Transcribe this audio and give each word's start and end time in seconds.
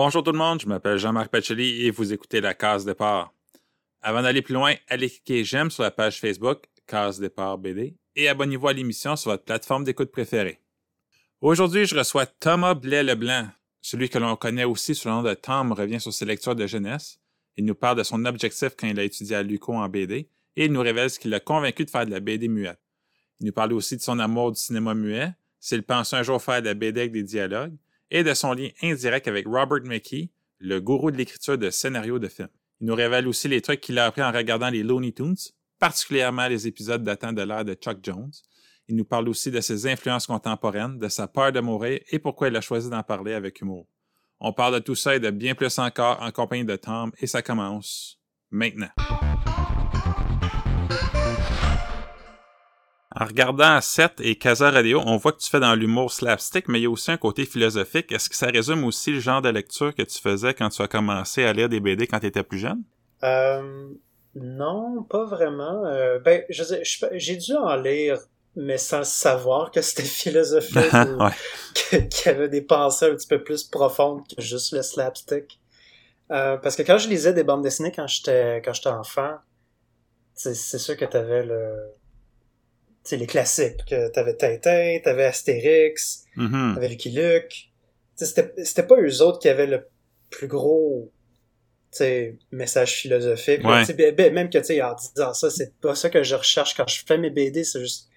Bonjour 0.00 0.22
tout 0.22 0.30
le 0.30 0.38
monde, 0.38 0.60
je 0.60 0.68
m'appelle 0.68 0.96
Jean-Marc 0.96 1.28
Pacelli 1.28 1.84
et 1.84 1.90
vous 1.90 2.12
écoutez 2.12 2.40
la 2.40 2.54
case 2.54 2.84
départ. 2.84 3.34
Avant 4.00 4.22
d'aller 4.22 4.42
plus 4.42 4.54
loin, 4.54 4.72
allez 4.86 5.10
cliquer 5.10 5.42
j'aime 5.42 5.72
sur 5.72 5.82
la 5.82 5.90
page 5.90 6.20
Facebook 6.20 6.66
Case 6.86 7.18
départ 7.18 7.58
BD 7.58 7.96
et 8.14 8.28
abonnez-vous 8.28 8.68
à 8.68 8.72
l'émission 8.72 9.16
sur 9.16 9.32
votre 9.32 9.42
plateforme 9.42 9.82
d'écoute 9.82 10.12
préférée. 10.12 10.60
Aujourd'hui, 11.40 11.84
je 11.84 11.96
reçois 11.96 12.26
Thomas 12.26 12.74
Blais-Leblanc, 12.74 13.48
celui 13.82 14.08
que 14.08 14.18
l'on 14.18 14.36
connaît 14.36 14.62
aussi 14.62 14.94
sous 14.94 15.08
le 15.08 15.14
nom 15.14 15.24
de 15.24 15.34
Tom 15.34 15.72
revient 15.72 16.00
sur 16.00 16.12
ses 16.12 16.26
lectures 16.26 16.54
de 16.54 16.68
jeunesse. 16.68 17.18
Il 17.56 17.64
nous 17.64 17.74
parle 17.74 17.98
de 17.98 18.04
son 18.04 18.24
objectif 18.24 18.76
quand 18.78 18.86
il 18.86 19.00
a 19.00 19.02
étudié 19.02 19.34
à 19.34 19.42
Luco 19.42 19.74
en 19.74 19.88
BD 19.88 20.28
et 20.54 20.66
il 20.66 20.72
nous 20.72 20.80
révèle 20.80 21.10
ce 21.10 21.18
qui 21.18 21.26
l'a 21.26 21.40
convaincu 21.40 21.84
de 21.84 21.90
faire 21.90 22.06
de 22.06 22.12
la 22.12 22.20
BD 22.20 22.46
muette. 22.46 22.78
Il 23.40 23.46
nous 23.46 23.52
parle 23.52 23.72
aussi 23.72 23.96
de 23.96 24.02
son 24.02 24.20
amour 24.20 24.52
du 24.52 24.60
cinéma 24.60 24.94
muet, 24.94 25.32
s'il 25.58 25.82
pense 25.82 26.14
un 26.14 26.22
jour 26.22 26.40
faire 26.40 26.62
de 26.62 26.66
la 26.68 26.74
BD 26.74 27.00
avec 27.00 27.10
des 27.10 27.24
dialogues 27.24 27.74
et 28.10 28.24
de 28.24 28.34
son 28.34 28.52
lien 28.52 28.68
indirect 28.82 29.28
avec 29.28 29.46
Robert 29.46 29.84
McKee, 29.84 30.30
le 30.58 30.80
gourou 30.80 31.10
de 31.10 31.16
l'écriture 31.16 31.58
de 31.58 31.70
scénarios 31.70 32.18
de 32.18 32.28
films. 32.28 32.48
Il 32.80 32.86
nous 32.86 32.94
révèle 32.94 33.26
aussi 33.26 33.48
les 33.48 33.60
trucs 33.60 33.80
qu'il 33.80 33.98
a 33.98 34.06
appris 34.06 34.22
en 34.22 34.32
regardant 34.32 34.70
les 34.70 34.82
Looney 34.82 35.12
Tunes, 35.12 35.36
particulièrement 35.78 36.48
les 36.48 36.66
épisodes 36.66 37.02
datant 37.02 37.32
de 37.32 37.42
l'ère 37.42 37.64
de 37.64 37.74
Chuck 37.74 37.98
Jones. 38.02 38.32
Il 38.88 38.96
nous 38.96 39.04
parle 39.04 39.28
aussi 39.28 39.50
de 39.50 39.60
ses 39.60 39.86
influences 39.86 40.26
contemporaines, 40.26 40.98
de 40.98 41.08
sa 41.08 41.28
peur 41.28 41.52
de 41.52 41.60
mourir 41.60 42.00
et 42.10 42.18
pourquoi 42.18 42.48
il 42.48 42.56
a 42.56 42.60
choisi 42.60 42.88
d'en 42.88 43.02
parler 43.02 43.34
avec 43.34 43.60
humour. 43.60 43.86
On 44.40 44.52
parle 44.52 44.74
de 44.74 44.78
tout 44.78 44.94
ça 44.94 45.16
et 45.16 45.20
de 45.20 45.30
bien 45.30 45.54
plus 45.54 45.78
encore 45.78 46.22
en 46.22 46.30
compagnie 46.30 46.64
de 46.64 46.76
Tom 46.76 47.12
et 47.18 47.26
ça 47.26 47.42
commence 47.42 48.20
maintenant. 48.50 48.90
En 53.20 53.24
regardant 53.24 53.80
Seth 53.80 54.20
et 54.20 54.36
Casa 54.36 54.70
Radio, 54.70 55.02
on 55.04 55.16
voit 55.16 55.32
que 55.32 55.38
tu 55.38 55.50
fais 55.50 55.58
dans 55.58 55.74
l'humour 55.74 56.12
slapstick, 56.12 56.68
mais 56.68 56.78
il 56.78 56.82
y 56.84 56.86
a 56.86 56.90
aussi 56.90 57.10
un 57.10 57.16
côté 57.16 57.46
philosophique. 57.46 58.12
Est-ce 58.12 58.30
que 58.30 58.36
ça 58.36 58.46
résume 58.46 58.84
aussi 58.84 59.10
le 59.10 59.18
genre 59.18 59.42
de 59.42 59.48
lecture 59.48 59.92
que 59.92 60.02
tu 60.02 60.20
faisais 60.20 60.54
quand 60.54 60.68
tu 60.68 60.82
as 60.82 60.86
commencé 60.86 61.42
à 61.42 61.52
lire 61.52 61.68
des 61.68 61.80
BD 61.80 62.06
quand 62.06 62.20
tu 62.20 62.26
étais 62.26 62.44
plus 62.44 62.60
jeune? 62.60 62.80
Euh, 63.24 63.88
non, 64.36 65.02
pas 65.02 65.24
vraiment. 65.24 65.84
Euh, 65.86 66.20
ben, 66.20 66.44
je 66.48 66.62
j'ai 67.14 67.36
dû 67.36 67.56
en 67.56 67.74
lire, 67.74 68.20
mais 68.54 68.78
sans 68.78 69.02
savoir 69.02 69.72
que 69.72 69.82
c'était 69.82 70.02
philosophique 70.04 70.76
ou 70.94 71.96
qu'il 72.08 72.26
y 72.26 72.28
avait 72.28 72.48
des 72.48 72.62
pensées 72.62 73.06
un 73.06 73.16
petit 73.16 73.26
peu 73.26 73.42
plus 73.42 73.64
profondes 73.64 74.22
que 74.28 74.40
juste 74.40 74.72
le 74.72 74.82
slapstick. 74.82 75.58
Euh, 76.30 76.56
parce 76.56 76.76
que 76.76 76.82
quand 76.82 76.98
je 76.98 77.08
lisais 77.08 77.32
des 77.32 77.42
bandes 77.42 77.62
dessinées 77.62 77.90
quand 77.90 78.06
j'étais 78.06 78.62
quand 78.64 78.74
j'étais 78.74 78.90
enfant, 78.90 79.38
c'est 80.34 80.54
sûr 80.54 80.96
que 80.96 81.04
t'avais 81.04 81.42
le 81.42 81.97
c'est 83.08 83.16
les 83.16 83.26
classiques. 83.26 83.86
que 83.88 84.10
T'avais 84.10 84.34
Tintin, 84.34 84.98
t'avais 85.02 85.24
Astérix, 85.24 86.26
mm-hmm. 86.36 86.74
t'avais 86.74 86.88
Lucky 86.88 87.10
Luke. 87.10 87.70
C'était 88.16 88.82
pas 88.82 88.96
eux 89.00 89.22
autres 89.22 89.38
qui 89.38 89.48
avaient 89.48 89.66
le 89.66 89.88
plus 90.28 90.46
gros 90.46 91.10
message 92.52 92.96
philosophique. 92.96 93.64
même 93.64 94.50
que, 94.50 94.58
tu 94.58 94.82
en 94.82 94.94
disant 94.94 95.32
ça, 95.32 95.48
c'est 95.48 95.74
pas 95.80 95.94
ça 95.94 96.10
que 96.10 96.22
je 96.22 96.34
recherche 96.34 96.76
quand 96.76 96.86
je 96.86 97.02
fais 97.06 97.16
mes 97.16 97.30
BD, 97.30 97.64
c'est 97.64 97.80
juste, 97.80 98.10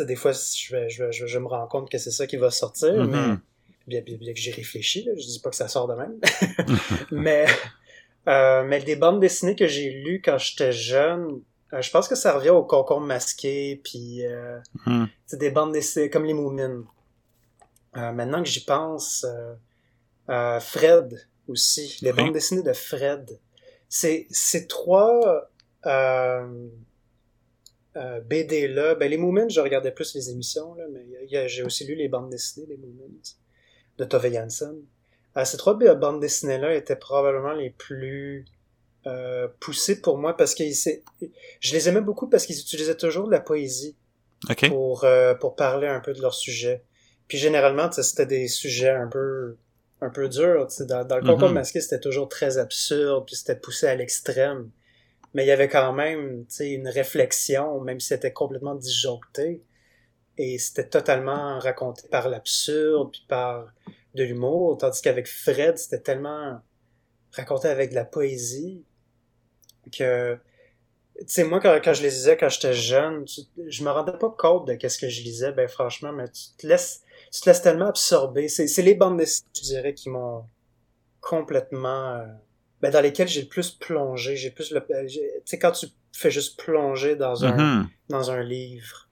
des 0.00 0.16
fois, 0.16 0.32
je, 0.32 0.88
je, 0.88 1.26
je, 1.26 1.38
me 1.38 1.46
rends 1.46 1.66
compte 1.66 1.90
que 1.90 1.98
c'est 1.98 2.10
ça 2.10 2.26
qui 2.26 2.38
va 2.38 2.50
sortir, 2.50 2.94
mm-hmm. 2.94 3.38
mais 3.88 4.00
bien, 4.02 4.16
bien, 4.16 4.32
que 4.32 4.40
j'ai 4.40 4.52
réfléchi, 4.52 5.04
là, 5.04 5.12
je 5.16 5.26
dis 5.26 5.40
pas 5.40 5.50
que 5.50 5.56
ça 5.56 5.68
sort 5.68 5.86
de 5.86 5.94
même. 5.94 6.18
mais, 7.10 7.44
euh, 8.26 8.64
mais 8.64 8.80
des 8.80 8.96
bandes 8.96 9.20
dessinées 9.20 9.54
que 9.54 9.66
j'ai 9.66 9.90
lues 9.90 10.22
quand 10.24 10.38
j'étais 10.38 10.72
jeune, 10.72 11.42
euh, 11.72 11.82
je 11.82 11.90
pense 11.90 12.08
que 12.08 12.14
ça 12.14 12.32
revient 12.32 12.50
au 12.50 12.64
concombre 12.64 13.06
masqué, 13.06 13.80
puis 13.84 14.26
euh, 14.26 14.58
hmm. 14.86 15.06
des 15.32 15.50
bandes 15.50 15.72
dessinées 15.72 16.10
comme 16.10 16.24
les 16.24 16.34
Moomins. 16.34 16.84
Euh, 17.96 18.12
maintenant 18.12 18.42
que 18.42 18.48
j'y 18.48 18.64
pense, 18.64 19.26
euh, 20.28 20.60
Fred 20.60 21.28
aussi, 21.48 21.98
les 22.02 22.12
bandes 22.12 22.32
dessinées 22.32 22.62
de 22.62 22.72
Fred. 22.72 23.38
C'est 23.88 24.26
ces 24.30 24.66
trois 24.66 25.48
BD 28.24 28.68
là, 28.68 28.94
ben 28.94 29.10
les 29.10 29.16
Moomins, 29.16 29.48
je 29.48 29.60
regardais 29.60 29.90
plus 29.90 30.14
les 30.14 30.30
émissions 30.30 30.74
là, 30.74 30.84
mais 30.92 31.48
j'ai 31.48 31.62
aussi 31.64 31.84
lu 31.84 31.96
les 31.96 32.08
bandes 32.08 32.30
dessinées 32.30 32.66
les 32.66 32.76
Moomins 32.76 33.18
de 33.98 34.04
Tove 34.04 34.32
Jansson. 34.32 34.76
ces 35.44 35.56
trois 35.56 35.74
bandes 35.74 36.20
dessinées 36.20 36.58
là 36.58 36.74
étaient 36.74 36.94
probablement 36.94 37.52
les 37.52 37.70
plus 37.70 38.44
euh, 39.06 39.48
poussé 39.60 40.02
pour 40.02 40.18
moi 40.18 40.36
parce 40.36 40.54
que 40.54 40.64
je 40.64 41.72
les 41.72 41.88
aimais 41.88 42.02
beaucoup 42.02 42.28
parce 42.28 42.44
qu'ils 42.44 42.60
utilisaient 42.60 42.96
toujours 42.96 43.26
de 43.26 43.30
la 43.30 43.40
poésie 43.40 43.96
pour 44.68 45.04
euh, 45.04 45.34
pour 45.34 45.56
parler 45.56 45.86
un 45.86 46.00
peu 46.00 46.12
de 46.12 46.20
leur 46.20 46.34
sujet. 46.34 46.84
Puis 47.26 47.38
généralement, 47.38 47.90
c'était 47.90 48.26
des 48.26 48.46
sujets 48.46 48.90
un 48.90 49.08
peu 49.08 49.56
un 50.02 50.10
peu 50.10 50.28
durs. 50.28 50.68
Dans, 50.80 51.04
dans 51.04 51.16
le 51.16 51.22
concours 51.22 51.48
mm-hmm. 51.48 51.54
masqué, 51.54 51.80
c'était 51.80 52.00
toujours 52.00 52.28
très 52.28 52.58
absurde, 52.58 53.24
puis 53.26 53.36
c'était 53.36 53.56
poussé 53.56 53.86
à 53.86 53.94
l'extrême. 53.94 54.70
Mais 55.32 55.44
il 55.44 55.48
y 55.48 55.52
avait 55.52 55.68
quand 55.68 55.92
même 55.94 56.44
une 56.58 56.88
réflexion, 56.88 57.80
même 57.80 58.00
si 58.00 58.08
c'était 58.08 58.32
complètement 58.32 58.74
disjoncté. 58.74 59.62
Et 60.36 60.58
c'était 60.58 60.88
totalement 60.88 61.58
raconté 61.58 62.06
par 62.08 62.28
l'absurde, 62.28 63.12
puis 63.12 63.24
par 63.28 63.72
de 64.14 64.24
l'humour. 64.24 64.76
Tandis 64.76 65.00
qu'avec 65.00 65.26
Fred, 65.26 65.78
c'était 65.78 66.00
tellement 66.00 66.60
raconté 67.32 67.68
avec 67.68 67.90
de 67.90 67.94
la 67.94 68.04
poésie 68.04 68.84
que 69.90 70.38
tu 71.18 71.24
sais 71.26 71.44
moi 71.44 71.60
quand, 71.60 71.78
quand 71.82 71.92
je 71.92 72.02
les 72.02 72.10
lisais 72.10 72.36
quand 72.36 72.48
j'étais 72.48 72.72
jeune 72.72 73.24
je 73.68 73.84
me 73.84 73.90
rendais 73.90 74.16
pas 74.18 74.34
compte 74.36 74.66
de 74.66 74.74
qu'est-ce 74.74 74.98
que 74.98 75.08
je 75.08 75.22
lisais. 75.22 75.52
Ben 75.52 75.68
franchement 75.68 76.12
mais 76.12 76.28
tu 76.28 76.42
te 76.58 76.66
laisses 76.66 77.02
tu 77.32 77.40
te 77.42 77.48
laisses 77.48 77.62
tellement 77.62 77.88
absorber. 77.88 78.48
C'est 78.48 78.66
c'est 78.66 78.82
les 78.82 78.94
bandes 78.94 79.18
dessinées 79.18 79.48
je 79.56 79.62
dirais 79.62 79.94
qui 79.94 80.08
m'ont 80.10 80.44
complètement 81.20 82.14
euh, 82.14 82.26
ben 82.80 82.90
dans 82.90 83.00
lesquelles 83.00 83.28
j'ai 83.28 83.42
le 83.42 83.48
plus 83.48 83.70
plongé. 83.70 84.36
J'ai 84.36 84.50
plus 84.50 84.70
le 84.70 84.78
euh, 84.78 85.06
tu 85.06 85.20
sais 85.44 85.58
quand 85.58 85.72
tu 85.72 85.86
fais 86.12 86.30
juste 86.30 86.58
plonger 86.58 87.16
dans 87.16 87.44
un 87.44 87.56
mm-hmm. 87.56 87.86
dans 88.08 88.30
un 88.30 88.42
livre 88.42 89.08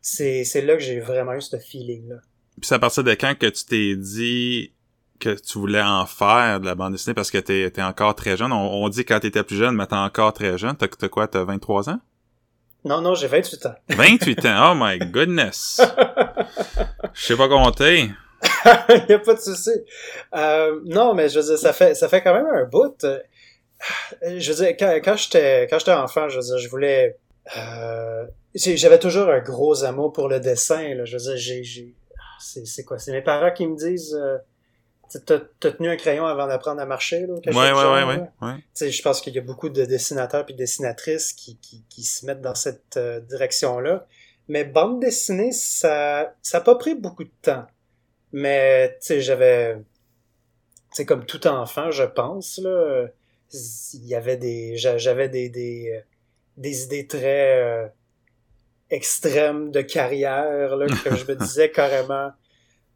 c'est 0.00 0.44
c'est 0.44 0.62
là 0.62 0.74
que 0.74 0.82
j'ai 0.82 1.00
vraiment 1.00 1.34
eu 1.34 1.40
ce 1.40 1.58
feeling 1.58 2.08
là 2.08 2.16
puis 2.60 2.66
c'est 2.66 2.74
à 2.74 2.78
partir 2.78 3.04
de 3.04 3.12
quand 3.14 3.38
que 3.38 3.46
tu 3.46 3.64
t'es 3.64 3.96
dit 3.96 4.72
que 5.20 5.38
tu 5.38 5.58
voulais 5.58 5.82
en 5.82 6.06
faire 6.06 6.60
de 6.60 6.66
la 6.66 6.74
bande 6.74 6.92
dessinée 6.92 7.14
parce 7.14 7.30
que 7.30 7.38
t'es 7.38 7.60
es 7.62 7.82
encore 7.82 8.14
très 8.14 8.36
jeune. 8.36 8.52
On, 8.52 8.88
dit 8.88 9.04
quand 9.04 9.20
t'étais 9.20 9.44
plus 9.44 9.56
jeune, 9.56 9.76
mais 9.76 9.86
t'es 9.86 9.94
encore 9.94 10.32
très 10.32 10.58
jeune. 10.58 10.74
T'as 10.76 11.08
quoi, 11.08 11.28
t'as 11.28 11.44
23 11.44 11.90
ans? 11.90 12.00
Non, 12.84 13.00
non, 13.02 13.14
j'ai 13.14 13.26
28 13.26 13.66
ans. 13.66 13.74
28 13.90 14.46
ans? 14.46 14.72
Oh 14.72 14.74
my 14.76 14.98
goodness! 14.98 15.80
Je 17.12 17.26
sais 17.26 17.36
pas 17.36 17.48
compter. 17.48 18.10
y 19.08 19.12
a 19.12 19.18
pas 19.18 19.34
de 19.34 19.40
souci. 19.40 19.70
Euh, 20.34 20.80
non, 20.86 21.14
mais 21.14 21.28
je 21.28 21.38
veux 21.38 21.44
dire, 21.44 21.58
ça 21.58 21.72
fait, 21.72 21.94
ça 21.94 22.08
fait 22.08 22.22
quand 22.22 22.32
même 22.32 22.46
un 22.46 22.64
bout. 22.64 23.06
Je 24.22 24.52
veux 24.52 24.64
dire, 24.64 24.76
quand, 24.78 24.98
quand 25.04 25.16
j'étais, 25.16 25.68
enfant, 25.92 26.28
je 26.28 26.36
veux 26.36 26.44
dire, 26.44 26.58
je 26.58 26.68
voulais, 26.68 27.18
euh, 27.56 28.24
j'avais 28.54 28.98
toujours 28.98 29.28
un 29.28 29.40
gros 29.40 29.84
amour 29.84 30.12
pour 30.12 30.28
le 30.28 30.40
dessin, 30.40 30.94
là. 30.94 31.04
Je 31.04 31.16
veux 31.16 31.22
dire, 31.22 31.36
j'ai, 31.36 31.64
j'ai, 31.64 31.94
c'est, 32.40 32.84
quoi? 32.84 32.98
C'est 32.98 33.12
mes 33.12 33.22
parents 33.22 33.52
qui 33.52 33.66
me 33.66 33.76
disent, 33.76 34.14
euh, 34.14 34.38
T'as 35.26 35.40
tenu 35.58 35.88
un 35.88 35.96
crayon 35.96 36.24
avant 36.24 36.46
d'apprendre 36.46 36.80
à 36.80 36.86
marcher, 36.86 37.26
là, 37.26 37.34
quelque 37.42 37.56
ouais, 37.56 37.72
ouais, 37.72 38.04
ouais, 38.04 38.28
ouais, 38.42 38.90
Je 38.90 39.02
pense 39.02 39.20
qu'il 39.20 39.34
y 39.34 39.38
a 39.38 39.42
beaucoup 39.42 39.68
de 39.68 39.84
dessinateurs 39.84 40.44
et 40.48 40.52
dessinatrices 40.52 41.32
qui, 41.32 41.56
qui, 41.58 41.84
qui, 41.88 42.04
se 42.04 42.24
mettent 42.26 42.40
dans 42.40 42.54
cette 42.54 42.96
euh, 42.96 43.18
direction-là. 43.20 44.06
Mais 44.48 44.64
bande 44.64 45.00
dessinée, 45.00 45.50
ça 45.52 46.34
ça 46.42 46.60
pas 46.60 46.76
pris 46.76 46.94
beaucoup 46.94 47.24
de 47.24 47.32
temps. 47.42 47.66
Mais, 48.32 48.90
tu 49.00 49.08
sais, 49.08 49.20
j'avais... 49.20 49.78
C'est 50.92 51.06
comme 51.06 51.26
tout 51.26 51.44
enfant, 51.46 51.90
je 51.90 52.04
pense, 52.04 52.58
là. 52.58 53.06
Il 53.52 54.06
y 54.06 54.14
avait 54.14 54.36
des... 54.36 54.76
J'avais 54.76 55.28
des, 55.28 55.48
des, 55.48 55.92
euh, 55.96 56.00
des 56.56 56.84
idées 56.84 57.08
très... 57.08 57.62
Euh, 57.62 57.88
extrêmes 58.90 59.70
de 59.70 59.82
carrière, 59.82 60.76
là, 60.76 60.86
que 60.86 61.14
je 61.14 61.24
me 61.24 61.34
disais 61.36 61.70
carrément 61.70 62.32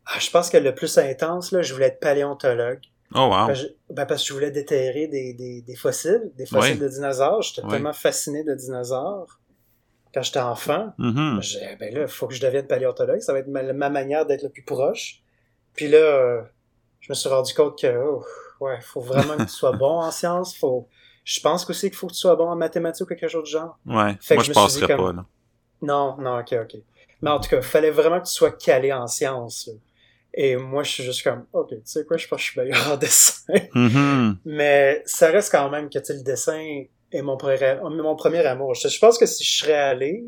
ah, 0.07 0.19
je 0.19 0.31
pense 0.31 0.51
que 0.51 0.57
le 0.57 0.75
plus 0.75 0.99
intense, 0.99 1.51
là, 1.53 1.63
je 1.63 1.73
voulais 1.73 1.87
être 1.87 2.01
paléontologue. 2.01 2.81
Oh 3.15 3.29
wow. 3.29 3.47
Ben, 3.91 4.07
parce 4.07 4.23
que 4.23 4.29
je 4.29 4.33
voulais 4.35 4.51
déterrer 4.51 5.07
des, 5.07 5.35
des, 5.35 5.63
des 5.63 5.77
fossiles, 5.77 6.33
des 6.37 6.47
fossiles 6.47 6.79
de 6.79 6.89
dinosaures. 6.89 7.43
J'étais 7.43 7.67
tellement 7.69 7.93
fasciné 7.93 8.43
de 8.43 8.55
dinosaures 8.55 9.39
quand 10.13 10.23
j'étais 10.23 10.41
enfant. 10.41 10.93
Mm-hmm. 10.99 11.79
ben 11.79 11.95
là, 11.95 12.03
il 12.03 12.09
faut 12.09 12.27
que 12.27 12.35
je 12.35 12.41
devienne 12.41 12.67
paléontologue. 12.67 13.21
Ça 13.21 13.33
va 13.33 13.41
être 13.41 13.49
ma, 13.49 13.89
manière 13.89 14.27
d'être 14.27 14.43
le 14.43 14.49
plus 14.49 14.65
proche. 14.65 15.23
Puis 15.75 15.89
là, 15.89 15.99
euh, 15.99 16.43
je 17.01 17.11
me 17.11 17.15
suis 17.15 17.29
rendu 17.29 17.55
compte 17.55 17.79
que, 17.79 18.05
oh, 18.05 18.25
ouais, 18.61 18.81
faut 18.81 19.01
vraiment 19.01 19.37
que 19.37 19.43
tu 19.43 19.49
sois 19.49 19.73
bon 19.73 20.01
en 20.01 20.11
sciences. 20.11 20.57
Faut, 20.57 20.89
je 21.25 21.41
pense 21.41 21.69
aussi 21.69 21.91
qu'il 21.91 21.99
faut 21.99 22.09
que 22.09 22.13
tu 22.13 22.19
sois 22.19 22.37
bon 22.37 22.49
en 22.49 22.57
mathématiques 22.57 23.03
ou 23.03 23.15
quelque 23.15 23.29
chose 23.29 23.45
de 23.45 23.59
genre. 23.59 23.79
Ouais. 23.87 24.17
Moi, 24.31 24.43
je, 24.43 24.53
passerais 24.53 24.97
pas, 24.97 25.13
là. 25.13 25.25
Non, 25.83 26.17
non, 26.19 26.39
ok, 26.41 26.55
ok. 26.63 26.77
Mais 27.23 27.31
en 27.31 27.41
tout 27.41 27.49
cas, 27.49 27.57
il 27.57 27.63
fallait 27.63 27.91
vraiment 27.91 28.21
que 28.21 28.27
tu 28.27 28.33
sois 28.33 28.53
calé 28.53 28.93
en 28.93 29.07
sciences. 29.07 29.69
Là. 29.69 29.75
Et 30.37 30.57
moi, 30.57 30.83
je 30.83 30.91
suis 30.91 31.05
juste 31.05 31.23
comme, 31.23 31.47
OK, 31.53 31.69
tu 31.69 31.81
sais 31.85 32.05
quoi, 32.05 32.17
je 32.17 32.27
pense 32.27 32.39
que 32.41 32.45
je 32.45 32.51
suis 32.51 32.61
meilleur 32.61 32.93
en 32.93 32.97
dessin. 32.97 33.43
Mm-hmm. 33.75 34.37
Mais 34.47 35.03
ça 35.07 35.31
reste 35.31 35.53
quand 35.53 35.69
même 35.71 35.89
que, 35.89 35.99
tu 35.99 36.13
le 36.13 36.23
dessin 36.23 36.85
est 37.13 37.23
mon 37.23 37.37
premier, 37.37 37.77
mon 37.83 38.17
premier 38.17 38.45
amour. 38.47 38.75
Je, 38.75 38.99
pense 38.99 39.19
que 39.19 39.27
si 39.27 39.45
je 39.45 39.59
serais 39.59 39.75
allé, 39.75 40.25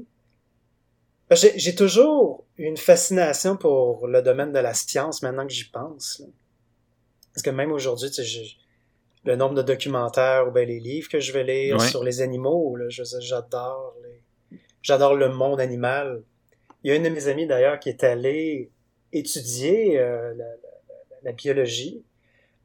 j'ai 1.30 1.74
toujours 1.74 2.44
une 2.56 2.76
fascination 2.76 3.56
pour 3.56 4.06
le 4.06 4.22
domaine 4.22 4.52
de 4.52 4.58
la 4.58 4.74
science 4.74 5.22
maintenant 5.22 5.46
que 5.46 5.52
j'y 5.52 5.68
pense. 5.70 6.22
Parce 7.34 7.42
que 7.42 7.50
même 7.50 7.72
aujourd'hui, 7.72 8.10
tu 8.10 8.24
sais, 8.24 8.42
le 9.24 9.34
nombre 9.34 9.54
de 9.54 9.62
documentaires 9.62 10.46
ou 10.46 10.52
ben 10.52 10.68
les 10.68 10.78
livres 10.78 11.08
que 11.08 11.18
je 11.18 11.32
vais 11.32 11.42
lire 11.42 11.80
sur 11.80 12.04
les 12.04 12.20
animaux, 12.22 12.76
j'adore 12.88 13.96
les... 14.02 14.58
j'adore 14.82 15.14
le 15.14 15.30
monde 15.30 15.60
animal. 15.60 16.22
Il 16.84 16.90
y 16.90 16.92
a 16.92 16.96
une 16.96 17.02
de 17.02 17.08
mes 17.08 17.26
amies 17.26 17.46
d'ailleurs 17.46 17.80
qui 17.80 17.88
est 17.88 18.04
allée 18.04 18.70
étudier 19.12 19.98
euh, 19.98 20.34
la, 20.34 20.44
la, 21.22 21.32
biologie, 21.32 22.02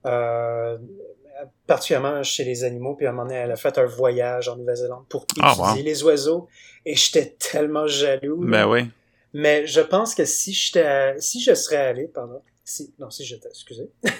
euh, 0.05 0.77
particulièrement 1.67 2.23
chez 2.23 2.43
les 2.43 2.63
animaux, 2.63 2.95
puis 2.95 3.05
à 3.05 3.09
un 3.09 3.13
moment 3.13 3.27
donné, 3.27 3.39
elle 3.39 3.51
a 3.51 3.55
fait 3.55 3.77
un 3.77 3.85
voyage 3.85 4.49
en 4.49 4.57
Nouvelle-Zélande 4.57 5.05
pour 5.09 5.25
ah, 5.41 5.55
étudier 5.57 5.83
les 5.83 6.03
oiseaux, 6.03 6.47
et 6.85 6.95
j'étais 6.95 7.35
tellement 7.39 7.87
jaloux. 7.87 8.43
Ben 8.45 8.67
oui. 8.67 8.89
Mais 9.33 9.65
je 9.65 9.81
pense 9.81 10.13
que 10.13 10.25
si 10.25 10.53
j'étais, 10.53 11.15
si 11.19 11.41
je 11.41 11.53
serais 11.53 11.77
allé, 11.77 12.07
pardon, 12.07 12.41
si, 12.63 12.93
non, 12.99 13.09
si 13.09 13.23
j'étais, 13.25 13.49
excusez, 13.49 13.89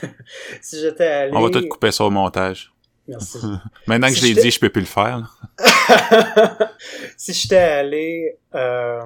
si 0.62 0.80
j'étais 0.80 1.06
allé. 1.06 1.32
On 1.36 1.42
va 1.42 1.50
tout 1.50 1.68
couper 1.68 1.92
ça 1.92 2.06
au 2.06 2.10
montage. 2.10 2.74
Merci. 3.08 3.40
Maintenant 3.88 4.08
que 4.08 4.16
je 4.16 4.26
l'ai 4.26 4.34
dit, 4.34 4.52
je 4.52 4.60
peux 4.60 4.70
plus 4.70 4.82
le 4.82 4.88
faire. 4.88 5.38
si 7.18 7.34
j'étais 7.34 7.58
allé 7.58 8.38
euh, 8.56 9.02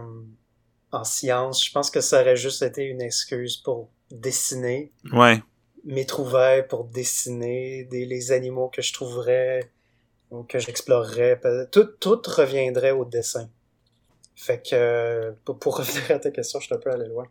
en 0.95 1.03
sciences, 1.03 1.65
je 1.65 1.71
pense 1.71 1.92
que 1.92 2.01
ça 2.01 2.21
aurait 2.21 2.36
juste 2.36 2.62
été 2.62 2.83
une 2.83 3.01
excuse 3.01 3.57
pour 3.57 3.89
dessiner. 4.12 4.92
Ouais. 5.12 5.42
Mes 5.83 6.06
trouvailles 6.06 6.68
pour 6.68 6.86
dessiner 6.86 7.83
des, 7.86 8.06
les 8.06 8.31
animaux 8.31 8.69
que 8.69 8.81
je 8.81 8.94
trouverais 8.94 9.71
ou 10.31 10.44
que 10.44 10.59
j'explorerais. 10.59 11.39
Tout, 11.71 11.86
tout 12.00 12.21
reviendrait 12.25 12.92
au 12.92 13.06
dessin. 13.06 13.50
Fait 14.36 14.62
que, 14.62 15.31
pour, 15.44 15.77
revenir 15.77 16.12
à 16.12 16.19
ta 16.19 16.31
question, 16.31 16.59
je 16.59 16.65
suis 16.65 16.75
un 16.75 16.80
peu 16.80 16.92
allé 16.92 17.07
loin. 17.07 17.27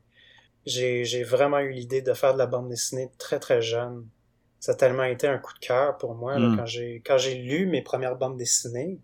J'ai, 0.67 1.23
vraiment 1.23 1.59
eu 1.59 1.71
l'idée 1.71 2.01
de 2.01 2.15
faire 2.15 2.33
de 2.33 2.39
la 2.39 2.47
bande 2.47 2.69
dessinée 2.69 3.11
très 3.19 3.39
très 3.39 3.61
jeune. 3.61 4.07
Ça 4.61 4.73
a 4.73 4.75
tellement 4.75 5.05
été 5.05 5.27
un 5.27 5.37
coup 5.37 5.53
de 5.53 5.59
cœur 5.59 5.99
pour 5.99 6.15
moi 6.15 6.39
là, 6.39 6.49
hmm. 6.49 6.57
quand 6.57 6.67
j'ai 6.67 7.03
quand 7.05 7.19
j'ai 7.19 7.35
lu 7.35 7.67
mes 7.67 7.83
premières 7.83 8.17
bandes 8.17 8.39
dessinées. 8.39 8.99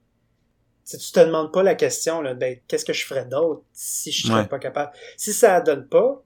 Si 0.91 0.99
tu 0.99 1.13
te 1.13 1.21
demandes 1.21 1.53
pas 1.53 1.63
la 1.63 1.75
question, 1.75 2.21
là, 2.21 2.35
ben, 2.35 2.59
qu'est-ce 2.67 2.85
que 2.85 2.93
je 2.93 3.07
ferais 3.07 3.25
d'autre 3.25 3.63
si 3.73 4.11
je 4.11 4.27
serais 4.27 4.49
pas 4.49 4.59
capable? 4.59 4.93
Si 5.17 5.33
ça 5.33 5.61
donne 5.61 5.87
pas 5.87 6.23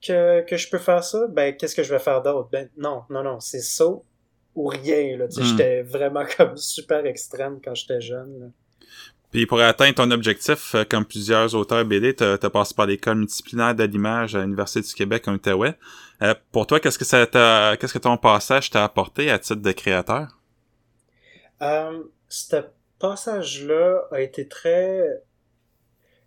que, 0.00 0.40
que 0.42 0.56
je 0.56 0.70
peux 0.70 0.78
faire 0.78 1.04
ça, 1.04 1.26
ben 1.28 1.54
qu'est-ce 1.54 1.74
que 1.74 1.82
je 1.82 1.92
vais 1.92 1.98
faire 1.98 2.22
d'autre? 2.22 2.48
Ben 2.50 2.68
non, 2.76 3.02
non, 3.10 3.22
non, 3.22 3.40
c'est 3.40 3.60
ça 3.60 3.86
ou 4.54 4.66
rien. 4.66 5.18
Là. 5.18 5.26
Hmm. 5.26 5.42
J'étais 5.42 5.82
vraiment 5.82 6.24
comme 6.36 6.56
super 6.56 7.04
extrême 7.04 7.60
quand 7.62 7.74
j'étais 7.74 8.00
jeune. 8.00 8.40
Là. 8.40 8.46
Puis 9.30 9.46
pour 9.46 9.60
atteindre 9.60 9.94
ton 9.94 10.10
objectif, 10.10 10.74
euh, 10.74 10.84
comme 10.84 11.06
plusieurs 11.06 11.54
auteurs 11.54 11.84
BD, 11.86 12.14
tu 12.14 12.22
as 12.22 12.38
passé 12.50 12.74
par 12.74 12.86
l'école 12.86 13.16
multidisciplinaire 13.16 13.74
de 13.74 13.84
l'image 13.84 14.34
à 14.34 14.42
l'Université 14.42 14.80
du 14.86 14.94
Québec 14.94 15.26
en 15.26 15.34
Outaouais. 15.34 15.74
Euh, 16.20 16.34
pour 16.50 16.66
toi, 16.66 16.80
qu'est-ce 16.80 16.98
que 16.98 17.04
ça 17.04 17.26
t'a 17.26 17.76
qu'est-ce 17.78 17.94
que 17.94 17.98
ton 17.98 18.18
passage 18.18 18.70
t'a 18.70 18.84
apporté 18.84 19.30
à 19.30 19.38
titre 19.38 19.62
de 19.62 19.72
créateur? 19.72 20.38
Euh, 21.62 22.02
ce 22.28 22.56
passage-là 23.02 24.08
a 24.12 24.20
été 24.20 24.48
très 24.48 25.22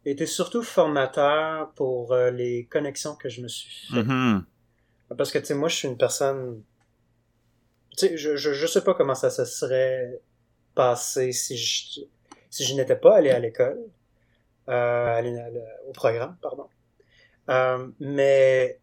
était 0.06 0.28
surtout 0.28 0.62
formateur 0.62 1.72
pour 1.72 2.14
euh, 2.14 2.30
les 2.30 2.66
connexions 2.66 3.16
que 3.16 3.28
je 3.28 3.42
me 3.42 3.48
suis 3.48 3.88
fait. 3.88 4.04
Mm-hmm. 4.04 4.44
Parce 5.18 5.32
que 5.32 5.40
tu 5.40 5.46
sais, 5.46 5.56
moi 5.56 5.70
je 5.70 5.76
suis 5.78 5.88
une 5.88 5.98
personne 5.98 6.62
tu 7.98 8.08
sais, 8.08 8.18
je, 8.18 8.36
je, 8.36 8.54
je 8.54 8.68
sais 8.68 8.84
pas 8.84 8.94
comment 8.94 9.16
ça 9.16 9.30
se 9.30 9.46
serait 9.46 10.20
passé 10.76 11.32
si 11.32 11.58
je 11.58 12.02
si 12.56 12.64
je 12.64 12.74
n'étais 12.76 12.96
pas 12.96 13.18
allé 13.18 13.32
à 13.32 13.40
l'école, 13.40 13.80
euh, 14.70 15.50
au 15.88 15.92
programme, 15.92 16.38
pardon. 16.42 16.68
Euh, 17.50 17.88
mais 18.00 18.80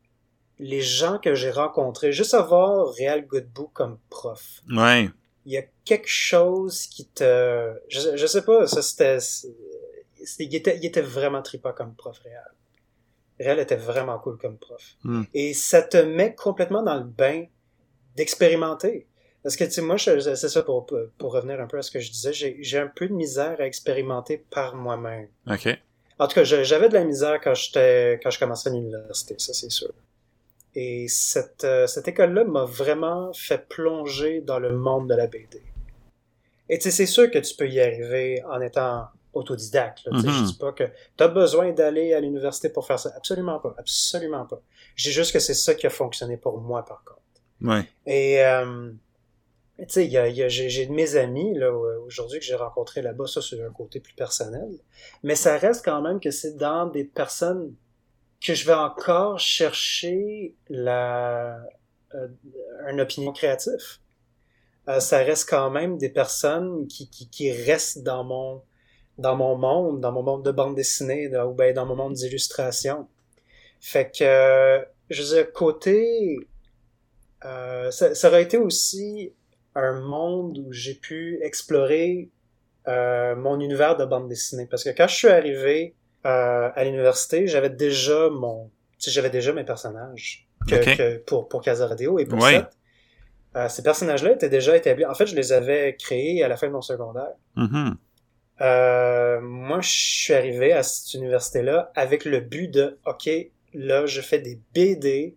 les 0.59 0.83
gens 0.83 1.19
que 1.19 1.35
j'ai 1.35 1.51
rencontrés, 1.51 2.13
juste 2.13 2.35
avoir 2.35 2.93
Real 2.93 3.27
Godbout 3.27 3.71
comme 3.73 3.99
prof. 4.11 4.61
Ouais. 4.69 5.09
Il 5.47 5.53
y 5.53 5.59
a 5.59 5.63
quelque 5.85 6.09
chose 6.09 6.87
qui 6.87 7.07
te, 7.07 7.73
je, 7.89 8.17
je 8.17 8.27
sais 8.27 8.43
pas, 8.43 8.67
ça 8.67 8.83
c'était, 8.83 9.19
il 10.39 10.55
était, 10.55 10.77
il 10.77 10.87
était 10.87 11.03
vraiment 11.03 11.43
trippant 11.43 11.73
comme 11.73 11.95
prof 11.95 12.19
Réal. 12.19 12.51
Réal 13.41 13.59
était 13.59 13.77
vraiment 13.77 14.19
cool 14.19 14.39
comme 14.39 14.57
prof. 14.57 14.83
Hmm. 15.05 15.23
Et 15.35 15.55
ça 15.55 15.83
te 15.83 15.97
met 15.97 16.35
complètement 16.35 16.83
dans 16.83 16.97
le 16.97 17.05
bain 17.05 17.45
d'expérimenter. 18.17 19.07
Parce 19.43 19.57
que, 19.57 19.65
tu 19.65 19.73
sais, 19.73 19.83
moi, 19.83 19.99
c'est 19.99 20.37
ça 20.37 20.63
pour, 20.63 20.87
pour 21.19 21.33
revenir 21.33 21.61
un 21.61 21.67
peu 21.67 21.79
à 21.79 21.83
ce 21.83 21.91
que 21.91 21.99
je 21.99 22.11
disais, 22.11 22.33
j'ai 22.33 22.79
un 22.79 22.87
peu 22.87 23.09
de 23.09 23.13
misère 23.13 23.57
à 23.59 23.67
expérimenter 23.67 24.45
par 24.51 24.77
moi-même. 24.77 25.29
OK. 25.51 25.69
En 26.19 26.29
tout 26.29 26.35
cas, 26.35 26.45
j'avais 26.45 26.89
de 26.89 26.95
la 26.95 27.05
misère 27.05 27.41
quand 27.43 27.55
j'étais 27.55 28.21
quand 28.23 28.31
je 28.31 28.39
commençais 28.39 28.69
à 28.69 28.73
l'université, 28.73 29.35
ça 29.39 29.53
c'est 29.53 29.71
sûr. 29.71 29.93
Et 30.75 31.07
cette, 31.09 31.65
euh, 31.65 31.87
cette 31.87 32.09
école-là 32.09 32.45
m'a 32.45 32.65
vraiment 32.65 33.33
fait 33.35 33.69
plonger 33.69 34.41
dans 34.41 34.59
le 34.59 34.77
monde 34.77 35.09
de 35.09 35.15
la 35.15 35.27
BD. 35.27 35.63
Et 36.69 36.79
tu 36.79 36.85
sais, 36.85 36.91
c'est 36.91 37.07
sûr 37.07 37.31
que 37.31 37.39
tu 37.39 37.55
peux 37.55 37.69
y 37.69 37.81
arriver 37.81 38.43
en 38.45 38.61
étant 38.61 39.07
autodidacte. 39.35 40.05
Là, 40.07 40.19
mm 40.19 40.31
Je 40.31 40.45
dis 40.45 40.59
pas 40.59 40.73
que 40.73 40.85
tu 41.17 41.25
as 41.25 41.29
besoin 41.29 41.73
d'aller 41.73 42.15
à 42.15 42.21
l'université 42.21 42.71
pour 42.71 42.87
faire 42.87 42.99
ça. 42.99 43.13
Absolument 43.17 43.59
pas. 43.59 43.75
Absolument 43.79 44.47
pas. 44.47 44.63
J'ai 44.97 45.11
juste 45.11 45.33
que 45.33 45.39
c'est 45.39 45.55
ça 45.55 45.75
qui 45.75 45.87
a 45.87 45.91
fonctionné 45.91 46.37
pour 46.37 46.59
moi, 46.59 46.85
par 46.85 47.05
contre. 47.05 47.21
Ouais. 47.61 47.87
Et... 48.07 48.43
Euh, 48.43 48.93
tu 49.79 49.87
sais, 49.89 50.07
y 50.07 50.17
a, 50.17 50.29
y 50.29 50.43
a, 50.43 50.49
j'ai 50.49 50.87
de 50.87 50.93
mes 50.93 51.17
amis 51.17 51.59
aujourd'hui 52.07 52.39
que 52.39 52.45
j'ai 52.45 52.55
rencontrés 52.55 53.03
là-bas, 53.03 53.27
ça 53.27 53.41
c'est 53.43 53.61
un 53.63 53.71
côté 53.71 54.01
plus 54.01 54.15
personnel, 54.15 54.69
mais 55.23 55.35
ça 55.35 55.57
reste 55.57 55.85
quand 55.85 56.01
même 56.03 56.21
que 56.21 56.31
c'est 56.31 56.57
dans 56.57 56.87
des 56.87 57.05
personnes 57.05 57.75
que 58.43 58.55
je 58.55 58.67
vais 58.67 58.75
encore 58.75 59.39
chercher 59.39 60.55
la 60.69 61.59
euh, 62.15 62.29
une 62.89 63.01
opinion 63.01 63.33
créative. 63.33 63.99
Euh, 64.89 65.01
ça 65.01 65.19
reste 65.19 65.49
quand 65.49 65.71
même 65.71 65.97
des 65.97 66.09
personnes 66.09 66.87
qui, 66.89 67.09
qui, 67.09 67.31
qui 67.31 67.53
restent 67.53 68.03
dans 68.03 68.25
mon 68.25 68.63
dans 69.19 69.37
mon 69.37 69.57
monde, 69.57 70.01
dans 70.01 70.13
mon 70.13 70.23
monde 70.23 70.45
de 70.45 70.51
bande 70.51 70.75
dessinée, 70.75 71.29
ou 71.37 71.53
bien 71.53 71.73
dans 71.73 71.87
mon 71.87 71.95
monde 71.95 72.15
d'illustration. 72.15 73.09
Fait 73.81 74.11
que, 74.11 74.85
je 75.11 75.23
veux 75.23 75.29
dire, 75.37 75.53
côté, 75.53 76.39
euh, 77.45 77.91
ça, 77.91 78.15
ça 78.15 78.29
aurait 78.29 78.43
été 78.43 78.57
aussi 78.57 79.33
un 79.75 80.01
monde 80.01 80.59
où 80.59 80.73
j'ai 80.73 80.95
pu 80.95 81.39
explorer 81.43 82.31
euh, 82.89 83.37
mon 83.37 83.61
univers 83.61 83.97
de 83.97 84.05
bande 84.05 84.29
dessinée. 84.29 84.67
Parce 84.67 84.85
que 84.85 84.91
quand 84.91 85.09
je 85.09 85.15
suis 85.15 85.29
arrivé 85.29 85.95
euh, 86.25 86.71
à 86.75 86.85
l'université, 86.85 87.47
j'avais 87.47 87.71
déjà 87.71 88.29
mon, 88.31 88.71
j'avais 88.99 89.31
déjà 89.31 89.53
mes 89.53 89.65
personnages 89.65 90.47
que, 90.69 91.19
pour 91.19 91.49
pour 91.49 91.63
Casaradeo 91.63 92.19
et 92.19 92.27
pour 92.27 92.43
ça. 92.43 92.71
Euh, 93.55 93.69
ces 93.69 93.83
personnages-là 93.83 94.33
étaient 94.33 94.49
déjà 94.49 94.77
établis. 94.77 95.05
En 95.05 95.15
fait, 95.15 95.27
je 95.27 95.37
les 95.37 95.53
avais 95.53 95.95
créés 95.97 96.43
à 96.43 96.49
la 96.49 96.57
fin 96.57 96.69
de 96.69 96.73
mon 96.73 96.81
secondaire. 96.81 97.33
Mm-hmm. 97.57 97.95
Euh, 98.63 99.41
moi, 99.43 99.81
je 99.81 99.91
suis 99.91 100.33
arrivé 100.33 100.73
à 100.73 100.83
cette 100.83 101.15
université-là 101.15 101.91
avec 101.95 102.25
le 102.25 102.41
but 102.41 102.69
de, 102.69 102.99
ok, 103.05 103.29
là, 103.75 104.07
je 104.07 104.21
fais 104.21 104.39
des 104.39 104.59
BD 104.75 105.37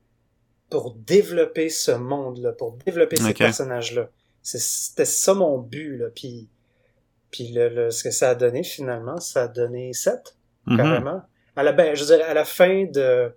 pour 0.69 0.95
développer 0.95 1.69
ce 1.69 1.91
monde-là, 1.91 2.53
pour 2.53 2.73
développer 2.85 3.17
ces 3.17 3.33
personnages-là. 3.33 4.09
C'était 4.41 5.05
ça 5.05 5.33
mon 5.33 5.57
but, 5.57 5.97
là. 5.97 6.05
Puis, 6.13 6.47
puis 7.31 7.51
le, 7.53 7.89
ce 7.89 8.03
que 8.03 8.11
ça 8.11 8.29
a 8.29 8.35
donné, 8.35 8.63
finalement, 8.63 9.19
ça 9.19 9.43
a 9.43 9.47
donné 9.47 9.91
7, 9.93 10.37
mm-hmm. 10.67 10.77
carrément. 10.77 11.21
À 11.55 11.63
la, 11.63 11.71
ben, 11.71 11.95
je 11.95 12.03
veux 12.03 12.17
dire, 12.17 12.25
à 12.25 12.33
la 12.33 12.45
fin 12.45 12.85
de, 12.85 13.33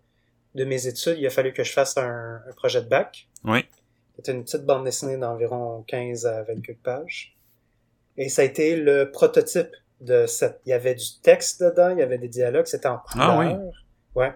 de 0.54 0.64
mes 0.64 0.86
études, 0.86 1.16
il 1.18 1.26
a 1.26 1.30
fallu 1.30 1.52
que 1.52 1.62
je 1.62 1.72
fasse 1.72 1.96
un, 1.96 2.40
projet 2.56 2.82
de 2.82 2.88
bac. 2.88 3.28
Oui. 3.44 3.64
C'était 4.16 4.32
une 4.32 4.42
petite 4.42 4.64
bande 4.64 4.84
dessinée 4.84 5.16
d'environ 5.16 5.84
15 5.86 6.26
à 6.26 6.42
24 6.42 6.78
pages. 6.82 7.36
Et 8.16 8.28
ça 8.28 8.42
a 8.42 8.44
été 8.44 8.74
le 8.74 9.10
prototype 9.12 9.70
de 10.00 10.26
cette. 10.26 10.60
Il 10.66 10.70
y 10.70 10.72
avait 10.72 10.96
du 10.96 11.20
texte 11.22 11.62
dedans, 11.62 11.90
il 11.90 11.98
y 11.98 12.02
avait 12.02 12.18
des 12.18 12.28
dialogues, 12.28 12.66
c'était 12.66 12.88
en 12.88 12.98
couleur. 12.98 13.30
Ah 13.30 13.38
oui. 13.38 13.46
Ouais. 14.16 14.32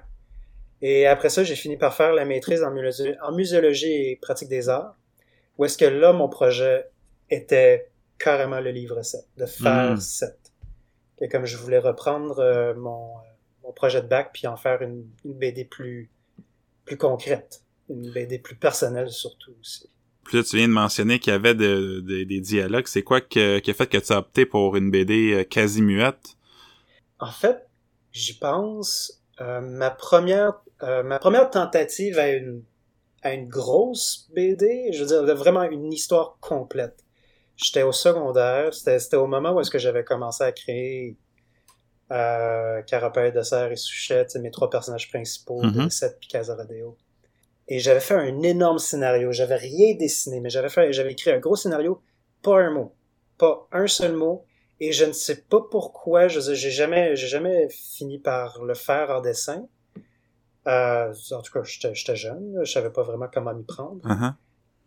Et 0.82 1.06
après 1.06 1.30
ça, 1.30 1.42
j'ai 1.42 1.56
fini 1.56 1.76
par 1.76 1.94
faire 1.94 2.12
la 2.12 2.24
maîtrise 2.24 2.62
en, 2.62 2.72
en 2.72 3.32
muséologie 3.32 3.92
et 3.92 4.18
pratique 4.22 4.48
des 4.48 4.68
arts. 4.68 4.96
Où 5.58 5.64
est-ce 5.64 5.78
que 5.78 5.84
là, 5.84 6.12
mon 6.12 6.28
projet 6.28 6.86
était 7.30 7.90
carrément 8.18 8.60
le 8.60 8.70
livre 8.70 9.02
7, 9.02 9.20
de 9.36 9.46
faire 9.46 10.00
7. 10.00 10.30
Hmm. 10.30 10.41
Et 11.22 11.28
comme 11.28 11.46
je 11.46 11.56
voulais 11.56 11.78
reprendre 11.78 12.40
euh, 12.40 12.74
mon, 12.74 13.16
euh, 13.16 13.20
mon, 13.62 13.72
projet 13.72 14.02
de 14.02 14.08
bac 14.08 14.30
puis 14.34 14.46
en 14.48 14.56
faire 14.56 14.82
une, 14.82 15.06
une, 15.24 15.34
BD 15.34 15.64
plus, 15.64 16.10
plus 16.84 16.98
concrète, 16.98 17.62
une 17.88 18.10
BD 18.10 18.40
plus 18.40 18.56
personnelle 18.56 19.08
surtout 19.08 19.52
aussi. 19.60 19.88
Puis 20.24 20.36
là, 20.36 20.42
tu 20.42 20.56
viens 20.56 20.68
de 20.68 20.72
mentionner 20.72 21.20
qu'il 21.20 21.32
y 21.32 21.36
avait 21.36 21.54
de, 21.54 22.00
des 22.00 22.40
dialogues. 22.40 22.86
C'est 22.86 23.02
quoi 23.02 23.20
qui 23.20 23.40
a 23.40 23.60
fait 23.60 23.86
que 23.86 23.98
tu 23.98 24.12
as 24.12 24.18
opté 24.18 24.46
pour 24.46 24.76
une 24.76 24.90
BD 24.90 25.32
euh, 25.32 25.44
quasi 25.44 25.80
muette? 25.80 26.36
En 27.20 27.30
fait, 27.30 27.68
j'y 28.12 28.34
pense. 28.34 29.22
ma 29.40 29.90
première 29.90 30.60
ma 30.80 31.20
première 31.20 31.48
tentative 31.50 32.18
à 32.18 32.30
une 32.30 32.62
à 33.22 33.34
une 33.34 33.48
grosse 33.48 34.28
BD, 34.34 34.90
je 34.92 35.04
veux 35.04 35.24
dire, 35.24 35.36
vraiment 35.36 35.62
une 35.62 35.92
histoire 35.92 36.38
complète. 36.40 37.04
J'étais 37.56 37.82
au 37.82 37.92
secondaire, 37.92 38.72
c'était 38.74 39.16
au 39.16 39.26
moment 39.26 39.52
où 39.52 39.60
est-ce 39.60 39.70
que 39.70 39.78
j'avais 39.78 40.04
commencé 40.04 40.42
à 40.42 40.52
créer 40.52 41.16
euh, 42.10 42.82
Carapelle, 42.82 43.32
Dessert 43.32 43.70
et 43.70 43.76
Souchette, 43.76 44.34
mes 44.36 44.50
trois 44.50 44.70
personnages 44.70 45.08
principaux, 45.10 45.62
mm 45.62 45.70
-hmm. 45.70 45.90
Seth 45.90 46.18
puis 46.20 46.28
Casaradeo. 46.28 46.96
Et 47.68 47.78
j'avais 47.78 48.00
fait 48.00 48.14
un 48.14 48.42
énorme 48.42 48.78
scénario. 48.78 49.32
J'avais 49.32 49.56
rien 49.56 49.94
dessiné, 49.94 50.40
mais 50.40 50.50
j'avais 50.50 50.68
fait, 50.68 50.92
j'avais 50.92 51.12
écrit 51.12 51.30
un 51.30 51.38
gros 51.38 51.56
scénario, 51.56 52.02
pas 52.42 52.58
un 52.60 52.70
mot, 52.70 52.94
pas 53.38 53.68
un 53.72 53.86
seul 53.86 54.14
mot. 54.14 54.44
Et 54.80 54.92
je 54.92 55.04
ne 55.04 55.12
sais 55.12 55.42
pas 55.42 55.60
pourquoi, 55.70 56.26
je 56.28 56.40
j'ai 56.40 56.70
jamais, 56.70 57.14
j'ai 57.14 57.28
jamais 57.28 57.68
fini 57.70 58.18
par 58.18 58.62
le 58.64 58.74
faire 58.74 59.10
en 59.10 59.20
dessin. 59.20 59.68
Euh, 60.66 61.12
en 61.30 61.42
tout 61.42 61.52
cas, 61.52 61.62
j'étais 61.62 62.16
jeune, 62.16 62.60
je 62.64 62.70
savais 62.70 62.90
pas 62.90 63.02
vraiment 63.02 63.28
comment 63.32 63.54
m'y 63.54 63.64
prendre. 63.64 64.02
Uh-huh. 64.04 64.34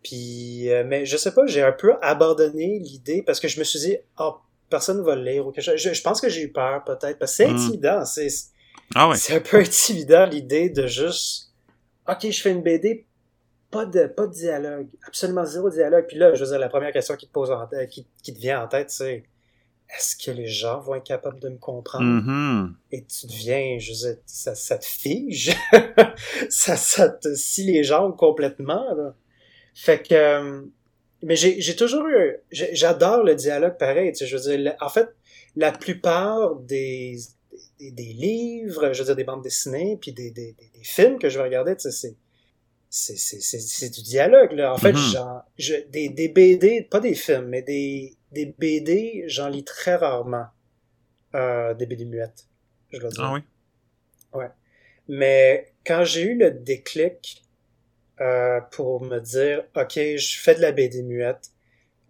Puis, 0.08 0.70
euh, 0.70 0.84
mais 0.86 1.04
je 1.04 1.18
sais 1.18 1.34
pas, 1.34 1.48
j'ai 1.48 1.64
un 1.64 1.72
peu 1.72 1.96
abandonné 2.04 2.78
l'idée 2.78 3.24
parce 3.24 3.40
que 3.40 3.48
je 3.48 3.58
me 3.58 3.64
suis 3.64 3.80
dit, 3.80 3.98
oh, 4.20 4.36
personne 4.70 5.02
va 5.02 5.16
le 5.16 5.24
lire 5.24 5.48
ou 5.48 5.52
quelque 5.52 5.64
chose. 5.66 5.78
Je, 5.82 5.94
je 5.94 6.02
pense 6.04 6.22
que 6.22 6.30
j'ai 6.30 6.44
eu 6.44 6.52
peur 6.52 6.84
peut-être 6.84 7.18
parce 7.18 7.32
que 7.32 7.38
c'est 7.38 7.48
Mm. 7.48 7.56
intimidant. 7.56 8.06
C'est, 8.06 8.28
Ah 8.94 9.10
ouais. 9.10 9.18
c'est 9.18 9.34
un 9.36 9.40
peu 9.40 9.58
intimidant 9.58 10.28
l'idée 10.28 10.70
de 10.70 10.86
juste, 10.86 11.52
ok, 12.08 12.30
je 12.30 12.40
fais 12.40 12.52
une 12.52 12.62
BD, 12.62 13.08
pas 13.72 13.88
de, 13.88 14.06
pas 14.06 14.28
de 14.28 14.32
dialogue, 14.34 14.88
absolument 15.08 15.44
zéro 15.44 15.72
dialogue. 15.72 16.06
Puis 16.08 16.18
là, 16.20 16.36
je 16.36 16.44
veux 16.44 16.52
dire, 16.52 16.60
la 16.60 16.70
première 16.70 16.92
question 16.94 17.16
qui 17.16 17.26
te 17.26 17.32
pose 17.32 17.50
en 17.50 17.66
tête, 17.66 17.90
qui, 17.90 18.06
qui 18.22 18.32
te 18.32 18.40
vient 18.40 18.64
en 18.64 18.68
tête, 18.68 18.92
c'est, 18.92 19.24
est-ce 19.98 20.16
que 20.16 20.30
les 20.30 20.48
gens 20.48 20.82
vont 20.82 20.94
être 20.96 21.04
capables 21.04 21.40
de 21.40 21.50
me 21.50 21.58
comprendre? 21.58 22.06
Mhm. 22.06 22.76
Et 22.92 23.04
tu 23.06 23.26
deviens, 23.26 23.78
je 23.80 23.92
veux 23.92 23.98
dire, 24.14 24.22
ça, 24.28 24.54
ça 24.54 24.78
te 24.78 24.86
fige. 24.86 25.56
ça, 26.50 26.76
ça 26.76 27.10
te 27.10 27.34
scie 27.34 27.66
les 27.72 27.84
jambes 27.84 28.16
complètement, 28.16 28.86
là. 28.96 29.16
Fait 29.76 30.02
que, 30.02 30.16
euh, 30.16 30.62
mais 31.22 31.36
j'ai, 31.36 31.60
j'ai 31.62 31.76
toujours 31.76 32.08
eu, 32.08 32.38
j'adore 32.52 33.24
le 33.24 33.36
dialogue 33.36 33.78
pareil, 33.78 34.12
tu 34.14 34.20
sais, 34.20 34.26
je 34.26 34.38
veux 34.38 34.58
dire, 34.58 34.74
en 34.80 34.90
fait, 34.90 35.10
la 35.58 35.72
plupart 35.72 36.56
des, 36.56 37.18
des, 37.80 37.92
des 37.92 38.14
livres, 38.14 38.94
je 38.94 39.00
veux 39.00 39.06
dire, 39.06 39.16
des 39.18 39.26
bandes 39.26 39.44
dessinées, 39.44 39.98
puis 40.02 40.14
des, 40.14 40.32
des, 40.32 40.54
des, 40.54 40.84
films 40.84 41.20
que 41.20 41.28
je 41.30 41.38
vais 41.38 41.44
regarder, 41.44 41.76
tu 41.76 41.92
sais, 41.92 41.92
c'est, 41.92 42.16
c'est, 42.90 43.18
c'est, 43.18 43.42
c'est, 43.42 43.60
c'est 43.60 43.90
du 43.90 44.02
dialogue, 44.02 44.54
là. 44.54 44.74
En 44.74 44.78
fait, 44.78 44.94
Mhm. 44.94 44.98
j'en, 45.12 45.42
je, 45.58 45.76
des, 45.90 46.08
des 46.10 46.30
BD, 46.30 46.82
pas 46.84 47.02
des 47.02 47.14
films, 47.16 47.48
mais 47.48 47.62
des, 47.62 48.16
des 48.32 48.46
BD, 48.58 49.26
j'en 49.28 49.50
lis 49.50 49.66
très 49.66 49.96
rarement. 49.96 50.46
Euh, 51.34 51.74
des 51.74 51.86
BD 51.86 52.06
muettes, 52.06 52.48
je 52.94 52.98
dois 53.00 53.10
dire. 53.10 53.24
Ah 53.26 53.34
oui? 53.34 53.42
Mais 55.10 55.74
quand 55.86 56.04
j'ai 56.06 56.22
eu 56.22 56.38
le 56.38 56.50
déclic 56.52 57.44
euh, 58.22 58.62
pour 58.72 59.02
me 59.04 59.20
dire, 59.20 59.64
OK, 59.76 59.94
je 59.96 60.40
fais 60.40 60.56
de 60.56 60.62
la 60.62 60.72
BD 60.72 61.04
muette, 61.04 61.50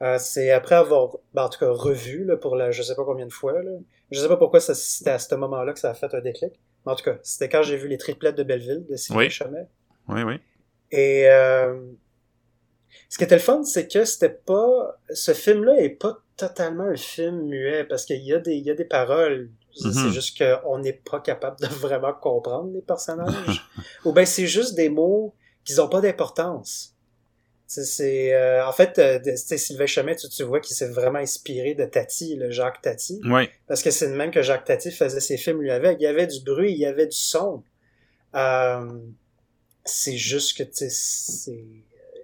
euh, 0.02 0.18
c'est 0.20 0.52
après 0.52 0.76
avoir, 0.76 1.18
ben, 1.34 1.44
en 1.44 1.50
tout 1.50 1.60
cas, 1.60 1.70
revu 1.70 2.26
là, 2.26 2.38
pour 2.38 2.56
la, 2.56 2.72
je 2.72 2.82
sais 2.84 2.96
pas 2.96 3.06
combien 3.06 3.26
de 3.26 3.34
fois. 3.34 3.62
Là. 3.64 3.72
Je 4.12 4.20
sais 4.20 4.28
pas 4.28 4.38
pourquoi 4.38 4.60
c'était 4.60 5.10
à 5.12 5.20
ce 5.20 5.34
moment-là 5.36 5.74
que 5.74 5.80
ça 5.80 5.90
a 5.92 5.94
fait 5.94 6.14
un 6.14 6.22
déclic. 6.22 6.52
Mais 6.86 6.92
en 6.92 6.96
tout 6.96 7.04
cas, 7.06 7.18
c'était 7.24 7.50
quand 7.50 7.64
j'ai 7.64 7.78
vu 7.78 7.88
les 7.88 7.98
triplettes 7.98 8.36
de 8.36 8.44
Belleville 8.44 8.86
de 8.90 8.96
Sylvain 8.96 9.22
Oui. 9.22 9.30
Chomet. 9.30 9.68
Oui, 10.10 10.22
oui. 10.24 10.36
Et 10.92 11.28
euh, 11.30 11.80
ce 13.10 13.18
qui 13.18 13.24
était 13.24 13.36
le 13.36 13.42
fun, 13.42 13.64
c'est 13.64 13.88
que 13.92 14.06
c'était 14.06 14.30
pas. 14.30 14.98
Ce 15.14 15.34
film-là 15.34 15.78
est 15.82 15.90
pas 15.90 16.18
totalement 16.38 16.84
un 16.84 16.96
film 16.98 17.44
muet 17.48 17.86
parce 17.86 18.06
qu'il 18.06 18.22
y 18.24 18.34
a 18.34 18.40
des, 18.40 18.54
il 18.56 18.64
y 18.66 18.70
a 18.70 18.76
des 18.76 18.86
paroles. 18.86 19.50
C'est 19.74 19.88
Mhm. 19.88 20.12
juste 20.12 20.38
qu'on 20.38 20.78
n'est 20.80 20.94
pas 21.10 21.20
capable 21.22 21.58
de 21.60 21.66
vraiment 21.82 22.14
comprendre 22.14 22.72
les 22.74 22.82
personnages. 22.82 23.66
Ou 24.06 24.12
bien 24.14 24.26
c'est 24.26 24.48
juste 24.48 24.76
des 24.76 24.90
mots 24.90 25.34
qui 25.66 25.76
n'ont 25.76 25.90
pas 25.90 26.00
d'importance. 26.00 26.94
C'est, 27.68 27.84
c'est, 27.84 28.34
euh, 28.34 28.66
en 28.66 28.72
fait, 28.72 29.00
euh, 29.00 29.20
Sylvain 29.36 29.88
Chomet, 29.88 30.16
tu, 30.16 30.30
tu 30.30 30.44
vois 30.44 30.60
qu'il 30.60 30.76
s'est 30.76 30.88
vraiment 30.90 31.20
inspiré 31.20 31.74
de 31.74 31.84
Tati, 31.86 32.36
le 32.36 32.52
Jacques 32.52 32.82
Tati. 32.82 33.20
Oui. 33.26 33.50
Parce 33.68 33.82
que 33.82 33.90
c'est 33.90 34.08
le 34.08 34.16
même 34.16 34.30
que 34.30 34.44
Jacques 34.44 34.66
Tati 34.66 34.92
faisait 34.92 35.20
ses 35.20 35.38
films 35.38 35.62
lui 35.62 35.72
avec. 35.72 35.98
Il 36.00 36.04
y 36.04 36.08
avait 36.08 36.28
du 36.28 36.42
bruit, 36.42 36.72
il 36.72 36.78
y 36.78 36.86
avait 36.86 37.08
du 37.08 37.18
son. 37.18 37.64
Euh, 38.36 39.00
c'est 39.84 40.18
juste 40.18 40.58
que 40.58 40.64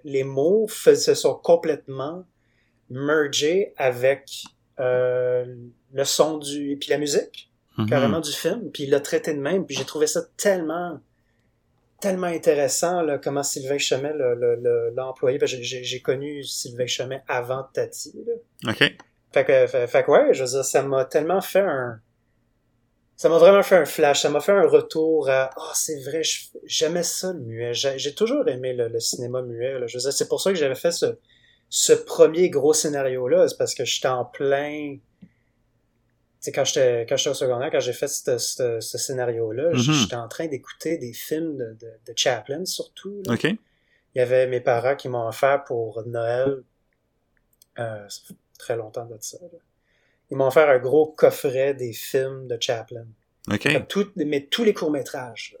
les 0.04 0.24
mots 0.24 0.68
se 0.68 1.14
sont 1.14 1.34
complètement 1.34 2.24
mergés 2.88 3.74
avec 3.76 4.44
euh, 4.78 5.44
le 5.92 6.04
son 6.04 6.38
du 6.38 6.72
et 6.72 6.76
puis 6.76 6.90
la 6.90 6.98
musique 6.98 7.52
Mhm. 7.78 7.88
carrément 7.88 8.20
du 8.20 8.32
film. 8.32 8.70
Puis 8.70 8.84
il 8.84 8.90
l'a 8.90 9.00
traité 9.00 9.34
de 9.34 9.40
même. 9.40 9.66
Puis 9.66 9.76
j'ai 9.76 9.84
trouvé 9.84 10.06
ça 10.06 10.22
tellement 10.36 11.00
tellement 12.02 12.26
intéressant 12.26 13.00
là, 13.00 13.16
comment 13.18 13.44
Sylvain 13.44 13.78
Chemet 13.78 14.12
l'a 14.12 15.06
employé. 15.06 15.38
J'ai- 15.44 16.02
connu 16.02 16.42
Sylvain 16.42 16.86
Chemet 16.86 17.22
avant 17.28 17.62
Tati. 17.72 18.12
Là. 18.26 18.72
OK. 18.72 18.92
Fait 19.32 19.44
que, 19.44 19.66
fait, 19.68 19.86
fait 19.86 20.02
que 20.04 20.10
ouais, 20.10 20.34
je 20.34 20.42
veux 20.42 20.50
dire, 20.50 20.64
ça 20.64 20.82
m'a 20.82 21.04
tellement 21.06 21.40
fait 21.40 21.60
un. 21.60 22.00
Ça 23.16 23.28
m'a 23.28 23.38
vraiment 23.38 23.62
fait 23.62 23.76
un 23.76 23.84
flash, 23.84 24.22
ça 24.22 24.30
m'a 24.30 24.40
fait 24.40 24.52
un 24.52 24.66
retour 24.66 25.30
à 25.30 25.50
Ah, 25.56 25.70
c'est 25.74 26.02
vrai, 26.02 26.22
j'aimais 26.64 27.04
ça 27.04 27.32
le 27.32 27.38
muet. 27.38 27.72
J'ai 27.72 28.14
toujours 28.14 28.48
aimé 28.48 28.72
le, 28.72 28.88
le 28.88 28.98
cinéma 28.98 29.40
muet. 29.42 29.78
Là. 29.78 29.86
Je 29.86 29.96
veux 29.96 30.02
dire, 30.02 30.12
c'est 30.12 30.28
pour 30.28 30.40
ça 30.40 30.50
que 30.50 30.58
j'avais 30.58 30.74
fait 30.74 30.90
ce, 30.90 31.06
ce 31.68 31.92
premier 31.92 32.50
gros 32.50 32.72
scénario-là. 32.72 33.46
C'est 33.48 33.56
parce 33.56 33.74
que 33.74 33.84
j'étais 33.84 34.08
en 34.08 34.24
plein. 34.24 34.96
Sais, 36.42 36.50
quand 36.52 36.64
j'étais 36.64 37.06
quand 37.08 37.16
j'étais 37.16 37.30
au 37.30 37.34
secondaire, 37.34 37.70
quand 37.70 37.80
j'ai 37.80 37.92
fait 37.92 38.08
ce, 38.08 38.80
scénario-là, 38.80 39.70
Mhm. 39.70 39.78
j'étais 39.78 40.16
en 40.16 40.28
train 40.28 40.46
d'écouter 40.48 40.98
des 40.98 41.12
films 41.12 41.56
de, 41.56 41.76
de, 41.80 41.86
de 42.06 42.12
Chaplin 42.16 42.64
surtout. 42.66 43.22
là. 43.26 43.34
OK. 43.34 43.44
Il 43.44 44.18
y 44.18 44.20
avait 44.20 44.46
mes 44.48 44.60
parents 44.60 44.96
qui 44.96 45.08
m'ont 45.08 45.26
offert 45.26 45.64
pour 45.64 46.04
Noël, 46.06 46.62
euh, 47.78 48.08
ça 48.08 48.20
fait 48.28 48.34
très 48.58 48.76
longtemps 48.76 49.06
de 49.06 49.16
ça. 49.20 49.38
là. 49.40 49.58
Ils 50.30 50.36
m'ont 50.36 50.46
offert 50.48 50.68
un 50.68 50.78
gros 50.78 51.06
coffret 51.06 51.74
des 51.74 51.92
films 51.92 52.46
de 52.48 52.56
Chaplin. 52.60 53.06
OK. 53.50 53.86
Tout- 53.88 54.12
mais 54.16 54.46
tous 54.46 54.64
les 54.64 54.74
courts-métrages. 54.74 55.52
là. 55.54 55.60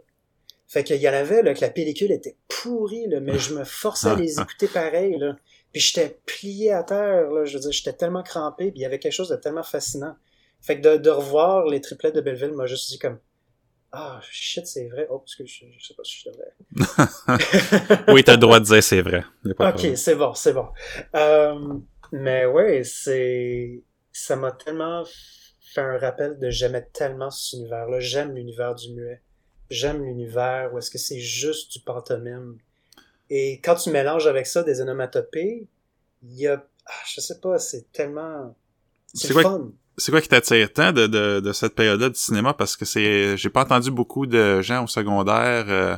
Fait 0.68 0.84
qu'il 0.84 0.96
y 0.96 1.08
en 1.08 1.12
avait, 1.12 1.42
là, 1.42 1.52
que 1.54 1.60
la 1.60 1.68
pellicule 1.70 2.12
était 2.12 2.36
pourrie, 2.48 3.06
là, 3.06 3.20
mais 3.20 3.38
je 3.38 3.54
me 3.54 3.62
forçais 3.64 4.08
à 4.08 4.14
les 4.14 4.40
écouter 4.40 4.66
pareil, 4.68 5.16
là. 5.18 5.36
Puis 5.72 5.80
j'étais 5.82 6.18
plié 6.26 6.72
à 6.72 6.82
terre, 6.82 7.30
là. 7.30 7.44
Je 7.44 7.54
veux 7.54 7.60
dire, 7.60 7.72
j'étais 7.72 7.92
tellement 7.92 8.22
crampé, 8.22 8.70
puis 8.70 8.80
il 8.80 8.82
y 8.82 8.86
avait 8.86 8.98
quelque 8.98 9.12
chose 9.12 9.28
de 9.28 9.36
tellement 9.36 9.62
fascinant. 9.62 10.16
Fait 10.62 10.80
que 10.80 10.88
de, 10.88 10.96
de 10.96 11.10
revoir 11.10 11.66
les 11.66 11.80
triplettes 11.80 12.14
de 12.14 12.20
Belleville 12.20 12.52
m'a 12.52 12.66
juste 12.66 12.88
dit 12.88 12.98
comme, 12.98 13.18
ah, 13.92 14.20
shit, 14.30 14.66
c'est 14.66 14.88
vrai. 14.88 15.06
Oh, 15.10 15.18
parce 15.18 15.34
que 15.34 15.44
je, 15.44 15.66
je 15.76 15.86
sais 15.86 15.94
pas 15.94 16.02
si 16.02 16.24
je 16.24 16.30
devrais. 16.30 18.04
oui, 18.12 18.24
t'as 18.24 18.32
le 18.32 18.38
droit 18.38 18.58
de 18.58 18.64
dire 18.64 18.82
c'est 18.82 19.02
vrai. 19.02 19.22
Ok, 19.58 19.96
c'est 19.96 20.14
bon, 20.14 20.32
c'est 20.34 20.54
bon. 20.54 20.68
Euh, 21.14 21.74
mais 22.10 22.46
ouais, 22.46 22.84
c'est, 22.84 23.82
ça 24.10 24.36
m'a 24.36 24.52
tellement 24.52 25.04
fait 25.60 25.82
un 25.82 25.98
rappel 25.98 26.38
de 26.38 26.48
j'aimais 26.48 26.88
tellement 26.92 27.30
cet 27.30 27.58
univers-là. 27.58 28.00
J'aime 28.00 28.34
l'univers 28.34 28.74
du 28.74 28.94
muet. 28.94 29.20
J'aime 29.68 30.02
l'univers 30.02 30.72
où 30.72 30.78
est-ce 30.78 30.90
que 30.90 30.98
c'est 30.98 31.20
juste 31.20 31.72
du 31.72 31.80
pantomime. 31.80 32.56
Et 33.28 33.60
quand 33.60 33.74
tu 33.74 33.90
mélanges 33.90 34.26
avec 34.26 34.46
ça 34.46 34.62
des 34.62 34.80
onomatopées, 34.80 35.66
il 36.22 36.34
y 36.34 36.46
a, 36.46 36.66
ah, 36.86 36.92
je 37.06 37.20
sais 37.20 37.40
pas, 37.40 37.58
c'est 37.58 37.92
tellement, 37.92 38.54
c'est 39.12 39.32
fun. 39.32 39.72
C'est 39.98 40.10
quoi 40.10 40.20
qui 40.20 40.28
t'attire 40.28 40.72
tant 40.72 40.92
de, 40.92 41.06
de, 41.06 41.40
de 41.40 41.52
cette 41.52 41.74
période-là 41.74 42.08
du 42.08 42.18
cinéma? 42.18 42.54
Parce 42.54 42.76
que 42.76 42.84
c'est, 42.84 43.36
j'ai 43.36 43.50
pas 43.50 43.62
entendu 43.62 43.90
beaucoup 43.90 44.26
de 44.26 44.60
gens 44.62 44.84
au 44.84 44.86
secondaire 44.86 45.66
euh, 45.68 45.96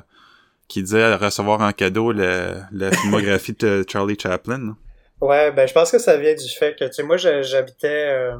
qui 0.69 0.83
disaient 0.83 1.15
recevoir 1.15 1.61
en 1.61 1.73
cadeau 1.73 2.13
le, 2.13 2.55
la 2.73 2.91
filmographie 2.91 3.53
de 3.53 3.85
Charlie 3.89 4.19
Chaplin. 4.19 4.77
Ouais, 5.21 5.53
ben 5.53 5.67
je 5.67 5.73
pense 5.73 5.91
que 5.91 5.99
ça 5.99 6.17
vient 6.17 6.35
du 6.35 6.49
fait 6.49 6.77
que, 6.77 6.85
tu 6.85 6.93
sais, 6.93 7.03
moi 7.03 7.17
j'habitais, 7.17 8.11
euh, 8.11 8.37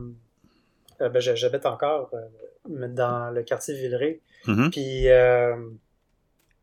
euh, 1.01 1.09
ben 1.09 1.21
j'habite 1.21 1.67
encore 1.67 2.11
euh, 2.13 2.89
dans 2.89 3.31
le 3.31 3.43
quartier 3.43 3.75
Villeray. 3.75 4.21
Mhm. 4.47 4.71
Puis 4.71 5.07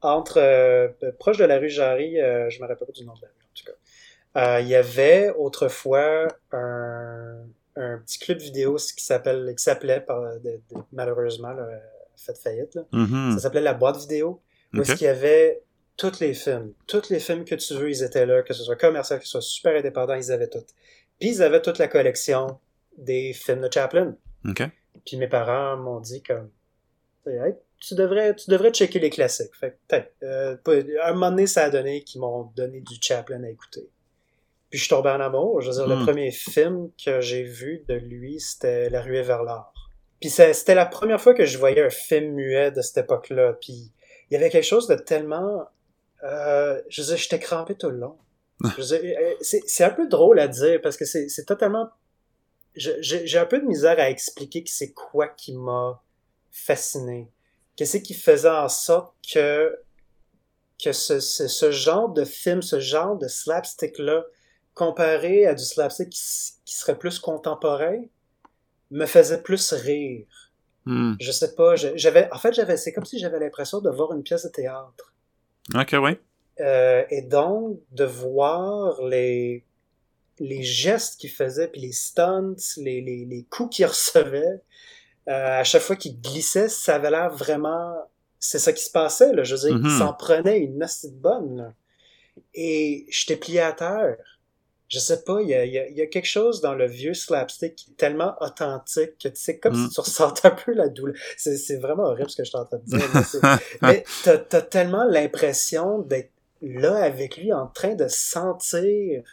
entre 0.01 0.93
proche 1.19 1.37
de 1.37 1.45
la 1.45 1.57
rue 1.57 1.69
Jarry, 1.69 2.15
je 2.15 2.61
me 2.61 2.67
rappelle 2.67 2.85
pas 2.85 2.91
du 2.93 3.05
nom 3.05 3.13
de 3.13 3.21
la 3.21 3.27
rue 3.27 3.45
en 3.45 3.53
tout 3.55 3.65
cas. 3.65 4.59
Il 4.59 4.67
y 4.67 4.75
avait 4.75 5.31
autrefois 5.37 6.27
un, 6.51 7.37
un 7.75 7.99
petit 7.99 8.19
club 8.19 8.39
vidéo 8.39 8.75
qui 8.75 9.03
s'appelle 9.03 9.53
qui 9.57 9.63
s'appelait 9.63 10.05
de- 10.43 10.59
malheureusement 10.91 11.51
là, 11.53 11.67
fait 12.17 12.37
faillite. 12.37 12.75
Là. 12.75 12.85
Mhm. 12.91 13.33
Ça 13.33 13.39
s'appelait 13.39 13.61
la 13.61 13.73
boîte 13.73 13.97
vidéo. 13.97 14.41
Où 14.73 14.77
Ok. 14.79 14.83
est-ce 14.89 14.95
qu'il 14.97 15.05
y 15.05 15.09
avait 15.09 15.61
tous 15.97 16.19
les 16.19 16.33
films. 16.33 16.73
Tous 16.87 17.09
les 17.09 17.19
films 17.19 17.43
que 17.45 17.55
tu 17.55 17.73
veux, 17.75 17.89
ils 17.89 18.03
étaient 18.03 18.25
là, 18.25 18.41
que 18.41 18.53
ce 18.53 18.63
soit 18.63 18.75
commercial, 18.75 19.19
que 19.19 19.25
ce 19.25 19.31
soit 19.31 19.41
super 19.41 19.75
indépendant, 19.77 20.15
ils 20.15 20.31
avaient 20.31 20.47
tout. 20.49 20.63
Puis 21.19 21.29
ils 21.29 21.43
avaient 21.43 21.61
toute 21.61 21.77
la 21.77 21.87
collection 21.87 22.59
des 22.97 23.33
films 23.33 23.61
de 23.61 23.69
Chaplin. 23.71 24.15
Puis 25.05 25.17
mes 25.17 25.27
parents 25.27 25.77
m'ont 25.77 25.99
dit 25.99 26.21
comme 26.23 26.49
Hey, 27.27 27.53
tu 27.79 27.93
devrais 27.95 28.35
tu 28.35 28.49
devrais 28.49 28.71
checker 28.71 28.99
les 28.99 29.09
classiques. 29.09 29.55
Fait 29.59 29.77
que, 29.87 29.95
euh, 30.23 30.55
à 31.01 31.09
un 31.09 31.13
moment 31.13 31.29
donné, 31.31 31.45
ça 31.47 31.65
a 31.65 31.69
donné 31.69 32.03
qu'ils 32.03 32.21
m'ont 32.21 32.51
donné 32.55 32.81
du 32.81 32.95
Chaplin 32.99 33.43
à 33.43 33.49
écouter. 33.49 33.87
Puis 34.71 34.79
je 34.79 34.85
suis 34.85 34.89
tombé 34.89 35.09
en 35.09 35.19
amour. 35.19 35.61
Je 35.61 35.69
veux 35.69 35.75
dire, 35.75 35.85
Hmm. 35.87 35.99
le 35.99 36.05
premier 36.05 36.31
film 36.31 36.89
que 37.03 37.21
j'ai 37.21 37.43
vu 37.43 37.83
de 37.87 37.93
lui, 37.93 38.39
c'était 38.39 38.89
La 38.89 39.01
ruée 39.01 39.21
vers 39.21 39.43
l'or. 39.43 39.73
Puis 40.19 40.29
c'était 40.29 40.75
la 40.75 40.85
première 40.85 41.19
fois 41.21 41.33
que 41.33 41.45
je 41.45 41.57
voyais 41.57 41.81
un 41.81 41.89
film 41.89 42.33
muet 42.33 42.71
de 42.71 42.81
cette 42.81 42.97
époque-là. 42.97 43.53
Puis 43.59 43.91
il 44.29 44.33
y 44.33 44.37
avait 44.37 44.49
quelque 44.49 44.65
chose 44.65 44.87
de 44.87 44.95
tellement... 44.95 45.67
Euh, 46.23 46.81
je 46.89 47.01
veux 47.01 47.07
dire, 47.07 47.17
j'étais 47.17 47.39
crampé 47.39 47.75
tout 47.75 47.89
le 47.89 47.97
long. 47.97 48.17
Euh, 48.79 49.33
c'est 49.41 49.83
un 49.83 49.89
peu 49.89 50.07
drôle 50.07 50.39
à 50.39 50.47
dire 50.47 50.79
parce 50.81 50.95
que 50.95 51.05
c'est 51.05 51.45
totalement... 51.45 51.89
J'ai 52.75 53.01
j'ai 53.01 53.37
un 53.37 53.45
peu 53.45 53.59
de 53.59 53.65
misère 53.65 53.99
à 53.99 54.09
expliquer 54.09 54.63
que 54.63 54.69
c'est 54.69 54.93
quoi 54.93 55.27
qui 55.27 55.53
m'a 55.53 56.01
fasciné. 56.51 57.29
Qu'est-ce 57.75 57.97
qui 57.97 58.13
faisait 58.13 58.47
en 58.49 58.69
sorte 58.69 59.13
que 59.33 59.77
que 60.81 60.93
ce, 60.93 61.19
ce, 61.19 61.47
ce 61.47 61.71
genre 61.71 62.09
de 62.09 62.23
film, 62.23 62.61
ce 62.61 62.79
genre 62.79 63.17
de 63.17 63.27
slapstick-là, 63.27 64.23
comparé 64.73 65.45
à 65.45 65.53
du 65.53 65.63
slapstick 65.63 66.09
qui, 66.09 66.21
qui 66.65 66.75
serait 66.75 66.97
plus 66.97 67.19
contemporain, 67.19 68.01
me 68.89 69.05
faisait 69.05 69.41
plus 69.41 69.73
rire. 69.73 70.25
Hmm. 70.85 71.13
Je 71.19 71.31
sais 71.31 71.53
pas, 71.55 71.75
j'avais, 71.75 72.27
en 72.31 72.39
fait, 72.39 72.53
j'avais, 72.53 72.77
c'est 72.77 72.91
comme 72.91 73.05
si 73.05 73.19
j'avais 73.19 73.39
l'impression 73.39 73.81
de 73.81 73.89
voir 73.89 74.13
une 74.13 74.23
pièce 74.23 74.43
de 74.43 74.49
théâtre. 74.49 75.13
Ok, 75.75 75.95
oui. 76.01 76.17
Euh, 76.59 77.03
et 77.09 77.21
donc, 77.21 77.79
de 77.91 78.03
voir 78.03 79.01
les, 79.03 79.63
les 80.39 80.63
gestes 80.63 81.19
qu'il 81.19 81.29
faisait, 81.29 81.67
puis 81.67 81.81
les 81.81 81.91
stunts, 81.91 82.55
les, 82.77 83.01
les, 83.01 83.25
les 83.25 83.43
coups 83.43 83.75
qu'il 83.75 83.85
recevait, 83.85 84.61
euh, 85.27 85.59
à 85.59 85.63
chaque 85.63 85.83
fois 85.83 85.95
qu'il 85.95 86.19
glissait, 86.19 86.69
ça 86.69 86.95
avait 86.95 87.11
l'air 87.11 87.29
vraiment... 87.29 87.93
C'est 88.39 88.57
ça 88.57 88.73
qui 88.73 88.83
se 88.83 88.89
passait, 88.89 89.33
là. 89.33 89.43
Je 89.43 89.53
veux 89.53 89.69
dire, 89.69 89.79
il 89.83 89.91
s'en 89.91 90.13
prenait 90.13 90.57
une 90.57 90.79
de 90.79 91.09
bonne, 91.11 91.57
là. 91.57 91.73
Et 92.55 93.05
j'étais 93.09 93.35
plié 93.35 93.59
à 93.59 93.71
terre. 93.71 94.17
Je 94.93 94.99
sais 94.99 95.21
pas, 95.23 95.41
il 95.41 95.47
y 95.47 95.53
a, 95.55 95.63
y 95.65 95.77
a- 95.79 95.89
y 95.89 96.01
a 96.01 96.05
quelque 96.05 96.27
chose 96.27 96.59
dans 96.59 96.73
le 96.75 96.85
vieux 96.85 97.13
slapstick 97.13 97.75
qui 97.77 97.91
est 97.91 97.95
tellement 97.95 98.35
authentique 98.41 99.17
que 99.17 99.29
tu 99.29 99.39
sais, 99.41 99.57
comme 99.57 99.73
si 99.73 99.89
tu 99.93 100.01
ressentais 100.01 100.49
un 100.49 100.51
peu 100.51 100.73
la 100.73 100.89
douleur. 100.89 101.15
C'est 101.37 101.55
c'est 101.55 101.77
vraiment 101.77 102.03
horrible 102.03 102.29
ce 102.29 102.35
que 102.35 102.43
je 102.43 102.49
suis 102.49 102.57
en 102.57 102.65
train 102.65 102.77
de 102.77 102.97
dire. 102.97 103.09
mais 103.81 104.03
c'est- 104.03 104.05
t'as 104.25 104.37
t'as 104.37 104.61
tellement 104.61 105.05
l'impression 105.05 105.99
d'être 105.99 106.31
là 106.61 106.97
avec 107.03 107.37
lui 107.37 107.53
en 107.53 107.67
train 107.67 107.95
de 107.95 108.07
sentir 108.09 109.23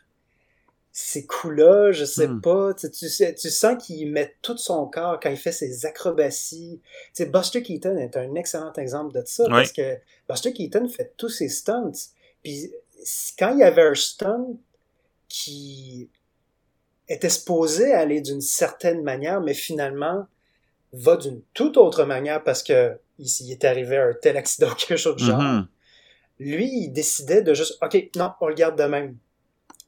ces 0.93 1.27
coups-là, 1.27 1.93
je 1.93 2.05
sais 2.05 2.27
Hmm. 2.29 2.41
pas. 2.41 2.75
Tu, 2.75 2.91
tu, 2.91 3.51
sens 3.51 3.85
qu'il 3.85 4.11
met 4.11 4.35
tout 4.43 4.57
son 4.57 4.87
corps 4.87 5.21
quand 5.21 5.31
il 5.31 5.37
fait 5.37 5.53
ses 5.53 5.87
acrobaties. 5.87 6.81
Tu 7.15 7.23
sais, 7.25 7.27
Buster 7.27 7.63
Keaton 7.63 7.97
est 7.99 8.17
un 8.17 8.35
excellent 8.35 8.73
exemple 8.75 9.13
de 9.15 9.23
ça 9.27 9.45
Oui. 9.45 9.51
parce 9.51 9.73
que 9.73 9.97
Buster 10.29 10.53
Keaton 10.53 10.89
fait 10.89 11.13
tous 11.17 11.29
ses 11.29 11.49
stunts. 11.49 11.93
Puis 12.43 12.73
quand 13.39 13.53
il 13.53 13.59
y 13.61 13.63
avait 13.63 13.83
un 13.83 13.95
stunt 13.95 14.57
qui 15.29 16.11
était 17.09 17.29
supposé 17.29 17.93
aller 17.93 18.21
d'une 18.21 18.41
certaine 18.41 19.03
manière, 19.03 19.41
mais 19.41 19.55
finalement 19.55 20.27
va 20.93 21.17
d'une 21.17 21.43
toute 21.55 21.77
autre 21.77 22.05
manière 22.05 22.43
parce 22.43 22.63
que 22.63 22.99
il 23.19 23.51
est 23.51 23.65
arrivé 23.65 23.97
un 23.97 24.15
tel 24.21 24.37
accident 24.37 24.69
ou 24.73 24.75
quelque 24.75 24.97
chose 24.97 25.17
de 25.17 25.25
genre. 25.25 25.41
Mhm. 25.41 25.69
Lui, 26.41 26.71
il 26.85 26.93
décidait 26.93 27.43
de 27.43 27.53
juste, 27.53 27.79
OK, 27.83 28.11
non, 28.17 28.31
on 28.41 28.49
le 28.49 28.55
garde 28.55 28.79
de 28.79 28.85
même. 28.85 29.17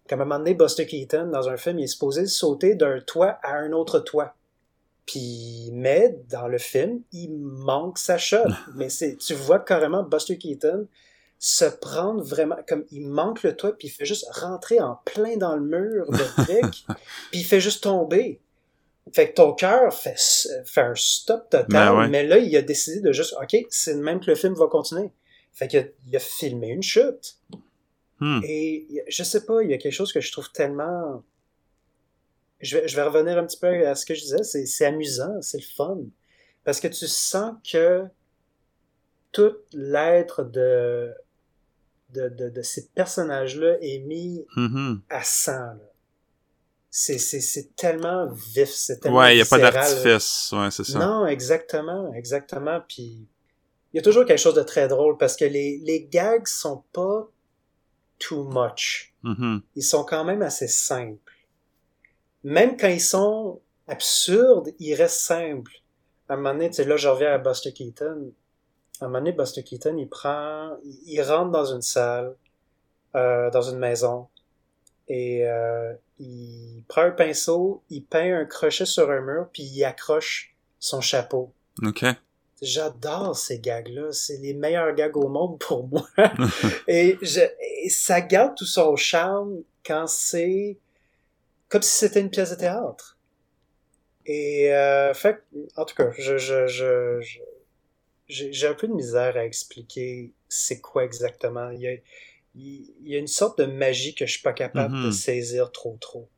Comme 0.09 0.21
à 0.21 0.25
un 0.25 0.27
moment 0.27 0.39
donné, 0.41 0.55
Buster 0.55 0.85
Keaton, 0.85 1.29
dans 1.31 1.49
un 1.49 1.57
film, 1.57 1.79
il 1.79 1.85
est 1.85 1.89
supposé 1.89 2.27
sauter 2.27 2.75
d'un 2.75 3.01
toit 3.01 3.39
à 3.45 3.55
un 3.55 3.71
autre 3.71 4.01
toit. 4.01 4.35
Puis, 5.07 5.71
mais 5.73 6.19
dans 6.29 6.49
le 6.49 6.59
film, 6.59 7.03
il 7.13 7.31
manque 7.39 7.99
sa 7.99 8.19
shot. 8.19 8.49
mais 8.75 8.89
c'est, 8.89 9.17
tu 9.17 9.35
vois 9.35 9.61
carrément 9.61 10.03
Buster 10.03 10.39
Keaton 10.39 10.89
se 11.43 11.65
prendre 11.65 12.23
vraiment, 12.23 12.59
comme 12.69 12.85
il 12.91 13.09
manque 13.09 13.43
le 13.43 13.57
toit, 13.57 13.73
puis 13.73 13.89
il 13.89 13.91
fait 13.91 14.05
juste 14.05 14.27
rentrer 14.31 14.79
en 14.79 15.01
plein 15.07 15.39
dans 15.39 15.57
le 15.57 15.63
mur 15.63 16.11
de 16.11 16.37
briques, 16.45 16.87
puis 17.31 17.41
il 17.41 17.45
fait 17.45 17.63
juste 17.63 17.83
tomber. 17.83 18.41
Fait 19.13 19.31
que 19.31 19.35
ton 19.35 19.55
cœur 19.55 19.93
fait, 19.93 20.21
fait 20.67 20.83
un 20.83 20.95
stop 20.95 21.49
total, 21.49 21.67
Ben 21.69 21.99
ouais. 21.99 22.09
mais 22.09 22.25
là, 22.25 22.37
il 22.37 22.55
a 22.57 22.63
décidé 22.63 23.01
de 23.01 23.11
juste, 23.13 23.35
OK, 23.41 23.57
c'est 23.71 23.95
même 23.95 24.21
que 24.21 24.27
le 24.27 24.35
film 24.35 24.53
va 24.53 24.67
continuer. 24.67 25.11
Fait 25.53 25.67
qu'il 25.67 25.81
a, 25.81 25.85
il 26.07 26.15
a 26.15 26.21
filmé 26.21 26.69
une 26.69 26.83
chute. 26.83 27.39
Hmm. 28.21 28.41
Et 28.45 29.03
je 29.09 29.23
sais 29.23 29.47
pas, 29.47 29.63
il 29.63 29.71
y 29.71 29.75
a 29.75 29.79
quelque 29.79 29.95
chose 29.95 30.13
que 30.13 30.21
je 30.21 30.31
trouve 30.31 30.53
tellement. 30.53 31.25
Je 32.61 32.77
vais, 32.77 32.87
je 32.87 32.95
vais 32.95 33.03
revenir 33.03 33.39
un 33.39 33.47
petit 33.47 33.59
peu 33.59 33.89
à 33.89 33.95
ce 33.95 34.05
que 34.05 34.15
je 34.15 34.21
disais, 34.21 34.43
c'est, 34.43 34.67
c'est 34.67 34.85
amusant, 34.85 35.41
c'est 35.41 35.57
le 35.57 35.65
fun. 35.65 36.01
Parce 36.65 36.81
que 36.81 36.89
tu 36.89 37.07
sens 37.07 37.55
que 37.69 38.05
tout 39.33 39.57
l'être 39.73 40.45
de, 40.45 41.15
de, 42.13 42.29
de, 42.29 42.49
de 42.51 42.63
ces 42.63 42.89
personnages-là 42.89 43.77
est 43.81 43.99
mis 44.01 44.45
Mhm. 44.57 45.01
à 45.11 45.23
100. 45.23 45.53
là. 45.53 45.77
C'est, 46.93 47.19
c'est, 47.19 47.41
c'est 47.41 47.77
tellement 47.77 48.27
vif, 48.33 48.69
c'est 48.71 48.99
tellement 48.99 49.19
Ouais, 49.19 49.35
il 49.35 49.37
n'y 49.37 49.43
a 49.43 49.45
pas 49.45 49.59
d'artifice. 49.61 50.51
Ouais, 50.53 50.71
c'est 50.73 50.85
ça. 50.85 50.99
non, 50.99 51.25
exactement, 51.27 52.13
exactement. 52.15 52.81
Puis 52.89 53.27
il 53.93 53.97
y 53.97 53.99
a 54.01 54.03
toujours 54.03 54.25
quelque 54.25 54.41
chose 54.41 54.55
de 54.55 54.63
très 54.63 54.89
drôle 54.89 55.17
parce 55.17 55.37
que 55.37 55.45
les, 55.45 55.79
les 55.85 56.05
gags 56.07 56.47
sont 56.49 56.83
pas 56.93 57.29
too 58.19 58.43
much. 58.45 59.15
Mhm. 59.23 59.63
Ils 59.77 59.83
sont 59.85 60.03
quand 60.05 60.25
même 60.25 60.43
assez 60.43 60.67
simples. 60.69 61.33
Même 62.43 62.77
quand 62.77 62.89
ils 62.89 63.01
sont 63.01 63.61
absurdes, 63.87 64.71
ils 64.81 64.95
restent 64.95 65.21
simples. 65.21 65.73
À 66.29 66.35
un 66.35 66.37
moment 66.37 66.53
donné, 66.55 66.71
tu 66.71 66.77
sais, 66.77 66.85
là, 66.85 66.97
je 66.97 67.09
reviens 67.09 67.33
à 67.35 67.39
Buster 67.39 67.73
Keaton. 67.73 68.33
À 69.01 69.07
un 69.07 69.09
moment 69.09 69.19
donné, 69.21 69.33
Buster 69.33 69.63
Keaton, 69.63 69.97
il 69.97 70.09
prend, 70.09 70.77
il, 71.07 71.21
rentre 71.23 71.51
dans 71.51 71.65
une 71.65 71.83
salle, 71.83 72.35
euh, 73.15 73.51
dans 73.51 73.63
une 73.63 73.79
maison, 73.79 74.29
et 75.09 75.49
euh, 75.49 75.93
il 76.19 76.85
prend 76.87 77.03
un 77.03 77.11
pinceau, 77.11 77.83
il 77.91 78.05
peint 78.05 78.41
un 78.41 78.45
crochet 78.45 78.85
sur 78.85 79.11
un 79.11 79.21
mur, 79.21 79.49
puis 79.53 79.63
il 79.63 79.85
accroche 79.85 80.55
son 80.79 81.01
chapeau. 81.01 81.53
OK. 81.83 82.05
J'adore 82.63 83.37
ces 83.37 83.59
gags-là. 83.59 84.13
C'est 84.13 84.37
les 84.37 84.53
meilleurs 84.53 84.95
gags 84.95 85.17
au 85.17 85.29
monde 85.29 85.59
pour 85.59 85.89
moi. 85.89 86.07
et, 86.89 87.19
je, 87.23 87.41
et 87.41 87.89
ça 87.89 88.21
garde 88.21 88.55
tout 88.55 88.67
son 88.67 88.97
charme 88.97 89.63
quand 89.85 90.07
c'est 90.07 90.77
comme 91.71 91.83
si 91.83 91.97
c'était 91.97 92.21
une 92.21 92.31
pièce 92.31 92.51
de 92.51 92.57
théâtre. 92.57 93.17
Et 94.27 94.73
euh, 94.75 95.15
fait, 95.15 95.37
que, 95.37 95.81
en 95.81 95.85
tout 95.85 95.95
cas, 95.95 96.11
je, 96.19 96.37
je, 96.37 96.67
je, 96.67 97.21
je- 97.21 97.39
j'ai 98.31 98.67
un 98.67 98.75
peu 98.75 98.87
de 98.89 98.93
misère 98.95 99.37
à 99.37 99.45
expliquer 99.45 100.31
c'est 100.49 100.81
quoi 100.81 101.05
exactement. 101.05 101.71
Il 101.71 101.81
y, 101.81 101.89
a, 101.89 101.93
il 102.55 102.87
y 103.09 103.15
a 103.17 103.19
une 103.19 103.27
sorte 103.27 103.59
de 103.59 103.67
magie 103.67 104.15
que 104.15 104.27
je 104.27 104.33
suis 104.33 104.43
pas 104.43 104.53
capable 104.53 104.95
de 104.95 105.07
Mhm. 105.07 105.13
saisir 105.13 105.71
trop 105.73 105.97
trop. 106.01 106.29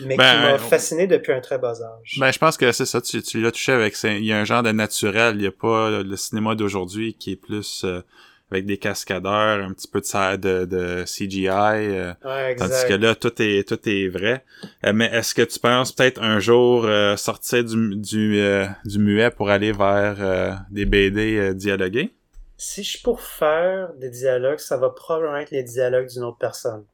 Mais 0.00 0.16
Ben, 0.16 0.30
qui 0.30 0.36
m'a 0.42 0.58
fasciné 0.58 1.06
depuis 1.06 1.32
un 1.32 1.40
très 1.40 1.58
bas 1.58 1.80
âge. 1.82 2.16
Ben, 2.18 2.30
je 2.30 2.38
pense 2.38 2.58
que 2.58 2.70
c'est 2.70 2.84
ça, 2.84 3.00
tu, 3.00 3.22
tu 3.22 3.40
l'as 3.40 3.50
touché 3.50 3.72
avec, 3.72 3.96
il 4.04 4.24
y 4.24 4.32
a 4.32 4.38
un 4.38 4.44
genre 4.44 4.62
de 4.62 4.72
naturel, 4.72 5.36
il 5.36 5.42
y 5.42 5.46
a 5.46 5.52
pas 5.52 6.02
le 6.02 6.16
cinéma 6.16 6.54
d'aujourd'hui 6.54 7.14
qui 7.14 7.32
est 7.32 7.36
plus 7.36 7.84
euh, 7.84 8.02
avec 8.50 8.66
des 8.66 8.78
cascadeurs, 8.78 9.64
un 9.64 9.72
petit 9.72 9.88
peu 9.88 10.00
de, 10.00 10.04
ça- 10.06 10.36
de, 10.36 10.64
de 10.64 11.04
CGI, 11.04 11.48
euh, 11.48 12.12
ouais, 12.24 12.56
tandis 12.56 12.72
que 12.88 12.94
là, 12.94 13.14
tout 13.14 13.32
est, 13.40 13.68
tout 13.68 13.78
est 13.88 14.08
vrai. 14.08 14.44
Euh, 14.84 14.92
mais 14.92 15.06
est-ce 15.06 15.34
que 15.34 15.42
tu 15.42 15.58
penses 15.58 15.92
peut-être 15.92 16.20
un 16.22 16.40
jour 16.40 16.84
euh, 16.84 17.16
sortir 17.16 17.64
du, 17.64 17.96
du, 17.96 18.42
du 18.84 18.98
muet 18.98 19.30
pour 19.30 19.50
aller 19.50 19.72
vers 19.72 20.64
des 20.70 20.84
BD 20.86 21.54
dialogués? 21.54 22.12
Si 22.56 22.82
je 22.82 22.90
suis 22.90 22.98
pour 23.02 23.20
faire 23.22 23.92
des 23.94 24.10
dialogues, 24.10 24.58
ça 24.58 24.76
va 24.76 24.90
probablement 24.90 25.38
être 25.38 25.50
les 25.50 25.62
dialogues 25.62 26.08
d'une 26.08 26.24
autre 26.24 26.38
personne. 26.38 26.84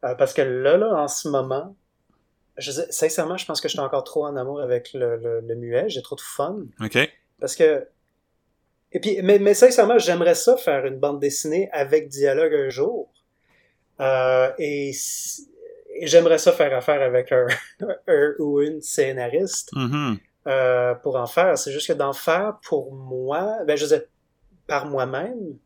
Parce 0.00 0.32
que 0.32 0.40
là, 0.42 0.76
là, 0.78 0.94
en 0.94 1.08
ce 1.08 1.28
moment, 1.28 1.76
je 2.56 2.70
sincèrement, 2.90 3.36
je 3.36 3.44
pense 3.44 3.60
que 3.60 3.68
je 3.68 3.72
suis 3.72 3.80
encore 3.80 4.04
trop 4.04 4.24
en 4.24 4.36
amour 4.36 4.60
avec 4.60 4.92
le, 4.94 5.16
le, 5.16 5.40
le 5.46 5.54
muet. 5.54 5.88
J'ai 5.88 6.00
trop 6.02 6.16
de 6.16 6.20
fun. 6.22 6.60
OK? 6.80 6.98
Parce 7.38 7.56
que. 7.56 7.86
Et 8.92 9.00
puis, 9.00 9.20
mais, 9.22 9.38
mais 9.38 9.54
sincèrement, 9.54 9.98
j'aimerais 9.98 10.34
ça 10.34 10.56
faire 10.56 10.84
une 10.86 10.98
bande 10.98 11.20
dessinée 11.20 11.68
avec 11.72 12.08
dialogue 12.08 12.54
un 12.54 12.68
jour. 12.70 13.12
Euh, 14.00 14.50
et 14.58 14.92
et 15.92 16.06
j'aimerais 16.06 16.38
ça 16.38 16.52
faire 16.52 16.74
affaire 16.74 17.02
avec 17.02 17.30
un, 17.32 17.46
un 18.06 18.34
ou 18.38 18.60
une 18.62 18.80
scénariste 18.80 19.70
Mhm. 19.74 20.18
euh, 20.46 20.94
pour 20.94 21.16
en 21.16 21.26
faire. 21.26 21.58
C'est 21.58 21.72
juste 21.72 21.88
que 21.88 21.92
d'en 21.92 22.12
faire 22.14 22.58
pour 22.62 22.94
moi, 22.94 23.58
ben 23.66 23.76
je 23.76 23.84
veux 23.84 23.98
dire, 23.98 24.06
par 24.66 24.86
moi-même, 24.86 25.58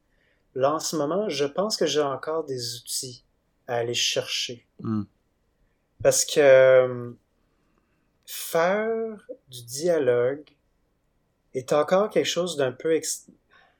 là 0.54 0.72
en 0.74 0.80
ce 0.80 0.96
moment, 0.96 1.28
je 1.28 1.44
pense 1.44 1.76
que 1.76 1.86
j'ai 1.86 2.00
encore 2.00 2.44
des 2.44 2.76
outils 2.76 3.24
à 3.68 3.76
aller 3.76 3.94
chercher. 3.94 4.66
Mm. 4.80 5.02
Parce 6.02 6.24
que 6.24 6.40
euh, 6.40 7.10
faire 8.26 9.28
du 9.48 9.62
dialogue 9.64 10.44
est 11.54 11.72
encore 11.72 12.10
quelque 12.10 12.26
chose 12.26 12.56
d'un 12.56 12.72
peu... 12.72 12.94
ex- 12.94 13.26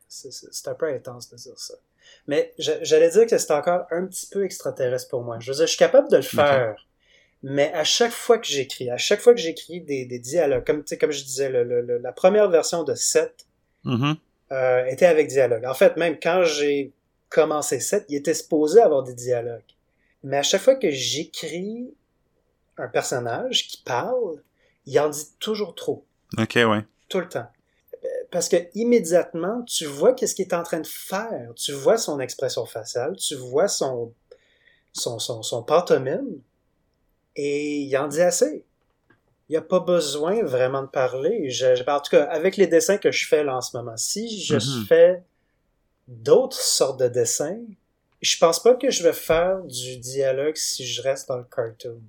C'est 0.08 0.68
un 0.68 0.74
peu 0.74 0.86
intense 0.86 1.30
de 1.30 1.36
dire 1.36 1.58
ça. 1.58 1.74
Mais 2.26 2.52
j'allais 2.58 3.10
dire 3.10 3.26
que 3.26 3.36
c'est 3.38 3.50
encore 3.52 3.86
un 3.90 4.06
petit 4.06 4.26
peu 4.26 4.44
extraterrestre 4.44 5.08
pour 5.10 5.22
moi. 5.22 5.38
Je 5.40 5.50
veux 5.50 5.56
dire, 5.56 5.66
je 5.66 5.70
suis 5.70 5.78
capable 5.78 6.10
de 6.10 6.16
le 6.16 6.22
faire. 6.22 6.86
Mais 7.42 7.72
à 7.74 7.84
chaque 7.84 8.12
fois 8.12 8.38
que 8.38 8.46
j'écris, 8.46 8.90
à 8.90 8.96
chaque 8.96 9.20
fois 9.20 9.34
que 9.34 9.40
j'écris 9.40 9.80
des, 9.82 10.06
des 10.06 10.18
dialogues, 10.18 10.64
comme, 10.64 10.82
comme 10.98 11.10
je 11.10 11.24
disais, 11.24 11.50
le- 11.50 11.64
le- 11.64 11.82
le- 11.82 11.98
la 11.98 12.12
première 12.12 12.48
version 12.48 12.84
de 12.84 12.94
7 12.94 13.46
Mhm. 13.84 14.16
euh, 14.52 14.84
était 14.86 15.04
avec 15.06 15.28
dialogue. 15.28 15.64
En 15.66 15.74
fait, 15.74 15.96
même 15.98 16.18
quand 16.22 16.42
j'ai 16.44 16.92
commencé 17.28 17.80
7, 17.80 18.06
il 18.08 18.16
était 18.16 18.32
supposé 18.34 18.80
avoir 18.80 19.02
des 19.02 19.12
dialogues. 19.14 19.60
Mais 20.22 20.38
à 20.38 20.42
chaque 20.42 20.62
fois 20.62 20.76
que 20.76 20.90
j'écris 20.90 21.92
un 22.78 22.88
personnage 22.88 23.68
qui 23.68 23.82
parle, 23.84 24.42
il 24.86 24.98
en 25.00 25.10
dit 25.10 25.26
toujours 25.38 25.74
trop, 25.74 26.04
OK, 26.38 26.54
ouais. 26.56 26.80
tout 27.10 27.20
le 27.20 27.28
temps. 27.28 27.46
Parce 28.34 28.50
que 28.50 28.56
immédiatement, 28.74 29.62
tu 29.62 29.86
vois 29.86 30.12
qu'est-ce 30.12 30.34
qu'il 30.34 30.44
est 30.46 30.54
en 30.54 30.62
train 30.64 30.80
de 30.80 30.86
faire. 30.86 31.52
Tu 31.56 31.72
vois 31.72 31.96
son 31.96 32.20
expression 32.20 32.66
faciale, 32.66 33.16
tu 33.16 33.34
vois 33.36 33.68
son, 33.68 34.12
son, 34.92 35.18
son, 35.18 35.42
son 35.42 35.62
pantomime, 35.62 36.42
et 37.36 37.78
il 37.80 37.96
en 37.96 38.08
dit 38.08 38.20
assez. 38.22 38.64
Il 39.48 39.52
n'y 39.52 39.56
a 39.58 39.62
pas 39.62 39.80
besoin 39.80 40.42
vraiment 40.42 40.82
de 40.82 40.88
parler. 40.88 41.50
Je, 41.50 41.74
je- 41.76 41.84
en 41.90 42.00
tout 42.00 42.10
cas, 42.10 42.24
avec 42.24 42.56
les 42.56 42.66
dessins 42.66 42.98
que 42.98 43.12
je 43.12 43.26
fais 43.26 43.44
là 43.44 43.56
en 43.56 43.60
ce 43.62 43.76
moment, 43.76 43.96
si 43.96 44.42
je 44.42 44.56
Mhm. 44.56 44.86
fais 44.88 45.22
d'autres 46.08 46.60
sortes 46.60 47.00
de 47.00 47.08
dessins, 47.08 47.60
je 48.22 48.36
pense 48.38 48.62
pas 48.62 48.74
que 48.74 48.90
je 48.90 49.02
vais 49.02 49.12
faire 49.12 49.60
du 49.64 49.98
dialogue 49.98 50.56
si 50.56 50.86
je 50.86 51.02
reste 51.02 51.28
dans 51.28 51.38
le 51.38 51.44
cartoon. 51.44 52.00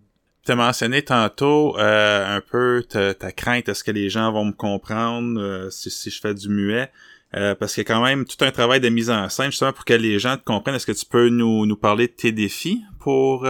Tu 0.45 0.51
as 0.51 0.55
mentionné 0.55 1.01
tantôt 1.01 1.75
euh, 1.79 2.37
un 2.37 2.39
peu 2.39 2.83
ta, 2.87 3.31
crainte, 3.31 3.67
est-ce 3.67 3.83
que 3.83 3.89
les 3.89 4.09
gens 4.11 4.31
vont 4.31 4.45
me 4.45 4.51
comprendre 4.51 5.41
euh, 5.41 5.69
si, 5.71 5.89
si, 5.89 6.11
je 6.11 6.21
fais 6.21 6.35
du 6.35 6.49
muet? 6.49 6.91
Euh, 7.35 7.55
parce 7.55 7.73
qu'il 7.73 7.81
y 7.81 7.85
a 7.85 7.93
quand 7.93 8.03
même 8.03 8.25
tout 8.25 8.37
un 8.45 8.51
travail 8.51 8.79
de 8.79 8.89
mise 8.89 9.09
en 9.09 9.27
scène, 9.29 9.49
justement, 9.49 9.73
pour 9.73 9.85
que 9.85 9.93
les 9.95 10.19
gens 10.19 10.37
te 10.37 10.43
comprennent. 10.43 10.75
Est-ce 10.75 10.85
que 10.85 10.91
tu 10.91 11.07
peux 11.07 11.29
nous, 11.29 11.65
nous 11.65 11.75
parler 11.75 12.07
de 12.07 12.13
tes 12.13 12.31
défis 12.31 12.83
pour 12.99 13.47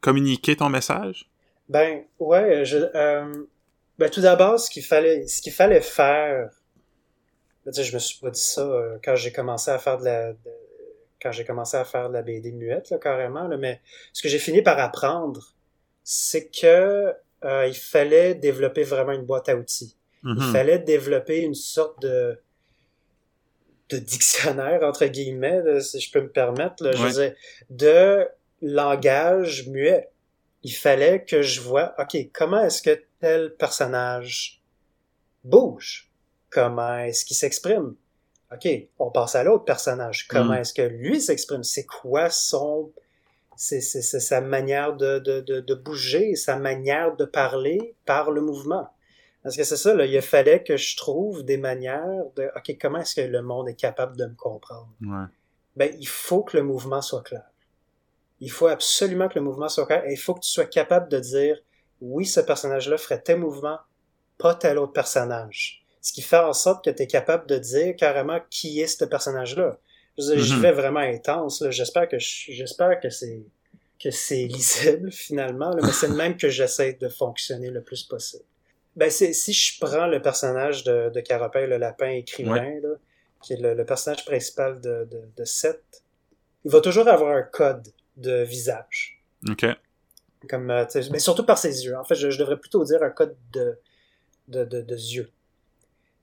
communiquer 0.00 0.56
ton 0.56 0.68
message? 0.68 1.30
Ben, 1.68 2.02
ouais, 2.18 2.64
je, 2.64 2.78
ben, 3.96 4.10
tout 4.10 4.20
d'abord, 4.20 4.58
ce 4.58 4.68
qu'il 4.68 4.84
fallait, 4.84 5.28
ce 5.28 5.40
qu'il 5.40 5.52
fallait 5.52 5.80
faire, 5.80 6.50
je, 7.66 7.82
je 7.82 7.94
me 7.94 8.00
suis 8.00 8.18
pas 8.18 8.30
dit 8.30 8.40
ça 8.40 8.68
quand 9.04 9.14
j'ai 9.14 9.30
commencé 9.30 9.70
à 9.70 9.78
faire 9.78 9.98
de 9.98 10.04
la, 10.04 10.32
quand 11.22 11.30
j'ai 11.30 11.44
commencé 11.44 11.76
à 11.76 11.84
faire 11.84 12.08
de 12.08 12.14
la 12.14 12.22
BD 12.22 12.50
muette, 12.50 12.90
là, 12.90 12.98
carrément, 12.98 13.46
là, 13.46 13.56
mais 13.56 13.80
ce 14.12 14.22
que 14.22 14.28
j'ai 14.28 14.38
fini 14.40 14.62
par 14.62 14.78
apprendre, 14.78 15.54
c'est 16.12 16.48
que 16.48 17.14
euh, 17.44 17.66
il 17.68 17.74
fallait 17.76 18.34
développer 18.34 18.82
vraiment 18.82 19.12
une 19.12 19.24
boîte 19.24 19.48
à 19.48 19.54
outils. 19.54 19.96
Il 20.24 20.30
Mhm. 20.32 20.52
fallait 20.52 20.78
développer 20.80 21.38
une 21.42 21.54
sorte 21.54 22.02
de 22.02 22.36
de 23.90 23.96
dictionnaire 23.98 24.82
entre 24.82 25.06
guillemets, 25.06 25.62
là, 25.62 25.80
si 25.80 26.00
je 26.00 26.10
peux 26.12 26.20
me 26.20 26.28
permettre, 26.30 26.82
là, 26.84 26.92
je 26.92 27.02
veux 27.02 27.12
dire, 27.12 27.34
de 27.70 28.28
langage 28.62 29.66
muet. 29.68 30.08
Il 30.62 30.72
fallait 30.74 31.24
que 31.24 31.42
je 31.42 31.60
vois, 31.60 31.94
ok, 31.98 32.16
comment 32.32 32.62
est-ce 32.64 32.82
que 32.82 33.02
tel 33.20 33.54
personnage 33.56 34.60
bouge? 35.44 36.10
Comment 36.50 36.98
est-ce 36.98 37.24
qu'il 37.24 37.36
s'exprime? 37.36 37.94
Ok, 38.52 38.68
on 38.98 39.10
passe 39.10 39.36
à 39.36 39.44
l'autre 39.44 39.64
personnage. 39.64 40.26
Comment 40.28 40.54
Mm. 40.54 40.58
est-ce 40.58 40.74
que 40.74 40.82
lui 40.82 41.20
s'exprime? 41.20 41.62
C'est 41.64 41.86
quoi 41.86 42.30
son 42.30 42.90
c'est 43.62 43.80
sa 43.82 44.40
manière 44.40 44.96
de, 44.96 45.18
de, 45.18 45.40
de, 45.40 45.60
de 45.60 45.74
bouger, 45.74 46.34
sa 46.34 46.56
manière 46.56 47.14
de 47.16 47.26
parler 47.26 47.94
par 48.06 48.30
le 48.30 48.40
mouvement. 48.40 48.88
Parce 49.42 49.54
que 49.54 49.64
c'est 49.64 49.76
ça, 49.76 49.94
là, 49.94 50.06
il 50.06 50.22
fallait 50.22 50.62
que 50.62 50.78
je 50.78 50.96
trouve 50.96 51.44
des 51.44 51.58
manières 51.58 52.24
de, 52.36 52.50
OK, 52.56 52.76
comment 52.80 53.00
est-ce 53.00 53.16
que 53.16 53.20
le 53.20 53.42
monde 53.42 53.68
est 53.68 53.74
capable 53.74 54.16
de 54.16 54.24
me 54.24 54.34
comprendre? 54.34 54.88
Ouais. 55.02 55.26
Ben, 55.76 55.94
il 56.00 56.08
faut 56.08 56.42
que 56.42 56.56
le 56.56 56.62
mouvement 56.62 57.02
soit 57.02 57.22
clair. 57.22 57.44
Il 58.40 58.50
faut 58.50 58.66
absolument 58.66 59.28
que 59.28 59.38
le 59.38 59.44
mouvement 59.44 59.68
soit 59.68 59.84
clair 59.84 60.06
et 60.06 60.12
il 60.12 60.18
faut 60.18 60.32
que 60.32 60.40
tu 60.40 60.48
sois 60.48 60.64
capable 60.64 61.10
de 61.10 61.18
dire, 61.20 61.58
oui, 62.00 62.24
ce 62.24 62.40
personnage-là 62.40 62.96
ferait 62.96 63.20
tel 63.20 63.40
mouvement, 63.40 63.78
pas 64.38 64.54
tel 64.54 64.78
autre 64.78 64.94
personnage. 64.94 65.84
Ce 66.00 66.14
qui 66.14 66.22
fait 66.22 66.38
en 66.38 66.54
sorte 66.54 66.82
que 66.82 66.90
tu 66.90 67.02
es 67.02 67.06
capable 67.06 67.46
de 67.46 67.58
dire 67.58 67.94
carrément 67.94 68.40
qui 68.48 68.80
est 68.80 68.86
ce 68.86 69.04
personnage-là. 69.04 69.78
J'y 70.18 70.54
Mhm. 70.54 70.60
vais 70.62 70.72
vraiment 70.72 71.00
intense, 71.00 71.60
là. 71.62 71.70
J'espère 71.70 72.08
que 72.08 72.18
je- 72.18 72.52
j'espère 72.52 73.00
que 73.00 73.10
c'est 73.10 73.42
que 74.02 74.10
c'est 74.10 74.46
lisible 74.46 75.10
finalement, 75.12 75.70
là, 75.70 75.82
mais 75.82 75.92
c'est 75.92 76.08
le 76.08 76.14
même 76.14 76.36
que 76.36 76.48
j'essaie 76.48 76.94
de 76.94 77.08
fonctionner 77.08 77.70
le 77.70 77.82
plus 77.82 78.02
possible. 78.02 78.44
Ben, 78.96 79.10
si 79.10 79.52
je 79.52 79.78
prends 79.78 80.06
le 80.06 80.20
personnage 80.22 80.84
de, 80.84 81.10
de 81.10 81.20
Carapin, 81.20 81.66
le 81.66 81.76
lapin 81.76 82.08
écrivain, 82.10 82.80
là, 82.82 82.94
qui 83.42 83.52
est 83.52 83.56
le, 83.60 83.74
le 83.74 83.84
personnage 83.84 84.24
principal 84.24 84.80
de, 84.80 85.06
de, 85.10 85.22
de 85.36 85.44
Seth, 85.44 86.02
il 86.64 86.70
va 86.70 86.80
toujours 86.80 87.08
avoir 87.08 87.36
un 87.36 87.42
code 87.42 87.86
de 88.16 88.42
visage. 88.42 89.22
OK. 89.48 89.66
Comme, 90.48 90.70
euh, 90.70 90.84
mais 91.10 91.18
surtout 91.18 91.44
par 91.44 91.58
ses 91.58 91.84
yeux. 91.84 91.96
En 91.96 92.04
fait, 92.04 92.14
je, 92.14 92.30
je 92.30 92.38
devrais 92.38 92.56
plutôt 92.58 92.82
dire 92.84 93.02
un 93.02 93.10
code 93.10 93.36
de, 93.52 93.78
de, 94.48 94.64
de, 94.64 94.80
de 94.80 94.94
yeux. 94.96 95.30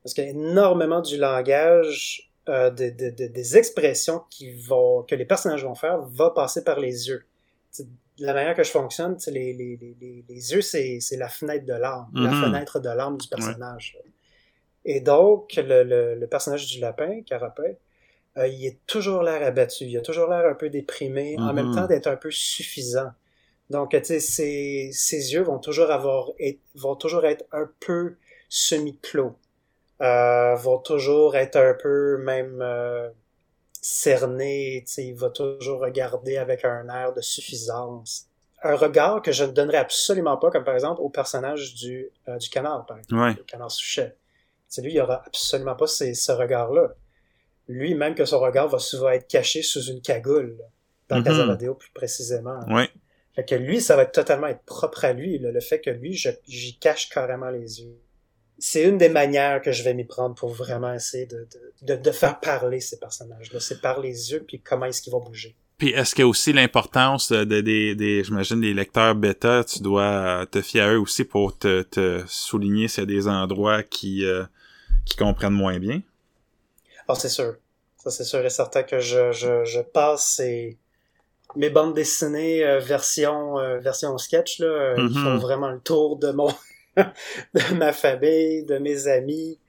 Parce 0.04 0.14
qu'il 0.16 0.24
y 0.24 0.28
a 0.28 0.32
énormément 0.32 1.02
du 1.02 1.18
langage, 1.18 2.32
euh, 2.50 2.70
de- 2.70 2.90
de- 2.90 3.10
de- 3.10 3.28
des 3.28 3.58
expressions 3.58 4.24
qui 4.30 4.52
vont, 4.52 5.04
que 5.04 5.16
les 5.16 5.26
personnages 5.26 5.64
vont 5.64 5.76
faire 5.76 6.02
va 6.02 6.30
passer 6.32 6.64
par 6.64 6.80
les 6.80 7.08
yeux. 7.10 7.24
Tu 7.74 7.84
sais, 7.84 7.88
de 8.20 8.26
la 8.26 8.34
manière 8.34 8.56
que 8.56 8.64
je 8.64 8.72
fonctionne, 8.72 9.18
les, 9.28 9.54
les, 9.54 9.78
les, 9.78 10.24
les, 10.28 10.52
yeux, 10.54 10.62
c'est 10.62 11.00
c'est 11.00 11.18
la 11.18 11.30
fenêtre 11.30 11.66
de 11.66 11.74
l'âme, 11.74 12.08
la 12.16 12.32
Mhm. 12.32 12.42
fenêtre 12.42 12.80
de 12.80 12.90
l'âme 12.90 13.18
du 13.18 13.28
personnage. 13.28 13.98
Et 14.86 15.02
donc, 15.02 15.54
le, 15.58 15.84
le, 15.84 16.16
le 16.16 16.28
personnage 16.28 16.66
du 16.68 16.80
lapin, 16.80 17.22
Carapin, 17.24 17.74
euh, 18.38 18.48
il 18.48 18.66
est 18.66 18.80
toujours 18.88 19.22
l'air 19.24 19.44
abattu, 19.44 19.86
il 19.86 19.98
a 19.98 20.02
toujours 20.02 20.30
l'air 20.30 20.46
un 20.46 20.54
peu 20.56 20.70
déprimé, 20.70 21.38
en 21.40 21.48
Mhm. 21.50 21.56
même 21.56 21.72
temps 21.72 21.88
d'être 21.88 22.08
un 22.08 22.16
peu 22.16 22.32
suffisant. 22.32 23.12
Donc, 23.70 23.92
tu 23.92 24.04
sais, 24.06 24.20
ses, 24.20 24.92
ses 24.94 25.34
yeux 25.34 25.42
vont 25.42 25.60
toujours 25.60 25.92
avoir, 25.92 26.32
vont 26.76 26.96
toujours 26.96 27.26
être 27.26 27.46
un 27.52 27.70
peu 27.82 28.16
semi-clos, 28.50 29.36
euh, 30.02 30.56
vont 30.56 30.78
toujours 30.80 31.36
être 31.36 31.56
un 31.58 31.74
peu 31.74 32.18
même 32.20 32.60
euh, 32.62 33.10
sais, 33.82 34.18
il 35.06 35.14
va 35.16 35.30
toujours 35.30 35.80
regarder 35.82 36.38
avec 36.38 36.66
un 36.66 36.88
air 36.90 37.14
de 37.14 37.22
suffisance. 37.22 38.28
Un 38.64 38.76
regard 38.76 39.22
que 39.22 39.32
je 39.32 39.44
ne 39.44 39.52
donnerais 39.52 39.78
absolument 39.78 40.38
pas, 40.38 40.50
comme 40.52 40.64
par 40.64 40.74
exemple 40.74 41.02
au 41.02 41.10
personnage 41.10 41.76
du, 41.76 42.10
euh, 42.28 42.38
du 42.38 42.50
canard, 42.50 42.86
par 42.86 42.98
exemple, 42.98 43.22
Ouais. 43.22 43.34
le 43.38 43.44
canard 43.44 43.72
Souchet. 43.72 44.16
Lui, 44.80 44.94
il 44.94 45.00
aura 45.02 45.24
absolument 45.26 45.76
pas 45.76 45.88
ces- 45.88 46.14
ce 46.16 46.32
regard-là. 46.32 46.94
Lui, 47.68 47.94
même 47.96 48.16
que 48.16 48.26
son 48.26 48.40
regard 48.40 48.68
va 48.68 48.80
souvent 48.80 49.10
être 49.10 49.28
caché 49.28 49.62
sous 49.62 49.84
une 49.86 50.02
cagoule, 50.02 50.58
là, 50.60 50.66
dans 51.10 51.18
Mhm. 51.20 51.24
Casabadeo 51.24 51.76
plus 51.76 51.92
précisément. 51.92 52.60
Ouais. 52.74 52.90
Fait 53.36 53.46
que 53.46 53.56
lui, 53.56 53.80
ça 53.82 53.96
va 53.96 54.06
totalement 54.06 54.48
être 54.48 54.64
propre 54.64 55.06
à 55.06 55.14
lui, 55.14 55.38
là, 55.38 55.52
le 55.52 55.60
fait 55.60 55.80
que 55.80 55.90
lui, 55.92 56.14
j'y 56.48 56.78
cache 56.80 57.10
carrément 57.10 57.50
les 57.52 57.82
yeux. 57.82 57.98
C'est 58.60 58.84
une 58.84 58.98
des 58.98 59.10
manières 59.10 59.62
que 59.62 59.72
je 59.72 59.84
vais 59.84 59.94
m'y 59.94 60.04
prendre 60.06 60.34
pour 60.36 60.50
vraiment 60.50 60.94
essayer 60.94 61.26
de, 61.28 61.48
de, 61.84 61.96
de, 61.96 62.02
de 62.02 62.12
faire 62.12 62.40
parler 62.40 62.80
ces 62.80 62.98
personnages-là. 63.00 63.60
C'est 63.60 63.82
par 63.82 64.00
les 64.00 64.32
yeux, 64.32 64.44
puis 64.48 64.60
comment 64.60 64.86
est-ce 64.88 65.02
qu'ils 65.02 65.14
vont 65.14 65.20
bouger. 65.24 65.56
Puis 65.78 65.90
est-ce 65.92 66.16
qu'il 66.16 66.24
y 66.24 66.26
a 66.26 66.28
aussi 66.28 66.54
l'importance 66.54 67.32
de, 67.32 67.44
de- 67.44 67.62
des, 67.62 67.94
des 67.94 68.24
j'imagine, 68.24 68.60
les 68.62 68.74
lecteurs 68.74 69.14
bêta, 69.14 69.64
tu 69.64 69.80
dois 69.84 70.48
te 70.50 70.60
fier 70.64 70.82
à 70.82 70.94
eux 70.94 71.00
aussi 71.00 71.24
pour 71.24 71.56
te, 71.56 71.84
te 71.84 72.24
souligner 72.28 72.88
s'il 72.88 73.02
y 73.02 73.04
a 73.04 73.06
des 73.06 73.28
endroits 73.28 73.84
qui, 73.84 74.26
euh, 74.26 74.44
qui 75.06 75.16
comprennent 75.16 75.54
moins 75.54 75.78
bien? 75.78 76.02
Ah, 77.08 77.14
c'est 77.16 77.30
sûr. 77.30 77.56
Ça, 77.98 78.10
c'est 78.10 78.24
sûr 78.24 78.44
et 78.44 78.50
certain 78.50 78.82
que 78.84 79.00
je, 79.00 79.32
je, 79.32 79.66
je 79.66 79.82
passe 79.82 80.26
ces, 80.38 80.78
mes 81.56 81.70
bandes 81.70 81.94
dessinées 81.94 82.64
euh, 82.66 82.80
version, 82.80 83.60
euh, 83.60 83.78
version 83.78 84.18
sketch, 84.18 84.60
là, 84.60 84.98
Mhm. 84.98 85.10
qui 85.10 85.18
font 85.20 85.38
vraiment 85.38 85.70
le 85.70 85.80
tour 85.80 86.18
de 86.18 86.32
mon, 86.32 86.50
de 87.54 87.74
ma 87.76 87.94
famille, 87.94 88.64
de 88.66 88.78
mes 88.78 89.08
amis. 89.08 89.60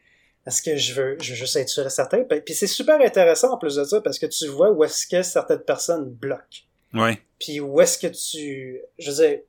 Parce 0.44 0.60
que 0.62 0.76
je 0.76 0.94
veux, 0.94 1.16
je 1.20 1.30
veux 1.30 1.36
juste 1.36 1.56
être 1.56 1.68
sûr 1.68 1.86
et 1.86 1.90
certain. 1.90 2.24
Puis 2.24 2.54
c'est 2.54 2.66
super 2.66 3.00
intéressant 3.00 3.52
en 3.52 3.58
plus 3.58 3.76
de 3.76 3.84
ça 3.84 4.00
parce 4.00 4.18
que 4.18 4.26
tu 4.26 4.46
vois 4.46 4.70
où 4.70 4.82
est-ce 4.82 5.06
que 5.06 5.22
certaines 5.22 5.60
personnes 5.60 6.08
bloquent. 6.08 6.64
Ouais. 6.94 7.20
Puis 7.38 7.60
où 7.60 7.80
est-ce 7.80 7.98
que 7.98 8.06
tu... 8.06 8.80
Je 8.98 9.10
veux 9.10 9.16
dire, 9.16 9.40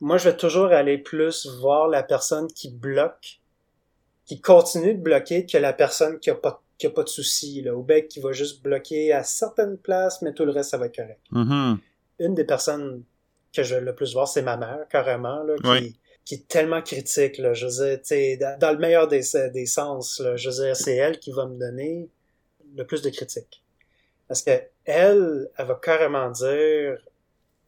moi, 0.00 0.18
je 0.18 0.28
vais 0.28 0.36
toujours 0.36 0.66
aller 0.66 0.98
plus 0.98 1.46
voir 1.60 1.88
la 1.88 2.02
personne 2.02 2.48
qui 2.48 2.70
bloque, 2.70 3.40
qui 4.24 4.40
continue 4.40 4.94
de 4.94 5.00
bloquer 5.00 5.46
que 5.46 5.58
la 5.58 5.72
personne 5.72 6.18
qui 6.18 6.30
a 6.30 6.34
pas, 6.34 6.62
qui 6.78 6.86
a 6.86 6.90
pas 6.90 7.04
de 7.04 7.08
soucis, 7.08 7.62
là, 7.62 7.74
ou 7.74 7.82
bien 7.82 8.02
qui 8.02 8.20
va 8.20 8.32
juste 8.32 8.62
bloquer 8.62 9.12
à 9.12 9.22
certaines 9.22 9.78
places, 9.78 10.22
mais 10.22 10.34
tout 10.34 10.44
le 10.44 10.50
reste, 10.50 10.70
ça 10.70 10.78
va 10.78 10.86
être 10.86 10.96
correct. 10.96 11.20
Mhm. 11.30 11.78
Une 12.18 12.34
des 12.34 12.44
personnes 12.44 13.04
que 13.54 13.62
je 13.62 13.76
vais 13.76 13.80
le 13.80 13.94
plus 13.94 14.12
voir, 14.12 14.28
c'est 14.28 14.42
ma 14.42 14.56
mère, 14.56 14.86
carrément, 14.90 15.42
là, 15.42 15.54
qui, 15.56 15.68
Oui. 15.68 15.96
Qui 16.26 16.34
est 16.34 16.48
tellement 16.48 16.82
critique, 16.82 17.38
là. 17.38 17.54
Je 17.54 17.66
veux 17.66 17.98
dire, 17.98 18.58
dans, 18.58 18.72
le 18.72 18.78
meilleur 18.78 19.06
des, 19.08 19.22
des 19.54 19.66
sens, 19.66 20.18
là, 20.18 20.36
je 20.36 20.50
veux 20.50 20.64
dire, 20.64 20.76
c'est 20.76 20.96
elle 20.96 21.18
qui 21.18 21.30
va 21.30 21.46
me 21.46 21.56
donner 21.56 22.10
le 22.76 22.84
plus 22.84 23.00
de 23.00 23.08
critiques. 23.10 23.62
Parce 24.28 24.42
que 24.42 24.50
elle, 24.84 25.48
elle 25.56 25.66
va 25.66 25.74
carrément 25.80 26.28
dire, 26.30 26.98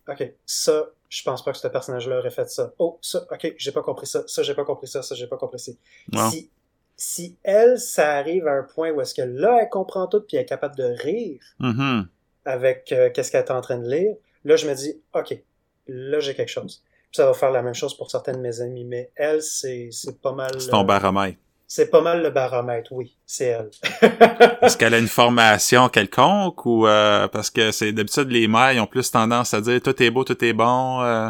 OK, 0.08 0.32
ça, 0.44 0.90
je 1.08 1.22
pense 1.22 1.44
pas 1.44 1.52
que 1.52 1.58
ce 1.58 1.68
personnage-là 1.68 2.18
aurait 2.18 2.30
fait 2.30 2.50
ça. 2.50 2.74
Oh, 2.78 2.98
ça, 3.00 3.24
OK, 3.30 3.54
j'ai 3.56 3.70
pas 3.70 3.82
compris 3.82 4.08
ça. 4.08 4.24
Ça, 4.26 4.42
j'ai 4.42 4.54
pas 4.54 4.64
compris 4.64 4.88
ça. 4.88 5.02
Ça, 5.02 5.14
j'ai 5.14 5.28
pas 5.28 5.36
compris 5.36 5.60
ça. 5.60 5.72
Wow. 6.12 6.30
Si, 6.30 6.50
si 6.96 7.36
elle, 7.44 7.78
ça 7.78 8.16
arrive 8.16 8.48
à 8.48 8.54
un 8.54 8.64
point 8.64 8.90
où 8.90 9.00
est-ce 9.00 9.14
que 9.14 9.22
là, 9.22 9.60
elle 9.62 9.68
comprend 9.68 10.08
tout 10.08 10.20
puis 10.20 10.36
elle 10.36 10.42
est 10.42 10.46
capable 10.46 10.74
de 10.74 10.84
rire 10.84 11.40
Mhm. 11.60 12.08
avec 12.44 12.90
euh, 12.90 13.10
qu'est-ce 13.10 13.30
qu'elle 13.30 13.44
est 13.44 13.52
en 13.52 13.60
train 13.60 13.78
de 13.78 13.88
lire, 13.88 14.16
là, 14.44 14.56
je 14.56 14.68
me 14.68 14.74
dis, 14.74 15.00
OK, 15.14 15.40
là, 15.86 16.18
j'ai 16.18 16.34
quelque 16.34 16.50
chose. 16.50 16.82
Puis 17.10 17.16
ça 17.16 17.26
va 17.26 17.32
faire 17.34 17.50
la 17.50 17.62
même 17.62 17.74
chose 17.74 17.96
pour 17.96 18.10
certaines 18.10 18.36
de 18.36 18.40
mes 18.40 18.60
amies, 18.60 18.84
mais 18.84 19.10
elle, 19.16 19.42
c'est, 19.42 19.88
c'est 19.92 20.20
pas 20.20 20.32
mal... 20.32 20.50
C'est 20.60 20.70
ton 20.70 20.82
euh, 20.82 20.84
baromètre. 20.84 21.38
c'est 21.66 21.90
pas 21.90 22.00
mal 22.02 22.22
le 22.22 22.30
baromètre, 22.30 22.92
oui, 22.92 23.16
c'est 23.24 23.46
elle. 23.46 23.70
Est-ce 24.62 24.76
qu'elle 24.76 24.92
a 24.94 24.98
une 24.98 25.08
formation 25.08 25.88
quelconque 25.88 26.66
ou 26.66 26.86
euh, 26.86 27.26
parce 27.28 27.48
que 27.50 27.70
c'est 27.70 27.92
d'habitude 27.92 28.30
les 28.30 28.46
mères 28.46 28.72
ils 28.72 28.80
ont 28.80 28.86
plus 28.86 29.10
tendance 29.10 29.54
à 29.54 29.60
dire 29.62 29.80
tout 29.82 30.02
est 30.02 30.10
beau, 30.10 30.24
tout 30.24 30.42
est 30.44 30.52
bon, 30.52 31.00
euh, 31.02 31.28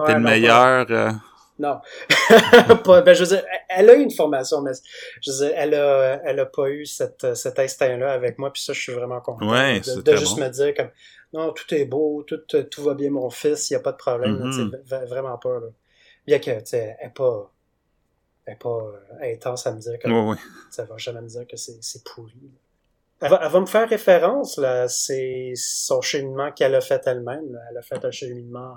Ouais, 0.00 0.06
t'es 0.06 0.12
le 0.14 0.18
non, 0.18 0.24
pas- 0.24 0.30
meilleur. 0.30 0.86
euh. 0.90 1.10
Non. 1.60 1.78
pas, 2.84 3.02
ben, 3.02 3.14
je 3.14 3.20
veux 3.22 3.28
dire, 3.36 3.44
elle 3.68 3.88
a 3.88 3.94
eu 3.94 4.00
une 4.00 4.10
formation, 4.10 4.60
mais 4.60 4.72
je 5.22 5.30
veux 5.30 5.36
dire, 5.46 5.52
elle 5.56 5.74
a, 5.74 6.20
elle 6.24 6.40
a 6.40 6.46
pas 6.46 6.68
eu 6.68 6.84
cette, 6.84 7.36
cet 7.36 7.60
instinct-là 7.60 8.12
avec 8.12 8.38
moi, 8.38 8.52
puis 8.52 8.60
ça, 8.60 8.72
je 8.72 8.80
suis 8.80 8.92
vraiment 8.92 9.20
content. 9.20 9.48
Ouais, 9.48 9.78
de, 9.78 10.00
de 10.02 10.16
juste 10.16 10.36
bon. 10.36 10.42
me 10.44 10.48
dire 10.48 10.74
comme, 10.76 10.88
non, 11.34 11.52
tout 11.52 11.74
est 11.74 11.84
beau, 11.84 12.22
tout, 12.22 12.38
tout 12.70 12.82
va 12.82 12.94
bien, 12.94 13.10
mon 13.10 13.28
fils, 13.30 13.70
il 13.70 13.74
y 13.74 13.76
a 13.76 13.80
pas 13.80 13.92
de 13.92 13.98
problème, 13.98 14.36
Mhm. 14.38 14.70
vraiment 15.06 15.36
pas, 15.38 15.60
là. 15.60 15.66
Bien 16.26 16.38
que, 16.38 16.58
tu 16.60 16.66
sais, 16.66 16.96
elle 17.00 17.08
est 17.08 17.14
pas, 17.14 17.52
elle 18.46 18.54
est 18.54 18.58
pas 18.58 18.68
euh, 19.22 19.32
intense 19.34 19.66
à 19.66 19.72
me 19.74 19.80
dire 19.80 19.98
que 19.98 20.08
Ouais, 20.08 20.30
ouais. 20.30 20.36
ça 20.70 20.84
va 20.84 20.96
jamais 20.96 21.20
me 21.20 21.28
dire 21.28 21.46
que 21.46 21.56
c'est, 21.56 22.04
pourri. 22.04 22.34
Elle 23.20 23.30
va, 23.30 23.40
elle 23.44 23.50
va 23.50 23.60
me 23.60 23.66
faire 23.66 23.88
référence, 23.88 24.58
là, 24.58 24.88
c'est 24.88 25.52
son 25.56 26.00
cheminement 26.02 26.52
qu'elle 26.52 26.74
a 26.74 26.80
fait 26.80 27.02
elle-même. 27.06 27.58
Elle 27.70 27.78
a 27.78 27.82
fait 27.82 28.04
un 28.04 28.10
cheminement 28.10 28.76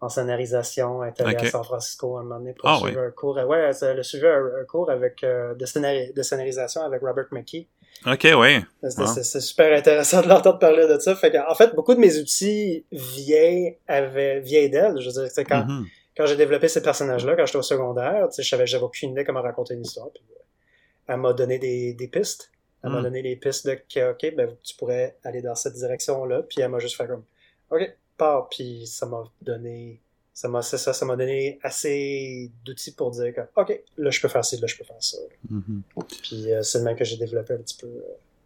en 0.00 0.08
scénarisation. 0.08 1.02
Elle 1.04 1.10
est 1.16 1.20
allée 1.20 1.36
à 1.36 1.50
San 1.50 1.64
Francisco 1.64 2.16
à 2.16 2.20
un 2.20 2.22
moment 2.24 2.38
donné 2.40 2.52
pour 2.54 2.68
Ah, 2.68 2.76
suivre 2.78 3.00
oui. 3.00 3.06
un 3.06 3.10
cours. 3.10 3.36
Ouais, 3.36 3.70
elle 3.82 3.98
a 4.00 4.02
suivi 4.02 4.26
un, 4.26 4.44
un 4.60 4.64
cours 4.64 4.90
avec, 4.90 5.22
euh, 5.24 5.54
de, 5.54 5.66
scénari- 5.66 6.12
de 6.12 6.22
scénarisation 6.22 6.82
avec 6.82 7.00
Robert 7.02 7.28
McKee. 7.32 7.68
OK, 8.06 8.26
oui. 8.36 8.60
C'est 8.82 9.00
Ah. 9.36 9.40
super 9.40 9.76
intéressant 9.78 10.20
de 10.22 10.28
l'entendre 10.28 10.58
parler 10.58 10.86
de 10.86 10.98
ça. 10.98 11.14
Fait 11.16 11.30
que, 11.32 11.38
en 11.50 11.54
fait, 11.54 11.74
beaucoup 11.74 11.94
de 11.94 12.00
mes 12.00 12.18
outils 12.18 12.84
viennent, 12.92 13.74
avaient, 13.88 14.40
viennent 14.40 14.70
d'elle. 14.70 15.00
Je 15.00 15.06
veux 15.10 15.24
dire, 15.26 15.44
quand, 15.48 15.64
Mhm. 15.66 15.86
quand 16.16 16.26
j'ai 16.26 16.36
développé 16.36 16.68
ces 16.68 16.82
personnages-là, 16.82 17.34
quand 17.36 17.46
j'étais 17.46 17.58
au 17.58 17.62
secondaire, 17.62 18.28
je 18.36 18.42
savais, 18.42 18.66
j'avais 18.66 18.84
aucune 18.84 19.12
idée 19.12 19.24
comment 19.24 19.40
raconter 19.42 19.72
une 19.74 19.82
histoire. 19.82 20.10
Puis, 20.10 20.22
euh, 20.30 20.40
elle 21.08 21.16
m'a 21.16 21.32
donné 21.32 21.58
des, 21.58 21.94
des 21.94 22.08
pistes. 22.08 22.50
Elle 22.82 22.90
m'a 22.90 23.00
Mm. 23.00 23.04
donné 23.04 23.22
les 23.22 23.36
pistes 23.36 23.66
de 23.66 23.74
que, 23.74 24.10
OK, 24.12 24.34
ben, 24.36 24.54
tu 24.62 24.76
pourrais 24.76 25.16
aller 25.24 25.40
dans 25.40 25.54
cette 25.54 25.72
direction-là. 25.74 26.42
Puis 26.42 26.60
elle 26.60 26.68
m'a 26.68 26.78
juste 26.80 26.96
fait 26.96 27.06
comme, 27.06 27.24
OK, 27.70 27.96
pars. 28.18 28.48
Puis 28.50 28.86
ça 28.86 29.06
m'a 29.06 29.24
donné, 29.40 30.00
ça 30.34 30.48
m'a, 30.48 30.62
ça, 30.62 30.76
ça 30.76 31.06
m'a 31.06 31.16
donné 31.16 31.58
assez 31.62 32.50
d'outils 32.64 32.92
pour 32.92 33.12
dire 33.12 33.32
que, 33.32 33.40
OK, 33.56 33.80
là, 33.96 34.10
je 34.10 34.20
peux 34.20 34.28
faire 34.28 34.44
ci, 34.44 34.60
là, 34.60 34.66
je 34.66 34.76
peux 34.76 34.84
faire 34.84 35.00
ça. 35.00 35.16
Mhm. 35.48 35.82
Puis 36.22 36.52
euh, 36.52 36.62
c'est 36.62 36.78
le 36.78 36.84
même 36.84 36.96
que 36.96 37.04
j'ai 37.04 37.16
développé 37.16 37.54
un 37.54 37.58
petit 37.58 37.76
peu 37.76 37.86
euh, 37.86 38.00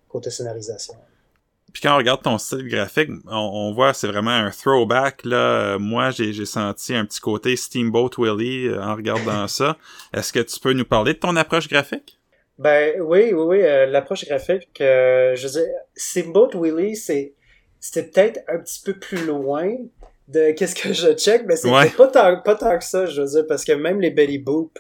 côté 0.07 0.31
scénarisation. 0.31 0.95
Puis 1.73 1.83
quand 1.83 1.95
on 1.95 1.99
regarde 1.99 2.23
ton 2.23 2.39
style 2.39 2.67
graphique, 2.69 3.11
on, 3.27 3.37
on 3.37 3.73
voit 3.73 3.95
c'est 3.95 4.07
vraiment 4.07 4.31
un 4.31 4.51
throwback. 4.51 5.25
Là. 5.25 5.37
Euh, 5.37 5.79
Moi, 5.79 6.11
j'ai 6.11 6.45
senti 6.45 6.95
un 6.95 7.05
petit 7.05 7.21
côté 7.21 7.57
Steamboat 7.57 8.11
Willie 8.19 8.69
euh, 8.69 8.83
en 8.83 8.95
regardant 8.95 9.47
ça. 9.49 9.77
Est-ce 10.13 10.33
que 10.33 10.41
tu 10.41 10.61
peux 10.61 10.73
nous 10.75 10.85
parler 10.85 11.15
de 11.15 11.19
ton 11.19 11.37
approche 11.37 11.69
graphique? 11.69 12.19
Ben 12.59 13.01
oui, 13.01 13.33
oui, 13.33 13.33
oui, 13.33 13.63
euh, 13.63 13.87
l'approche 13.87 14.27
graphique, 14.27 14.69
je 14.79 15.41
veux 15.41 15.51
dire, 15.51 15.73
Steamboat 15.95 16.51
Willie, 16.55 16.97
c'est 16.97 17.35
c'était 17.81 18.03
peut-être 18.11 18.41
un 18.49 18.59
petit 18.59 18.83
peu 18.85 18.95
plus 18.95 19.25
loin 19.25 19.73
de 20.29 20.53
qu'est-ce 20.53 20.75
que 20.75 20.93
je 20.93 21.13
check, 21.15 21.45
mais 21.47 21.55
Ouais. 21.67 21.91
pas 21.91 22.09
tant 22.09 22.41
pas 22.43 22.55
tant 22.55 22.79
que 22.79 22.85
ça, 22.85 23.07
je 23.07 23.21
veux 23.23 23.29
dire, 23.29 23.47
parce 23.47 23.65
que 23.65 23.73
même 23.73 24.01
les 24.01 24.11
belly 24.11 24.39
boop, 24.39 24.79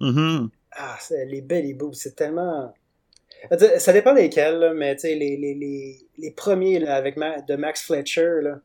Mhm. 0.00 0.50
ah, 0.72 0.96
c'est- 1.00 1.24
les 1.26 1.40
belly 1.40 1.72
boop, 1.74 1.94
c'est 1.94 2.14
tellement 2.16 2.74
dire, 3.52 3.80
ça 3.80 3.92
dépend 3.92 4.12
desquels, 4.14 4.58
là, 4.58 4.74
mais 4.74 4.94
tu 4.96 5.02
sais, 5.02 5.14
les, 5.14 5.36
les, 5.36 5.54
les, 5.54 6.00
les 6.18 6.30
premiers 6.32 6.78
là, 6.80 6.96
avec 6.96 7.16
Ma- 7.16 7.40
de 7.40 7.54
Max 7.56 7.82
Fletcher 7.82 8.40
là, 8.42 8.58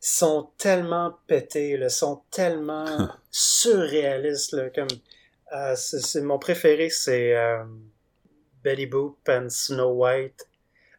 sont 0.00 0.50
tellement 0.58 1.14
pétés, 1.26 1.76
là, 1.78 1.88
sont 1.88 2.20
tellement 2.30 2.84
surréalistes, 3.30 4.52
là, 4.52 4.68
comme 4.70 4.88
euh, 5.54 5.74
c'est 5.76 6.00
c'est- 6.00 6.20
mon 6.20 6.38
préféré, 6.38 6.90
c'est 6.90 7.34
euh, 7.34 7.64
Betty 8.62 8.86
Boop 8.86 9.16
and 9.28 9.46
Snow 9.48 9.92
White. 9.94 10.46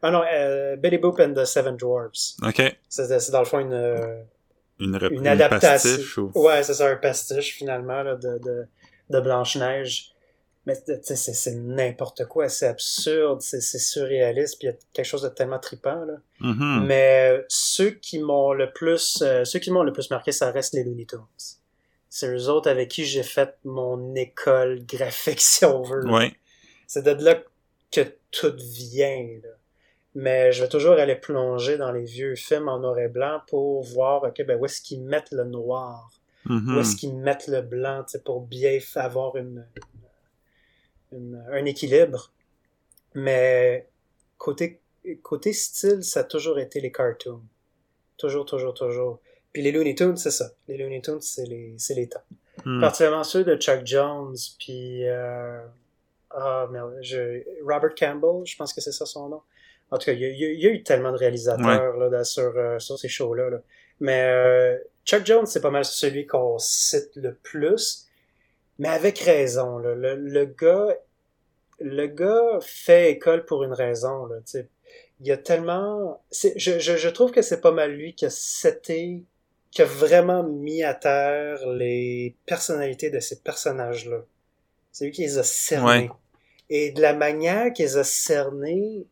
Ah 0.02 0.10
non, 0.10 0.22
euh, 0.32 0.76
Betty 0.76 0.98
Boop 0.98 1.20
and 1.20 1.34
the 1.34 1.44
Seven 1.44 1.76
Dwarfs. 1.76 2.36
OK. 2.46 2.62
C'est 2.88 3.20
c'est 3.20 3.30
dans 3.32 3.40
le 3.40 3.44
fond 3.44 3.58
une, 3.60 3.72
euh, 3.72 4.22
Une, 4.80 4.98
une 5.10 5.26
adaptation. 5.26 5.90
pastiche 5.90 6.18
ou... 6.18 6.30
Ouais, 6.34 6.62
c'est 6.62 6.74
ça, 6.74 6.88
un 6.88 6.96
pastiche 6.96 7.56
finalement 7.56 8.02
là, 8.02 8.14
de, 8.16 8.38
de, 8.38 8.66
de 9.10 9.20
Blanche-Neige. 9.20 10.12
Mais 10.66 10.74
c'est 11.02 11.16
c'est 11.16 11.54
n'importe 11.54 12.26
quoi, 12.26 12.50
c'est 12.50 12.66
absurde, 12.66 13.40
c'est 13.40 13.62
c'est 13.62 13.78
surréaliste, 13.78 14.58
puis 14.58 14.68
il 14.68 14.72
y 14.72 14.74
a 14.74 14.76
quelque 14.92 15.06
chose 15.06 15.22
de 15.22 15.30
tellement 15.30 15.58
trippant. 15.58 16.04
Là. 16.04 16.16
Mhm. 16.40 16.84
Mais 16.84 17.42
ceux 17.48 17.90
qui 17.92 18.18
m'ont 18.18 18.52
le 18.52 18.70
plus 18.70 19.22
euh, 19.22 19.44
ceux 19.46 19.60
qui 19.60 19.70
m'ont 19.70 19.82
le 19.82 19.94
plus 19.94 20.10
marqué, 20.10 20.30
ça 20.30 20.50
reste 20.50 20.74
les 20.74 20.84
Looney 20.84 21.06
Tunes. 21.06 21.20
C'est 22.10 22.28
eux 22.28 22.48
autres 22.50 22.70
avec 22.70 22.90
qui 22.90 23.06
j'ai 23.06 23.22
fait 23.22 23.56
mon 23.64 24.14
école 24.14 24.84
graphique, 24.84 25.40
si 25.40 25.64
on 25.64 25.82
veut. 25.82 26.06
Ouais. 26.06 26.34
C'est 26.86 27.02
de 27.02 27.12
là 27.24 27.42
que 27.90 28.02
tout 28.30 28.52
vient. 28.58 29.38
Là. 29.42 29.50
Mais 30.14 30.52
je 30.52 30.62
vais 30.62 30.68
toujours 30.68 30.92
aller 30.94 31.14
plonger 31.14 31.76
dans 31.76 31.92
les 31.92 32.04
vieux 32.04 32.34
films 32.34 32.68
en 32.68 32.78
noir 32.80 32.98
et 32.98 33.08
blanc 33.08 33.40
pour 33.46 33.82
voir 33.84 34.24
ok, 34.24 34.44
ben, 34.46 34.58
où 34.58 34.64
est-ce 34.64 34.80
qu'ils 34.80 35.02
mettent 35.04 35.30
le 35.32 35.44
noir, 35.44 36.10
où 36.76 36.80
est-ce 36.80 36.96
qu'ils 36.96 37.14
mettent 37.14 37.46
le 37.46 37.60
blanc 37.62 38.04
pour 38.24 38.40
bien 38.40 38.78
avoir 38.96 39.36
une, 39.36 39.66
une- 41.12 41.44
un 41.52 41.64
équilibre? 41.66 42.32
Mais 43.14 43.86
côté, 44.38 44.80
côté 45.22 45.52
style, 45.52 46.02
ça 46.02 46.20
a 46.20 46.24
toujours 46.24 46.58
été 46.58 46.80
les 46.80 46.92
cartoons. 46.92 47.42
Toujours, 48.16 48.44
toujours, 48.46 48.74
toujours. 48.74 49.20
Puis 49.52 49.62
les 49.62 49.72
Looney 49.72 49.94
Tunes, 49.94 50.16
c'est 50.16 50.30
ça. 50.30 50.50
Les 50.68 50.76
Looney 50.76 51.00
Tunes, 51.00 51.20
c'est 51.20 51.46
les, 51.46 51.74
c'est 51.78 51.94
les 51.94 52.08
temps. 52.08 52.22
Mhm. 52.64 52.80
Particulièrement 52.80 53.24
ceux 53.24 53.44
de 53.44 53.56
Chuck 53.56 53.82
Jones, 53.86 54.36
puis 54.58 55.06
euh, 55.06 55.64
ah 56.30 56.66
merde, 56.70 56.96
je, 57.02 57.42
Robert 57.62 57.94
Campbell, 57.94 58.44
je 58.44 58.56
pense 58.56 58.72
que 58.72 58.80
c'est 58.80 58.92
ça 58.92 59.06
son 59.06 59.28
nom. 59.28 59.42
En 59.90 59.98
tout 59.98 60.06
cas, 60.06 60.12
il 60.12 60.20
y 60.20 60.24
a, 60.24 60.28
y 60.28 60.66
eu 60.66 60.82
tellement 60.82 61.12
de 61.12 61.16
réalisateurs 61.16 61.96
là, 61.96 62.24
sur, 62.24 62.52
euh, 62.56 62.78
sur 62.78 62.98
ces 62.98 63.08
shows-là. 63.08 63.50
là. 63.50 63.62
Mais 64.00 64.22
euh, 64.22 64.78
Chuck 65.04 65.24
Jones, 65.24 65.46
c'est 65.46 65.60
pas 65.60 65.70
mal 65.70 65.84
celui 65.84 66.26
qu'on 66.26 66.58
cite 66.58 67.10
le 67.16 67.34
plus, 67.34 68.06
mais 68.78 68.88
avec 68.88 69.18
raison. 69.18 69.78
Là. 69.78 69.94
Le, 69.94 70.14
le 70.16 70.44
gars, 70.44 70.96
le 71.80 72.06
gars 72.06 72.58
fait 72.60 73.12
école 73.12 73.44
pour 73.44 73.64
une 73.64 73.72
raison. 73.72 74.26
Là, 74.26 74.36
il 75.20 75.26
y 75.26 75.32
a 75.32 75.36
tellement, 75.36 76.22
je, 76.32 76.78
je, 76.78 76.96
je 76.96 77.08
trouve 77.08 77.30
que 77.30 77.42
c'est 77.42 77.60
pas 77.60 77.72
mal 77.72 77.92
lui 77.92 78.14
qui 78.14 78.26
a 78.26 78.30
seté 78.30 79.24
qui 79.70 79.82
a 79.82 79.84
vraiment 79.84 80.42
mis 80.42 80.82
à 80.82 80.94
terre 80.94 81.66
les 81.68 82.34
personnalités 82.46 83.10
de 83.10 83.20
ces 83.20 83.40
personnages-là. 83.40 84.24
C'est 84.92 85.06
lui 85.06 85.12
qui 85.12 85.22
les 85.22 85.38
a 85.38 85.42
cernés. 85.42 86.08
Ouais. 86.08 86.10
Et 86.70 86.90
de 86.92 87.00
la 87.00 87.14
manière 87.14 87.72
qu'il 87.72 87.84
les 87.84 87.96
a 87.96 88.04
cernés, 88.04 89.06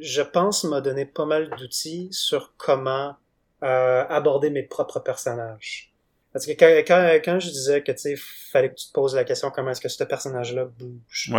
je 0.00 0.22
pense 0.22 0.64
m'a 0.64 0.80
donné 0.80 1.04
pas 1.06 1.24
mal 1.24 1.50
d'outils 1.50 2.08
sur 2.12 2.54
comment 2.56 3.16
euh, 3.62 4.04
aborder 4.08 4.50
mes 4.50 4.62
propres 4.62 5.00
personnages. 5.00 5.92
Parce 6.32 6.46
que 6.46 6.52
quand, 6.52 6.66
quand, 6.86 7.20
quand 7.24 7.40
je 7.40 7.50
disais 7.50 7.82
que 7.82 7.92
tu 7.92 7.98
sais, 7.98 8.14
fallait 8.16 8.70
que 8.70 8.74
tu 8.74 8.88
te 8.88 8.92
poses 8.92 9.14
la 9.14 9.24
question 9.24 9.50
comment 9.50 9.70
est-ce 9.70 9.80
que 9.80 9.88
ce 9.88 10.02
personnage-là 10.02 10.64
bouge, 10.64 11.32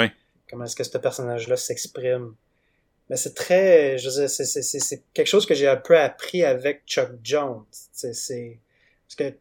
comment 0.49 0.65
est-ce 0.65 0.75
que 0.75 0.83
ce 0.83 0.97
personnage-là 0.97 1.57
s'exprime? 1.57 2.35
Mais 3.09 3.17
c'est 3.17 3.33
très, 3.33 3.97
je 3.97 4.09
veux 4.09 4.15
dire, 4.15 4.29
c'est, 4.29 4.45
c'est, 4.45 4.61
c'est, 4.61 4.79
c'est 4.79 5.03
quelque 5.13 5.27
chose 5.27 5.45
que 5.45 5.53
j'ai 5.53 5.67
un 5.67 5.75
peu 5.75 5.97
appris 5.97 6.43
avec 6.43 6.83
Chuck 6.85 7.11
Jones. 7.23 7.65
C'est, 7.71 8.59
parce 9.07 9.15
que 9.17 9.35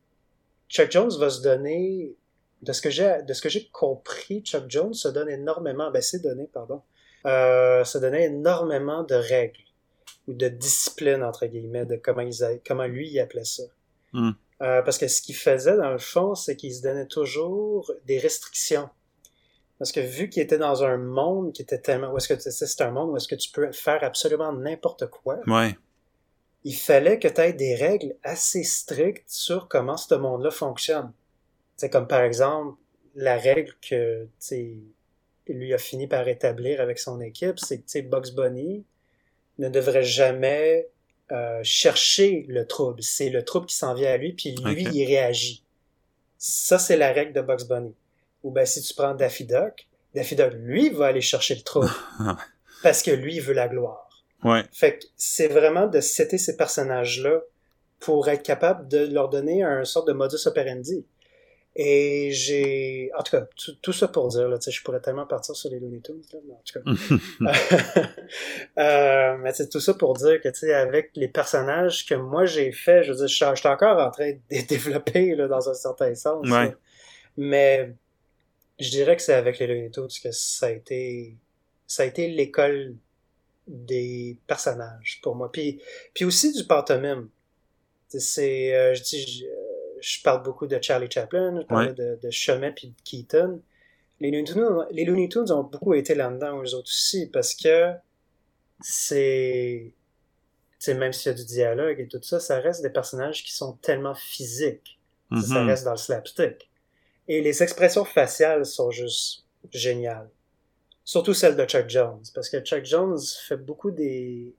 Chuck 0.69 0.91
Jones 0.91 1.13
va 1.19 1.31
se 1.31 1.43
donner, 1.43 2.17
de 2.63 2.73
ce 2.73 2.81
que 2.81 2.91
j'ai, 2.91 3.23
de 3.23 3.33
ce 3.33 3.43
que 3.43 3.49
j'ai 3.49 3.69
compris, 3.69 4.41
Chuck 4.41 4.65
Jones 4.69 4.95
se 4.95 5.09
donne 5.09 5.29
énormément, 5.29 5.91
ben 5.91 6.03
c'est 6.03 6.21
donné, 6.21 6.49
pardon, 6.53 6.83
euh, 7.27 7.85
se 7.85 7.99
donnait 7.99 8.25
énormément 8.25 9.03
de 9.05 9.15
règles 9.15 9.61
ou 10.29 10.35
de 10.35 10.49
discipline 10.49 11.23
entre 11.23 11.47
guillemets, 11.47 11.87
de 11.87 11.97
comment 11.97 12.23
ils, 12.23 12.43
a- 12.45 12.59
comment 12.67 12.87
lui 12.87 13.11
il 13.11 13.19
appelait 13.21 13.45
ça. 13.45 13.63
Hmm. 14.13 14.31
Euh, 14.63 14.83
parce 14.83 14.99
que 14.99 15.09
ce 15.09 15.21
qu'il 15.23 15.35
faisait 15.35 15.77
dans 15.77 15.91
le 15.91 15.99
fond, 15.99 16.35
c'est 16.35 16.55
qu'il 16.57 16.73
se 16.75 16.83
donnait 16.83 17.07
toujours 17.07 17.91
des 18.07 18.19
restrictions. 18.19 18.89
Parce 19.79 19.91
que 19.91 19.99
vu 19.99 20.29
qu'il 20.29 20.43
était 20.43 20.59
dans 20.59 20.85
un 20.85 20.97
monde 20.97 21.53
qui 21.53 21.63
était 21.63 21.81
tellement, 21.81 22.13
où 22.13 22.17
est-ce 22.19 22.29
que 22.29 22.35
tu 22.35 22.43
sais, 22.43 22.67
c'est 22.67 22.81
un 22.83 22.93
monde 22.93 23.11
où 23.11 23.17
est-ce 23.17 23.27
que 23.27 23.35
tu 23.35 23.51
peux 23.51 23.73
faire 23.73 24.05
absolument 24.05 24.53
n'importe 24.53 25.07
quoi, 25.11 25.41
Ouais. 25.49 25.77
il 26.63 26.77
fallait 26.77 27.19
que 27.19 27.27
tu 27.27 27.41
aies 27.41 27.53
des 27.53 27.75
règles 27.75 28.15
assez 28.23 28.63
strictes 28.63 29.29
sur 29.29 29.67
comment 29.67 29.97
ce 29.97 30.15
monde-là 30.15 30.53
fonctionne. 30.53 31.13
C'est 31.77 31.91
comme 31.91 32.07
par 32.07 32.21
exemple 32.23 32.77
la 33.17 33.37
règle 33.37 33.73
que 33.83 34.25
tu 34.25 34.31
sais, 34.39 34.77
lui 35.49 35.75
a 35.75 35.79
fini 35.79 36.07
par 36.07 36.29
établir 36.29 36.81
avec 36.81 36.99
son 36.99 37.21
équipe, 37.21 37.59
c'est 37.59 37.83
que 37.83 38.09
Bugs 38.09 38.33
Bunny 38.35 38.85
ne 39.59 39.69
devrait 39.69 40.05
jamais 40.05 40.89
euh, 41.31 41.61
chercher 41.63 42.45
le 42.49 42.67
trouble. 42.67 43.03
C'est 43.03 43.31
le 43.31 43.45
trouble 43.45 43.67
qui 43.67 43.77
s'en 43.77 43.95
vient 43.95 44.13
à 44.13 44.17
lui, 44.17 44.33
puis 44.33 44.55
lui, 44.65 44.85
il 44.93 45.05
réagit. 45.07 45.63
Ça, 46.39 46.79
c'est 46.79 46.97
la 46.97 47.13
règle 47.13 47.33
de 47.33 47.41
Bugs 47.41 47.65
Bunny. 47.69 47.95
Ou 48.43 48.51
ben 48.51 48.67
si 48.67 48.83
tu 48.83 48.93
prends 48.95 49.15
Daffy 49.15 49.45
Duck, 49.45 49.87
Daffy 50.15 50.35
Duck, 50.35 50.53
lui, 50.55 50.91
va 50.91 51.07
aller 51.07 51.21
chercher 51.21 51.55
le 51.55 51.63
trouble. 51.63 51.91
parce 52.83 53.03
que 53.03 53.11
lui, 53.11 53.37
il 53.37 53.41
veut 53.41 53.55
la 53.55 53.69
gloire. 53.69 54.09
Ouais. 54.43 54.65
Fait 54.73 54.99
que 54.99 55.05
c'est 55.17 55.49
vraiment 55.49 55.87
de 55.87 56.01
citer 56.01 56.39
ces 56.39 56.57
personnages-là 56.57 57.41
pour 58.01 58.29
être 58.29 58.43
capable 58.43 58.89
de 58.89 59.07
leur 59.07 59.29
donner 59.29 59.63
un 59.63 59.85
sorte 59.85 60.09
de 60.09 60.13
modus 60.13 60.47
operandi. 60.47 61.07
Et 61.75 62.31
j'ai... 62.33 63.11
En 63.19 63.23
tout 63.23 63.37
cas, 63.37 63.47
tout, 63.81 63.93
ça 63.93 64.09
pour 64.09 64.29
dire, 64.29 64.49
là, 64.49 64.59
tu 64.59 64.65
sais, 64.65 64.71
je 64.71 64.83
pourrais 64.83 65.01
tellement 65.01 65.27
partir 65.27 65.57
sur 65.57 65.71
les 65.71 65.81
Looney 65.81 66.01
Tunes, 66.01 66.23
là, 66.33 66.39
mais 66.47 66.55
en 66.55 66.63
tout 66.65 66.79
cas... 66.79 68.13
euh, 68.83 69.37
mais 69.39 69.53
c'est 69.55 69.71
tout 69.71 69.81
ça 69.81 69.95
pour 69.95 70.13
dire 70.15 70.41
que, 70.43 70.51
tu 70.51 70.61
sais, 70.61 70.75
avec 70.75 71.11
les 71.15 71.29
personnages 71.29 72.05
que 72.05 72.15
moi 72.15 72.45
j'ai 72.45 72.73
fait, 72.73 73.05
je 73.05 73.13
veux 73.13 73.17
dire, 73.17 73.29
je 73.29 73.35
suis 73.35 73.69
encore 73.69 73.99
en 73.99 74.11
train 74.11 74.33
de 74.33 74.39
les 74.51 74.63
développer, 74.63 75.35
là, 75.35 75.49
dans 75.49 75.71
un 75.71 75.75
certain 75.75 76.15
sens. 76.15 76.47
Ouais. 76.47 76.67
là. 76.67 76.75
Mais 77.39 77.95
je 78.79 78.91
dirais 78.91 79.17
que 79.17 79.23
c'est 79.23 79.35
avec 79.35 79.59
les 79.59 79.67
Looney 79.67 79.91
Tunes 79.91 80.09
que 80.23 80.31
ça 80.31 80.67
a 80.67 80.71
été... 80.71 81.37
Ça 81.87 82.05
a 82.05 82.07
été 82.07 82.29
l'école 82.29 82.97
des 83.67 84.39
personnages 84.47 85.21
pour 85.23 85.35
moi. 85.35 85.51
Puis, 85.51 85.81
puis 86.15 86.25
aussi 86.25 86.53
du 86.53 86.65
pantomime. 86.65 87.29
Tu 88.11 88.19
sais, 88.19 88.27
C'est, 88.27 88.75
euh, 88.75 88.95
je 88.95 89.03
dis, 89.03 89.47
je, 90.03 90.23
parle 90.23 90.43
beaucoup 90.43 90.67
de 90.67 90.79
Charlie 90.83 91.11
Chaplin, 91.11 91.65
je 91.71 91.75
Ouais. 91.75 91.93
de, 91.95 92.19
de 92.23 92.31
Chomet 92.31 92.73
puis 92.73 92.89
de 92.89 92.95
Keaton. 93.05 93.63
Les 94.21 94.31
Looney 94.31 94.45
Tunes, 94.45 94.87
les 94.91 95.05
Looney 95.05 95.29
Tunes 95.29 95.51
ont 95.51 95.65
beaucoup 95.65 95.95
été 95.95 96.15
là-dedans 96.15 96.63
eux 96.63 96.75
autres 96.75 96.91
aussi 96.91 97.27
parce 97.33 97.55
que 97.55 97.93
c'est, 98.81 99.93
tu 99.93 99.95
sais, 100.79 100.95
même 100.95 101.13
s'il 101.13 101.33
y 101.33 101.35
a 101.35 101.39
du 101.39 101.45
dialogue 101.45 102.01
et 102.01 102.09
tout 102.09 102.21
ça, 102.23 102.41
ça 102.41 102.59
reste 102.61 102.83
des 102.83 102.91
personnages 102.91 103.45
qui 103.45 103.53
sont 103.55 103.75
tellement 103.75 104.15
physiques. 104.15 104.99
Ça 105.31 105.61
Mhm. 105.63 105.67
reste 105.69 105.85
dans 105.85 105.93
le 105.93 105.97
slapstick. 105.97 106.69
Et 107.29 107.41
les 107.41 107.63
expressions 107.63 108.05
faciales 108.05 108.67
sont 108.67 108.91
juste 108.91 109.45
géniales. 109.73 110.29
Surtout 111.05 111.33
celles 111.35 111.57
de 111.57 111.65
Chuck 111.65 111.89
Jones, 111.89 112.23
parce 112.35 112.49
que 112.51 112.61
Chuck 112.61 112.85
Jones 112.85 113.19
fait 113.47 113.57
beaucoup 113.57 113.91
des, 113.91 114.55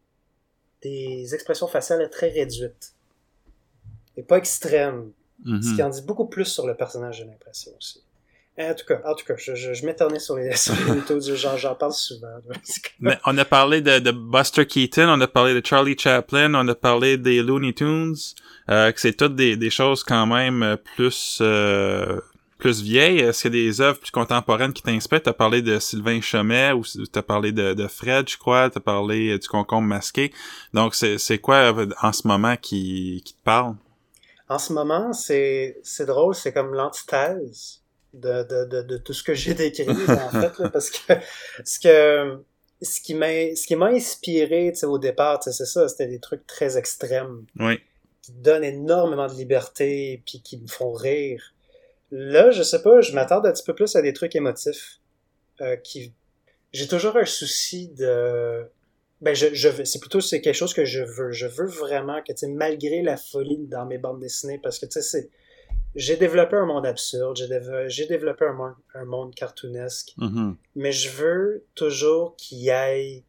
des 0.82 1.34
expressions 1.36 1.68
faciales 1.68 2.10
très 2.10 2.30
réduites. 2.30 2.96
Et 4.18 4.24
pas 4.24 4.38
extrêmes. 4.38 5.12
Mhm. 5.46 5.62
Ce 5.62 5.76
qui 5.76 5.84
en 5.84 5.90
dit 5.90 6.02
beaucoup 6.02 6.28
plus 6.28 6.46
sur 6.46 6.68
le 6.68 6.76
personnage, 6.76 7.18
j'ai 7.18 7.26
l'impression 7.26 7.72
aussi. 7.78 8.02
En 8.60 8.76
tout 8.76 8.86
cas, 8.88 9.02
en 9.04 9.16
tout 9.16 9.26
cas, 9.26 9.34
je, 9.36 9.56
je, 9.56 9.74
je 9.74 9.86
m'éternais 9.86 10.20
sur 10.20 10.36
les, 10.38 10.56
sur 10.56 10.74
les 10.74 11.36
j'en, 11.36 11.74
parle 11.74 11.94
souvent. 11.94 12.28
Mais 13.00 13.18
on 13.26 13.36
a 13.40 13.46
parlé 13.46 13.82
de, 13.82 13.98
de 13.98 14.12
Buster 14.12 14.68
Keaton, 14.68 15.10
on 15.10 15.20
a 15.22 15.28
parlé 15.28 15.60
de 15.60 15.66
Charlie 15.66 15.98
Chaplin, 15.98 16.54
on 16.54 16.68
a 16.68 16.76
parlé 16.76 17.18
des 17.18 17.42
Looney 17.42 17.74
Tunes, 17.74 18.16
euh, 18.70 18.92
que 18.92 19.00
c'est 19.00 19.14
toutes 19.14 19.36
des, 19.36 19.58
des 19.58 19.72
choses 19.72 20.04
quand 20.04 20.28
même 20.28 20.62
euh, 20.62 20.76
plus 20.96 21.40
euh, 21.42 22.20
plus 22.64 22.82
vieilles. 22.82 23.20
Est-ce 23.20 23.42
qu'il 23.42 23.56
y 23.56 23.60
a 23.60 23.66
des 23.66 23.82
œuvres 23.82 24.00
plus 24.00 24.12
contemporaines 24.12 24.72
qui 24.72 24.82
t'inspirent? 24.82 25.22
T'as 25.22 25.34
parlé 25.34 25.62
de 25.62 25.80
Sylvain 25.80 26.22
Chomet 26.22 26.72
ou 26.72 26.84
t'as 27.12 27.22
parlé 27.22 27.52
de, 27.52 27.74
de 27.74 27.88
Fred, 27.88 28.30
je 28.30 28.38
crois. 28.38 28.70
T'as 28.70 28.80
parlé 28.80 29.32
euh, 29.32 29.38
du 29.38 29.50
concombre 29.50 29.88
masqué. 29.88 30.32
Donc, 30.74 30.96
c'est, 30.96 31.38
quoi 31.40 31.56
euh, 31.78 31.88
en 32.02 32.14
ce 32.14 32.26
moment 32.26 32.56
qui, 32.56 33.22
qui 33.26 33.34
te 33.34 33.44
parle? 33.44 33.76
En 34.50 34.60
ce 34.60 34.74
moment, 34.74 35.14
c'est, 35.14 35.80
c'est 35.84 36.06
drôle, 36.06 36.36
c'est 36.36 36.52
comme 36.54 36.74
l'antithèse 36.74 37.82
de, 38.14 38.44
de, 38.44 38.66
de, 38.66 38.82
de 38.82 38.98
tout 38.98 39.14
ce 39.14 39.24
que 39.24 39.34
j'ai 39.34 39.54
décrit, 39.54 39.88
en 39.90 40.30
fait, 40.42 40.60
là, 40.60 40.70
parce 40.70 40.90
que 40.90 41.14
ce 41.66 41.80
que 41.80 42.44
ce 42.82 43.00
qui 43.00 43.14
m'a 43.14 43.28
ce 43.56 43.66
qui 43.66 43.76
m'a 43.76 43.88
inspiré 43.88 44.74
au 44.84 44.98
départ, 45.00 45.42
c'est 45.42 45.54
ça, 45.54 45.88
c'était 45.88 46.08
des 46.08 46.20
trucs 46.20 46.46
très 46.46 46.78
extrêmes 46.78 47.46
Oui. 47.60 47.80
qui 48.22 48.34
donnent 48.34 48.66
énormément 48.66 49.28
de 49.28 49.34
liberté 49.34 50.22
puis 50.26 50.42
qui 50.42 50.58
me 50.60 50.68
font 50.68 50.92
rire. 50.92 51.54
Là, 52.12 52.52
je 52.52 52.62
sais 52.62 52.82
pas, 52.82 53.00
je 53.02 53.14
m'attarde 53.14 53.48
un 53.48 53.52
petit 53.54 53.64
peu 53.64 53.74
plus 53.74 53.96
à 53.96 54.02
des 54.02 54.14
trucs 54.14 54.36
émotifs 54.36 55.00
euh, 55.62 55.78
qui 55.78 56.14
j'ai 56.74 56.88
toujours 56.88 57.16
un 57.18 57.26
souci 57.26 57.88
de 57.90 58.66
ben 59.24 59.34
je, 59.36 59.48
je 59.54 59.84
c'est 59.84 60.00
plutôt 60.00 60.22
c'est 60.22 60.42
quelque 60.42 60.56
chose 60.64 60.74
que 60.74 60.86
je 60.86 61.02
veux. 61.02 61.32
Je 61.32 61.48
veux 61.48 61.68
vraiment 61.68 62.20
que 62.22 62.32
tu 62.34 62.38
sais 62.40 62.48
malgré 62.48 63.02
la 63.02 63.18
folie 63.18 63.66
dans 63.68 63.86
mes 63.86 63.98
bandes 63.98 64.20
dessinées 64.20 64.60
parce 64.62 64.78
que 64.80 64.86
tu 64.86 64.92
sais 64.94 65.02
c'est 65.02 65.30
j'ai 65.96 66.18
développé 66.18 66.56
un 66.56 66.66
monde 66.66 66.86
absurde, 66.86 67.36
j'ai 67.38 67.48
déve- 67.48 67.88
j'ai 67.88 68.08
développé 68.08 68.46
un 68.46 68.54
monde, 68.54 68.74
un 68.96 69.06
monde 69.06 69.34
cartoonesque, 69.36 70.14
Mhm. 70.18 70.56
mais 70.76 70.92
je 70.92 71.10
veux 71.10 71.66
toujours 71.76 72.36
qu'il 72.36 72.58
y 72.60 72.70
ait 72.70 73.24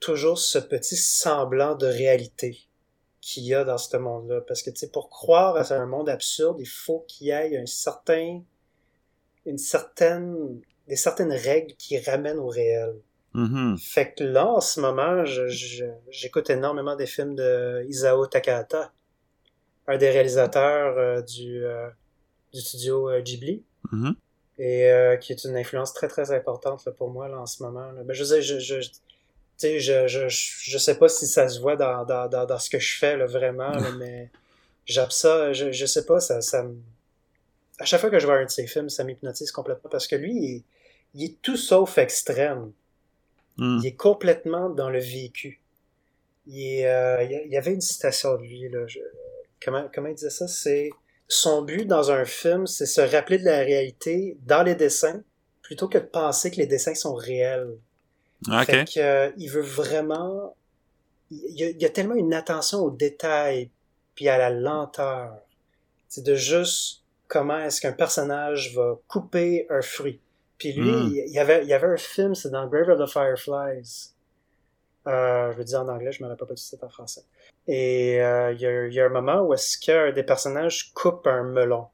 toujours 0.00 0.38
ce 0.38 0.58
petit 0.58 0.96
semblant 0.96 1.74
de 1.74 1.86
réalité 1.86 2.58
qu'il 3.20 3.44
y 3.44 3.52
a 3.54 3.62
dans 3.64 3.76
ce 3.78 3.94
monde-là. 3.96 4.40
Parce 4.48 4.62
que, 4.62 4.70
tu 4.70 4.76
sais, 4.78 4.88
pour 4.90 5.10
croire 5.10 5.56
à 5.56 5.74
un 5.74 5.86
monde 5.86 6.08
absurde, 6.08 6.56
il 6.60 6.68
faut 6.68 7.00
qu'il 7.08 7.26
y 7.26 7.30
ait 7.30 7.58
un 7.58 7.66
certain, 7.66 8.40
une 9.44 9.58
certaine, 9.58 10.60
des 10.86 10.96
certaines 10.96 11.32
règles 11.32 11.74
qui 11.76 11.98
ramènent 11.98 12.38
au 12.38 12.46
réel. 12.48 12.94
Mhm. 13.34 13.76
Fait 13.78 14.14
que 14.14 14.24
là, 14.24 14.46
en 14.46 14.60
ce 14.60 14.80
moment, 14.80 15.24
j'écoute 16.10 16.50
énormément 16.50 16.96
des 16.96 17.06
films 17.06 17.34
de 17.34 17.84
Isao 17.88 18.26
Takahata, 18.26 18.92
un 19.86 19.96
des 19.98 20.10
réalisateurs 20.10 20.96
euh, 20.98 21.22
du, 21.22 21.64
euh, 21.64 21.88
du 22.52 22.60
studio 22.60 23.10
euh, 23.10 23.20
Ghibli 23.20 23.62
Mhm. 23.92 24.14
et 24.58 24.90
euh, 24.90 25.16
qui 25.16 25.32
est 25.32 25.44
une 25.44 25.56
influence 25.56 25.92
très 25.94 26.08
très 26.08 26.30
importante 26.32 26.84
là, 26.84 26.92
pour 26.92 27.10
moi 27.10 27.28
là, 27.28 27.38
en 27.38 27.46
ce 27.46 27.62
moment. 27.62 27.90
Là. 27.92 28.02
Ben, 28.04 28.12
je 28.14 28.24
sais, 28.24 28.42
je, 28.42 28.58
je, 28.58 28.80
je- 28.80 28.88
je, 29.60 30.28
je, 30.28 30.78
sais 30.78 30.98
pas 30.98 31.08
si 31.08 31.26
ça 31.26 31.48
se 31.48 31.60
voit 31.60 31.76
dans, 31.76 32.04
dans, 32.04 32.28
dans, 32.28 32.46
dans 32.46 32.58
ce 32.58 32.70
que 32.70 32.78
je 32.78 32.98
fais 32.98 33.16
là, 33.16 33.26
vraiment, 33.26 33.70
là, 33.70 33.90
mais 33.98 34.30
j'aime 34.86 35.10
ça, 35.10 35.52
je, 35.52 35.70
je 35.72 35.86
sais 35.86 36.04
pas, 36.06 36.20
ça, 36.20 36.40
ça 36.40 36.62
me... 36.62 36.76
À 37.78 37.84
chaque 37.84 38.00
fois 38.00 38.10
que 38.10 38.18
je 38.18 38.26
vois 38.26 38.36
un 38.36 38.44
de 38.44 38.50
ses 38.50 38.66
films, 38.66 38.88
ça 38.88 39.04
m'hypnotise 39.04 39.52
complètement 39.52 39.90
parce 39.90 40.06
que 40.06 40.16
lui, 40.16 40.32
il 40.34 40.64
il 41.14 41.24
est 41.24 41.40
tout 41.42 41.56
sauf 41.56 41.96
extrême. 41.98 42.72
Mhm. 43.58 43.80
Il 43.82 43.86
est 43.86 43.96
complètement 43.96 44.70
dans 44.70 44.88
le 44.90 45.00
vécu. 45.00 45.60
Il, 46.46 46.60
est, 46.60 46.86
euh, 46.86 47.22
il 47.24 47.52
y 47.52 47.56
avait 47.56 47.74
une 47.74 47.80
citation 47.80 48.36
de 48.36 48.42
lui, 48.42 48.68
là, 48.70 48.86
je- 48.86 49.00
comment, 49.62 49.88
comment 49.92 50.08
il 50.08 50.14
disait 50.14 50.30
ça? 50.30 50.48
C'est 50.48 50.90
son 51.26 51.62
but 51.62 51.84
dans 51.84 52.10
un 52.10 52.24
film, 52.24 52.66
c'est 52.66 52.86
se 52.86 53.00
rappeler 53.02 53.38
de 53.38 53.44
la 53.44 53.58
réalité 53.58 54.36
dans 54.46 54.62
les 54.62 54.74
dessins, 54.74 55.22
plutôt 55.60 55.88
que 55.88 55.98
de 55.98 56.04
penser 56.04 56.50
que 56.50 56.56
les 56.56 56.66
dessins 56.66 56.94
sont 56.94 57.14
réels. 57.14 57.76
OK. 58.48 58.64
Fait 58.64 58.84
que, 58.84 59.00
euh, 59.00 59.30
il 59.36 59.48
veut 59.50 59.60
vraiment... 59.62 60.54
Il 61.30 61.58
y, 61.58 61.64
a, 61.64 61.68
il 61.70 61.82
y 61.82 61.84
a 61.84 61.90
tellement 61.90 62.14
une 62.14 62.32
attention 62.32 62.78
aux 62.78 62.90
détails, 62.90 63.68
puis 64.14 64.28
à 64.28 64.38
la 64.38 64.48
lenteur. 64.48 65.36
C'est 66.08 66.24
de 66.24 66.34
juste 66.34 67.02
comment 67.26 67.58
est-ce 67.58 67.82
qu'un 67.82 67.92
personnage 67.92 68.74
va 68.74 68.98
couper 69.08 69.66
un 69.68 69.82
fruit. 69.82 70.20
Puis 70.58 70.72
lui, 70.72 70.90
Mm. 70.90 71.12
il, 71.26 71.32
y 71.32 71.38
avait, 71.38 71.62
il 71.62 71.68
y 71.68 71.72
avait 71.72 71.86
un 71.86 71.96
film, 71.96 72.34
c'est 72.34 72.50
dans 72.50 72.66
Grave 72.66 72.88
of 72.88 72.98
the 72.98 73.10
Fireflies. 73.10 74.12
Euh, 75.06 75.52
je 75.52 75.58
le 75.58 75.64
dis 75.64 75.76
en 75.76 75.88
anglais, 75.88 76.12
je 76.12 76.22
me 76.22 76.28
rappelle 76.28 76.48
pas 76.48 76.54
du 76.54 76.62
titre 76.62 76.84
en 76.84 76.88
français. 76.88 77.22
Et 77.66 78.20
euh, 78.20 78.52
il, 78.52 78.60
y 78.60 78.66
a, 78.66 78.86
il 78.86 78.92
y 78.92 79.00
a 79.00 79.06
un 79.06 79.10
moment 79.10 79.42
où 79.42 79.54
est-ce 79.54 79.78
qu'un 79.78 80.12
des 80.12 80.22
personnages 80.22 80.92
coupe 80.92 81.26
un 81.26 81.44
melon. 81.44 81.86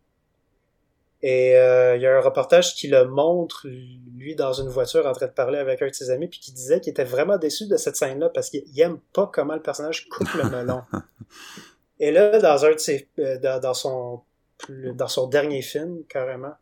Et 1.23 1.57
euh, 1.57 1.97
il 1.97 2.03
y 2.03 2.07
a 2.07 2.17
un 2.17 2.21
reportage 2.21 2.75
qui 2.75 2.89
le 2.89 3.05
montre, 3.07 3.67
lui, 3.67 4.35
dans 4.35 4.53
une 4.53 4.69
voiture, 4.69 5.07
en 5.07 5.13
train 5.13 5.27
de 5.27 5.33
parler 5.33 5.59
avec 5.59 5.81
un 5.81 5.89
de 5.89 5.95
ses 5.95 6.11
amis, 6.11 6.29
puis 6.29 6.39
qui 6.39 6.53
disait 6.53 6.81
qu'il 6.81 6.91
était 6.91 7.05
vraiment 7.05 7.39
déçu 7.39 7.67
de 7.67 7.77
cette 7.77 7.97
scène-là 7.97 8.29
parce 8.29 8.51
qu'il 8.51 8.63
il 8.67 8.81
aime 8.81 8.99
pas 9.13 9.31
comment 9.33 9.55
le 9.55 9.63
personnage 9.63 10.09
coupe 10.09 10.33
le 10.35 10.51
melon. 10.51 10.83
Et 12.01 12.11
là, 12.13 12.39
dans 12.41 12.65
un 12.67 12.73
de 12.73 12.79
ses, 12.79 13.09
euh, 13.21 13.39
dans, 13.39 13.61
dans 13.61 13.75
son, 13.75 14.23
dans 14.69 15.09
son 15.09 15.27
dernier 15.27 15.63
film, 15.63 16.03
carrément, 16.09 16.55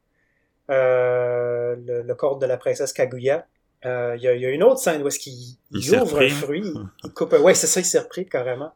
le, 0.73 2.03
le 2.03 2.15
corps 2.15 2.39
de 2.39 2.47
la 2.47 2.57
princesse 2.57 2.93
Kaguya, 2.93 3.47
euh, 3.85 4.15
il 4.17 4.23
y, 4.23 4.29
a, 4.29 4.35
il 4.35 4.41
y 4.43 4.47
a 4.47 4.51
une 4.51 4.63
autre 4.63 4.79
scène 4.79 5.03
où 5.03 5.09
est-ce 5.09 5.19
qu'il 5.19 5.57
Il 5.73 5.95
ouvre 5.95 6.13
repris. 6.13 6.27
un 6.27 6.35
fruit, 6.35 6.63
il, 7.05 7.11
coupe 7.13 7.33
un... 7.33 7.41
Ouais, 7.41 7.55
c'est 7.55 7.67
ça, 7.67 7.81
il 7.81 7.85
s'est 7.85 7.99
repris 7.99 8.27
carrément. 8.27 8.73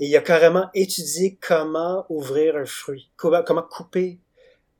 Et 0.00 0.06
il 0.06 0.16
a 0.16 0.20
carrément 0.20 0.70
étudié 0.74 1.36
comment 1.40 2.06
ouvrir 2.08 2.56
un 2.56 2.64
fruit, 2.64 3.10
comment, 3.16 3.42
couper 3.62 4.18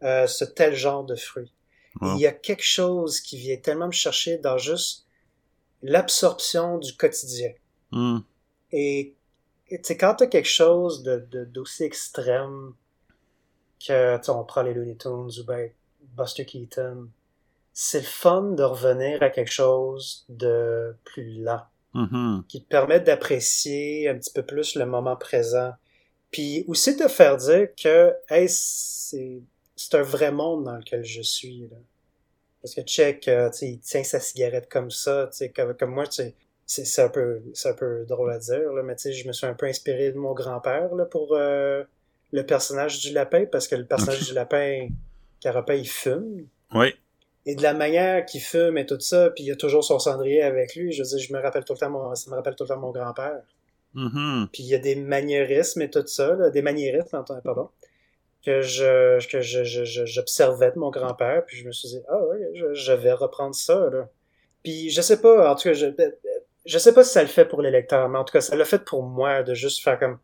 euh, 0.03 0.27
ce 0.27 0.44
tel 0.44 0.75
genre 0.75 1.05
de 1.05 1.16
fruit. 1.16 1.53
Wow. 2.01 2.14
Il 2.14 2.21
y 2.21 2.27
a 2.27 2.33
quelque 2.33 2.62
chose 2.62 3.21
qui 3.21 3.37
vient 3.37 3.57
tellement 3.57 3.88
me 3.88 3.92
chercher 3.92 4.38
dans 4.38 4.59
juste 4.59 5.07
l'absorption 5.83 6.79
du 6.79 6.97
quotidien. 6.97 7.53
Mhm. 7.92 8.23
Et 8.73 9.14
tu 9.85 9.97
quand 9.97 10.14
t'as 10.14 10.27
quelque 10.27 10.49
chose 10.49 11.03
de, 11.03 11.27
de- 11.31 11.44
d'aussi 11.44 11.85
extrême 11.85 12.75
que, 13.85 14.31
on 14.31 14.44
prend 14.44 14.62
les 14.62 14.75
Looney 14.75 14.97
Tunes 14.97 15.31
ou 15.40 15.44
ben 15.44 15.71
Buster 16.18 16.44
Keaton, 16.44 17.09
c'est 17.72 18.00
le 18.00 18.07
fun 18.07 18.42
de 18.42 18.62
revenir 18.62 19.22
à 19.22 19.31
quelque 19.31 19.52
chose 19.52 20.24
de 20.28 20.96
plus 21.04 21.40
lent, 21.42 21.62
Mhm. 21.94 22.44
qui 22.48 22.62
te 22.62 22.68
permet 22.68 23.00
d'apprécier 23.00 24.09
un 24.09 24.18
petit 24.18 24.33
peu 24.33 24.42
plus 24.42 24.74
le 24.74 24.85
moment 24.85 25.16
présent. 25.16 25.72
Puis 26.31 26.64
aussi 26.68 26.96
de 26.96 27.09
faire 27.09 27.37
dire 27.37 27.68
que, 27.83 28.14
hey, 28.28 28.48
c'est, 28.48 29.40
un 29.92 30.02
vrai 30.02 30.33
monde 30.33 30.64
dans 30.64 30.76
lequel 30.76 31.04
je 31.04 31.22
suis, 31.22 31.68
là. 31.70 31.76
Parce 32.61 32.74
que 32.74 32.83
check, 32.83 33.28
euh, 33.28 33.50
il 33.62 33.78
tient 33.78 34.02
sa 34.02 34.20
cigarette 34.20 34.68
comme 34.68 34.90
ça, 34.90 35.31
comme, 35.54 35.75
comme 35.75 35.92
moi, 35.92 36.04
c'est 36.10 37.02
un 37.02 37.08
peu 37.08 37.40
c'est 37.54 37.71
un 37.71 37.75
peu 37.75 38.04
drôle 38.06 38.33
à 38.33 38.38
dire 38.38 38.73
là, 38.73 38.83
mais 38.83 38.96
je 38.98 39.27
me 39.27 39.33
suis 39.33 39.46
un 39.46 39.54
peu 39.54 39.66
inspiré 39.66 40.12
de 40.12 40.19
mon 40.19 40.35
grand-père 40.35 40.90
pour 41.10 41.35
euh, 41.35 41.85
le 42.33 42.44
personnage 42.44 43.00
du 43.00 43.12
lapin 43.12 43.46
parce 43.50 43.69
que 43.69 43.77
le 43.77 43.87
personnage 43.87 44.27
du 44.27 44.35
lapin 44.35 44.88
Carapin 45.40 45.74
il 45.74 45.88
fume 45.88 46.46
Oui. 46.74 46.94
et 47.46 47.54
de 47.54 47.62
la 47.62 47.74
manière 47.74 48.24
qu'il 48.26 48.40
fume 48.40 48.76
et 48.78 48.86
tout 48.86 48.98
ça 49.00 49.30
puis 49.30 49.44
il 49.44 49.52
a 49.52 49.56
toujours 49.56 49.84
son 49.84 49.98
cendrier 49.98 50.42
avec 50.42 50.74
lui 50.74 50.92
je 50.92 51.02
veux 51.02 51.08
dire 51.08 51.18
je 51.18 51.32
me 51.32 51.40
rappelle 51.40 51.64
tout 51.64 51.72
le 51.74 51.78
temps 51.78 51.90
mon 51.90 52.14
ça 52.14 52.30
me 52.30 52.36
rappelle 52.36 52.54
tout 52.56 52.64
le 52.64 52.68
temps 52.68 52.78
mon 52.78 52.90
grand-père 52.90 53.42
Mhm. 53.94 54.48
puis 54.52 54.62
il 54.64 54.68
y 54.68 54.74
a 54.74 54.78
des 54.78 54.96
maniérismes 54.96 55.80
et 55.82 55.90
tout 55.90 56.06
ça 56.06 56.34
là, 56.34 56.50
des 56.50 56.60
maniérismes 56.60 57.24
pardon, 57.42 57.70
que 58.44 58.60
je 58.60 59.26
que 59.30 59.40
je, 59.40 59.64
je, 59.64 59.84
je- 59.84 60.04
j'observais 60.04 60.70
de 60.72 60.78
mon 60.78 60.90
grand-père 60.90 61.44
puis 61.46 61.56
je 61.56 61.66
me 61.66 61.72
suis 61.72 61.88
dit 61.88 62.00
ah 62.08 62.22
ouais 62.26 62.38
je, 62.74 62.92
vais 62.92 63.12
reprendre 63.12 63.54
ça 63.54 63.88
là 63.90 64.08
puis 64.62 64.90
je 64.90 65.00
sais 65.00 65.20
pas 65.20 65.50
en 65.50 65.54
tout 65.54 65.62
cas 65.64 65.72
je 65.72 65.86
je 66.66 66.78
sais 66.78 66.92
pas 66.92 67.02
si 67.02 67.12
ça 67.12 67.22
le 67.22 67.28
fait 67.28 67.46
pour 67.46 67.62
les 67.62 67.70
lecteurs 67.70 68.08
mais 68.10 68.18
en 68.18 68.24
tout 68.24 68.32
cas 68.32 68.42
ça 68.42 68.54
l'a 68.56 68.64
fait 68.66 68.84
pour 68.84 69.02
moi 69.02 69.42
de 69.42 69.54
juste 69.54 69.82
faire 69.82 69.98
comme 69.98 70.18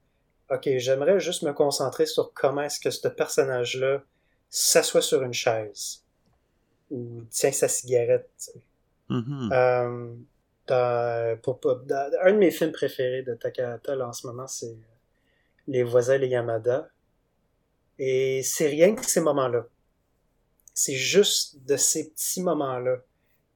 ok 0.50 0.68
j'aimerais 0.76 1.18
juste 1.18 1.42
me 1.42 1.52
concentrer 1.54 2.04
sur 2.04 2.32
comment 2.34 2.62
est-ce 2.62 2.78
que 2.80 2.90
ce 2.90 3.08
personnage 3.08 3.78
là 3.78 4.02
s'assoit 4.56 5.02
sur 5.02 5.22
une 5.22 5.32
chaise 5.34 6.02
ou 6.90 7.22
tient 7.30 7.52
sa 7.52 7.68
cigarette. 7.68 8.52
Mhm. 9.08 9.50
Euh, 9.52 10.14
dans, 10.66 11.38
pour, 11.42 11.60
pour- 11.60 11.76
dans- 11.76 12.10
un 12.22 12.32
de 12.32 12.38
mes 12.38 12.50
films 12.50 12.72
préférés 12.72 13.22
de 13.22 13.34
Takahata 13.34 13.96
là, 13.96 14.08
en 14.08 14.12
ce 14.12 14.26
moment, 14.26 14.46
c'est 14.46 14.76
Les 15.68 15.82
voisins 15.82 16.18
les 16.18 16.28
Yamada. 16.28 16.90
Et 17.98 18.42
c'est 18.42 18.66
rien 18.68 18.94
que 18.94 19.04
ces 19.06 19.20
moments-là. 19.20 19.66
C'est 20.72 20.94
juste 20.96 21.64
de 21.64 21.76
ces 21.76 22.10
petits 22.10 22.42
moments-là 22.42 22.98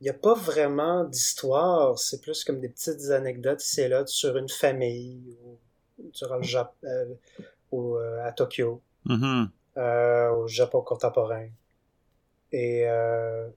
il 0.00 0.04
n'y 0.04 0.10
a 0.10 0.14
pas 0.14 0.34
vraiment 0.34 1.02
d'histoire. 1.04 1.98
C'est 1.98 2.20
plus 2.20 2.44
comme 2.44 2.60
des 2.60 2.68
petites 2.68 3.10
anecdotes 3.10 3.64
ici 3.64 3.80
et 3.80 3.88
là 3.88 4.06
sur 4.06 4.36
une 4.36 4.48
famille 4.48 5.36
ou 5.44 5.58
durant 6.14 6.36
le 6.36 6.44
Jap 6.44 6.72
euh, 6.84 7.06
ou, 7.72 7.96
euh, 7.96 8.24
à 8.24 8.30
Tokyo, 8.32 8.80
Mhm. 9.06 9.50
Euh, 9.78 10.30
au 10.30 10.46
Japon 10.48 10.82
contemporain. 10.82 11.48
Et 12.52 12.86
euh, 12.88 13.48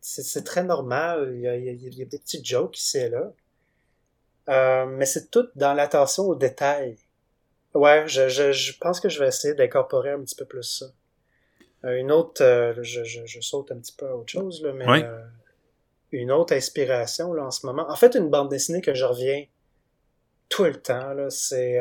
c'est 0.00 0.44
très 0.44 0.62
normal. 0.64 1.32
Il 1.34 1.40
y, 1.40 1.48
a, 1.48 1.56
il 1.56 1.64
y 1.64 1.68
a- 1.68 1.72
il 1.72 1.94
y 1.98 2.02
a 2.02 2.04
des 2.06 2.18
petits 2.18 2.42
jokes 2.44 2.78
ici 2.78 2.98
et 2.98 3.08
là. 3.10 3.32
Euh, 4.50 4.86
mais 4.86 5.06
c'est 5.06 5.30
tout 5.30 5.48
dans 5.56 5.72
l'attention 5.74 6.24
aux 6.24 6.34
détails. 6.34 6.96
Ouais, 7.74 8.06
je, 8.06 8.28
je, 8.28 8.52
je 8.52 8.78
pense 8.78 9.00
que 9.00 9.08
je 9.08 9.18
vais 9.18 9.28
essayer 9.28 9.54
d'incorporer 9.54 10.10
un 10.10 10.20
petit 10.22 10.36
peu 10.36 10.44
plus 10.44 10.62
ça. 10.62 10.86
Euh, 11.84 11.96
une 11.96 12.12
autre, 12.12 12.42
je, 12.82 13.02
je, 13.04 13.40
saute 13.40 13.72
un 13.72 13.78
petit 13.78 13.94
peu 13.96 14.06
à 14.06 14.14
autre 14.16 14.30
chose, 14.30 14.62
là, 14.62 14.72
mais 14.72 14.86
Oui. 14.88 15.02
une 16.12 16.30
autre 16.30 16.54
inspiration 16.54 17.32
là, 17.32 17.44
en 17.46 17.50
ce 17.50 17.66
moment. 17.66 17.90
En 17.90 17.96
fait, 17.96 18.14
une 18.14 18.30
bande 18.30 18.48
dessinée 18.50 18.80
que 18.82 18.94
je 18.94 19.04
reviens 19.04 19.44
tout 20.50 20.64
le 20.64 20.80
temps, 20.80 21.14
là, 21.14 21.30
c'est 21.30 21.80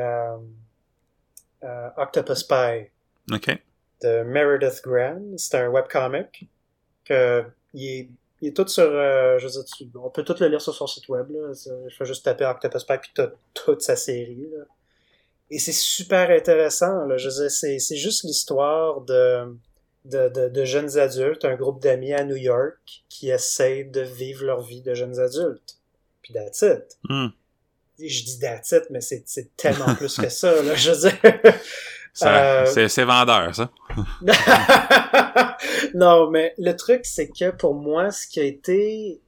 Octopus 1.97 2.39
Spy 2.39 2.89
OK. 3.31 3.57
De 4.03 4.23
Meredith 4.23 4.81
Graham. 4.83 5.37
C'est 5.37 5.57
un 5.57 5.69
webcomic 5.69 6.47
que 7.05 7.43
il 7.73 7.87
est, 7.87 8.09
il 8.41 8.49
est 8.49 8.53
tout 8.55 8.67
sur, 8.67 8.83
euh, 8.83 9.37
je 9.39 9.45
veux 9.45 9.51
dire, 9.51 9.65
tu- 9.65 9.87
on 9.95 10.09
peut 10.09 10.23
tout 10.23 10.35
le 10.39 10.47
lire 10.47 10.61
sur 10.61 10.75
son 10.75 10.85
site 10.87 11.07
web. 11.09 11.27
Là. 11.31 11.51
Il 11.65 11.93
faut 11.97 12.05
juste 12.05 12.23
taper 12.25 12.45
Octopus 12.45 12.81
Spy 12.81 12.97
puis 13.01 13.11
t'as 13.15 13.29
toute 13.53 13.81
sa 13.81 13.95
série. 13.95 14.47
Là. 14.51 14.63
Et 15.49 15.59
c'est 15.59 15.71
super 15.71 16.29
intéressant. 16.29 17.05
Là. 17.05 17.17
Je 17.17 17.29
veux 17.29 17.35
dire, 17.35 17.51
c'est, 17.51 17.79
c'est 17.79 17.95
juste 17.97 18.23
l'histoire 18.23 19.01
de, 19.01 19.55
de, 20.05 20.29
de, 20.29 20.49
de 20.49 20.65
jeunes 20.65 20.97
adultes, 20.97 21.45
un 21.45 21.55
groupe 21.55 21.81
d'amis 21.81 22.13
à 22.13 22.23
New 22.23 22.35
York 22.35 23.03
qui 23.09 23.29
essayent 23.29 23.85
de 23.85 24.01
vivre 24.01 24.45
leur 24.45 24.61
vie 24.61 24.81
de 24.81 24.93
jeunes 24.93 25.19
adultes. 25.19 25.77
Puis 26.21 26.33
that's 26.33 26.61
it. 26.61 26.97
Hmm. 27.09 27.27
Je 27.99 28.23
dis 28.23 28.39
that's 28.39 28.71
it, 28.71 28.83
mais 28.89 29.01
c'est, 29.01 29.23
c'est 29.25 29.55
tellement 29.55 29.93
plus 29.97 30.15
que 30.17 30.29
ça. 30.29 30.61
Là. 30.63 30.75
Je 30.75 30.91
veux 30.91 31.09
dire, 31.09 31.53
Ça- 32.13 32.61
Euh, 32.63 32.87
C'est 32.87 33.03
vendeur, 33.05 33.55
ça. 33.55 33.71
non, 35.95 36.29
mais 36.29 36.53
le 36.57 36.73
truc, 36.73 37.05
c'est 37.05 37.29
que 37.29 37.51
pour 37.51 37.73
moi, 37.75 38.11
ce 38.11 38.27
qui 38.27 38.39
a 38.39 38.43
été 38.43 39.21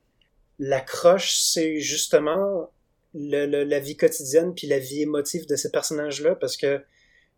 l'accroche, 0.59 1.36
c'est 1.39 1.79
justement 1.79 2.69
le, 3.13 3.45
le- 3.45 3.63
la 3.63 3.79
vie 3.79 3.97
quotidienne 3.97 4.53
puis 4.53 4.67
la 4.67 4.79
vie 4.79 5.01
émotive 5.01 5.47
de 5.47 5.55
ces 5.55 5.71
personnages-là, 5.71 6.36
parce 6.36 6.57
que 6.57 6.83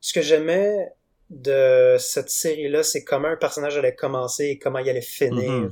ce 0.01 0.13
que 0.13 0.21
j'aimais 0.21 0.89
de 1.29 1.95
cette 1.99 2.29
série-là, 2.29 2.83
c'est 2.83 3.03
comment 3.03 3.27
un 3.29 3.35
personnage 3.37 3.77
allait 3.77 3.95
commencer 3.95 4.45
et 4.45 4.59
comment 4.59 4.79
il 4.79 4.89
allait 4.89 5.01
finir. 5.01 5.49
Mhm. 5.51 5.69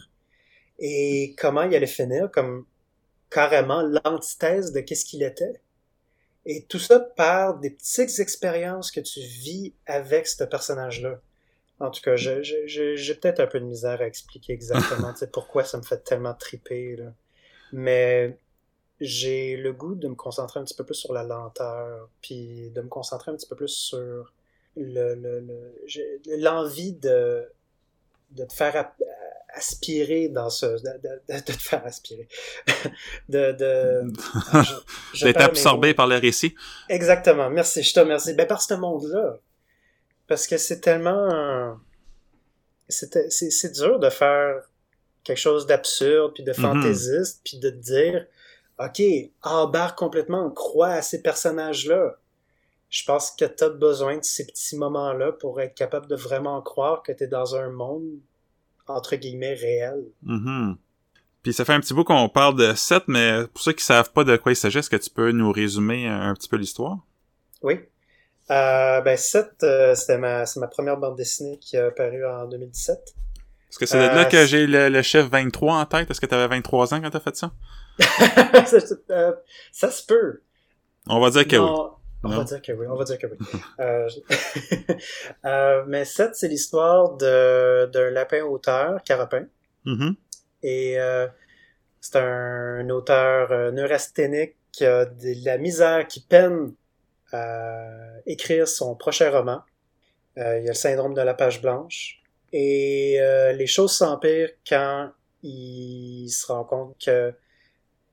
Et 0.80 1.36
comment 1.38 1.64
il 1.64 1.74
allait 1.76 1.86
finir 1.88 2.30
comme 2.32 2.66
carrément 3.30 3.82
l'antithèse 3.82 4.72
de 4.74 4.82
qu'est-ce 4.82 5.06
qu'il 5.06 5.24
était. 5.24 5.54
Et 6.46 6.64
tout 6.66 6.80
ça 6.80 7.00
par 7.00 7.58
des 7.58 7.72
petites 7.72 8.20
expériences 8.20 8.92
que 8.92 9.00
tu 9.00 9.20
vis 9.20 9.74
avec 9.86 10.28
ce 10.28 10.44
personnage-là. 10.44 11.20
En 11.80 11.92
tout 11.92 12.02
cas, 12.02 12.16
j'ai 12.16 13.16
peut-être 13.16 13.40
un 13.40 13.48
peu 13.48 13.60
de 13.60 13.66
misère 13.66 14.00
à 14.02 14.06
expliquer 14.06 14.54
exactement 14.54 15.14
pourquoi 15.34 15.64
ça 15.64 15.78
me 15.78 15.84
fait 15.84 16.04
tellement 16.04 16.34
triper. 16.34 16.96
Là. 16.96 17.14
Mais 17.74 18.38
j'ai 19.02 19.58
le 19.58 19.74
goût 19.74 19.96
de 19.96 20.08
me 20.08 20.16
concentrer 20.16 20.60
un 20.60 20.64
petit 20.64 20.76
peu 20.76 20.86
plus 20.86 20.96
sur 20.96 21.14
la 21.14 21.24
lenteur, 21.24 22.10
puis 22.22 22.70
de 22.70 22.82
me 22.82 22.88
concentrer 22.88 23.32
un 23.32 23.36
petit 23.36 23.48
peu 23.48 23.56
plus 23.56 23.68
sur 23.68 24.34
le, 24.78 25.16
le, 25.16 25.40
le- 25.42 26.38
l'envie 26.38 26.94
de, 26.94 27.46
de 28.32 28.46
te 28.46 28.54
faire 28.54 28.76
aspirer 29.56 30.30
dans 30.30 30.50
ce... 30.50 30.66
De, 30.66 30.74
de- 30.74 31.22
de- 31.34 31.40
de 31.40 31.40
te 31.42 31.52
faire 31.54 31.86
aspirer. 31.86 32.28
de... 33.30 33.52
D'être 35.22 35.42
absorbé 35.42 35.94
par 35.94 36.08
le 36.08 36.18
récit. 36.18 36.56
Exactement. 36.90 37.50
Merci, 37.50 37.84
je 37.84 37.94
te 37.94 38.00
remercie. 38.00 38.34
Ben, 38.34 38.48
par 38.48 38.62
ce 38.62 38.74
monde-là. 38.74 39.38
Parce 40.28 40.48
que 40.48 40.58
c'est 40.58 40.80
tellement... 40.82 41.78
C'est 42.88 43.72
dur 43.74 44.00
de 44.00 44.10
faire 44.10 44.62
quelque 45.24 45.40
chose 45.40 45.66
d'absurde, 45.66 46.34
puis 46.36 46.44
de 46.44 46.52
Mhm. 46.52 46.56
fantaisiste, 46.58 47.42
puis 47.44 47.58
de 47.58 47.70
te 47.72 47.76
dire, 47.78 48.28
OK, 48.80 49.02
embarque 49.42 49.98
complètement, 49.98 50.52
crois 50.52 50.90
à 50.90 51.02
ces 51.02 51.22
personnages-là. 51.22 52.18
Je 52.92 53.04
pense 53.06 53.32
que 53.32 53.46
tu 53.46 53.64
as 53.64 53.70
besoin 53.70 54.18
de 54.18 54.24
ces 54.24 54.46
petits 54.46 54.78
moments-là 54.78 55.32
pour 55.32 55.60
être 55.62 55.74
capable 55.74 56.06
de 56.08 56.16
vraiment 56.16 56.62
croire 56.62 57.02
que 57.02 57.12
tu 57.12 57.24
es 57.24 57.28
dans 57.28 57.56
un 57.56 57.70
monde, 57.70 58.08
entre 58.88 59.16
guillemets, 59.16 59.54
réel. 59.54 60.06
Mhm. 60.24 60.78
Puis 61.44 61.54
ça 61.54 61.64
fait 61.64 61.74
un 61.74 61.80
petit 61.80 61.94
bout 61.94 62.04
qu'on 62.04 62.28
parle 62.28 62.56
de 62.56 62.74
7, 62.74 63.04
mais 63.08 63.46
pour 63.54 63.62
ceux 63.62 63.74
qui 63.74 63.84
savent 63.84 64.12
pas 64.12 64.24
de 64.24 64.36
quoi 64.38 64.52
il 64.52 64.56
s'agit, 64.56 64.80
est-ce 64.80 64.90
que 64.90 64.96
tu 64.96 65.10
peux 65.12 65.32
nous 65.32 65.52
résumer 65.52 66.08
un, 66.08 66.30
un 66.30 66.34
petit 66.34 66.50
peu 66.50 66.58
l'histoire? 66.58 66.98
Oui. 67.62 67.80
Euh, 68.52 69.02
ben, 69.02 69.18
7, 69.18 69.50
euh, 69.64 69.96
c'était 69.96 70.18
ma, 70.18 70.46
c'est 70.46 70.60
ma 70.60 70.68
première 70.68 70.98
bande 70.98 71.16
dessinée 71.16 71.58
qui 71.60 71.78
a 71.78 71.92
paru 71.92 72.26
en 72.26 72.48
2017. 72.48 72.98
Est-ce 72.98 73.80
que 73.80 73.86
c'est 73.86 73.98
de 73.98 74.04
là 74.06 74.22
Euh, 74.22 74.26
que 74.26 74.46
j'ai 74.46 74.66
le, 74.68 74.90
le 74.90 75.02
chiffre 75.02 75.28
23 75.30 75.76
en 75.76 75.86
tête? 75.86 76.10
Est-ce 76.10 76.22
que 76.22 76.26
tu 76.26 76.34
avais 76.36 76.48
23 76.48 76.94
ans 76.94 77.02
quand 77.02 77.10
t'as 77.10 77.20
fait 77.20 77.36
ça? 77.36 77.52
Ça 79.72 79.92
se 79.92 80.06
peut. 80.06 80.42
On 81.08 81.20
va 81.20 81.30
dire 81.30 81.48
que 81.48 81.56
oui. 81.58 81.90
On 82.26 82.30
Non? 82.30 82.38
va 82.38 82.44
dire 82.44 82.62
que 82.62 82.72
oui, 82.72 82.88
on 82.88 82.96
va 82.96 83.04
dire 83.04 83.18
que 83.20 83.28
oui. 83.28 83.38
Euh, 83.80 84.10
euh, 85.46 85.84
mais 85.88 86.06
7, 86.06 86.36
c'est 86.36 86.48
l'histoire 86.48 87.16
d'un 87.18 88.10
lapin 88.12 88.44
auteur, 88.44 89.02
Carapin. 89.04 89.46
Mhm. 89.86 90.16
Et 90.64 91.00
euh, 91.00 91.28
c'est 92.02 92.18
un, 92.18 92.90
auteur 92.90 93.72
neurasthénique 93.72 94.56
qui 94.72 94.86
a 94.86 95.06
de 95.06 95.46
la 95.46 95.58
misère, 95.58 96.08
qui 96.08 96.22
peine 96.22 96.74
à 97.32 97.86
écrire 98.26 98.68
son 98.68 98.96
prochain 98.96 99.30
roman. 99.30 99.62
Il 100.38 100.42
a 100.42 100.60
le 100.60 100.74
syndrome 100.74 101.14
de 101.14 101.22
la 101.22 101.34
page 101.34 101.62
blanche. 101.62 102.22
Et 102.52 103.20
les 103.56 103.68
choses 103.68 103.94
s'empirent 103.96 104.52
quand 104.68 105.12
il 105.44 106.30
se 106.30 106.48
rend 106.52 106.64
compte 106.66 106.98
que 107.04 107.34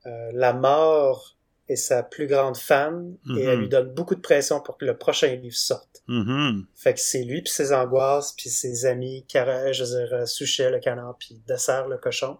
la 0.05 0.53
mort 0.53 1.32
est 1.69 1.75
sa 1.77 2.03
plus 2.03 2.27
grande 2.27 2.57
fan 2.57 3.15
et 3.37 3.41
elle 3.43 3.59
lui 3.59 3.69
donne 3.69 3.93
beaucoup 3.93 4.15
de 4.15 4.19
pression 4.19 4.59
pour 4.59 4.77
que 4.77 4.83
le 4.85 4.97
prochain 4.97 5.33
livre 5.35 5.55
sorte. 5.55 6.03
Mhm. 6.07 6.65
Fait 6.75 6.93
que 6.93 6.99
c'est 6.99 7.23
lui 7.23 7.41
puis 7.41 7.51
ses 7.51 7.71
angoisses 7.71 8.33
puis 8.33 8.49
ses 8.49 8.85
amis, 8.85 9.25
Cara, 9.29 9.71
je 9.71 9.83
veux 9.85 9.89
dire, 10.05 10.13
euh, 10.13 10.25
Souchet 10.25 10.69
le 10.69 10.79
canard 10.79 11.15
puis 11.17 11.41
Dessert 11.47 11.87
le 11.87 11.97
cochon, 11.97 12.37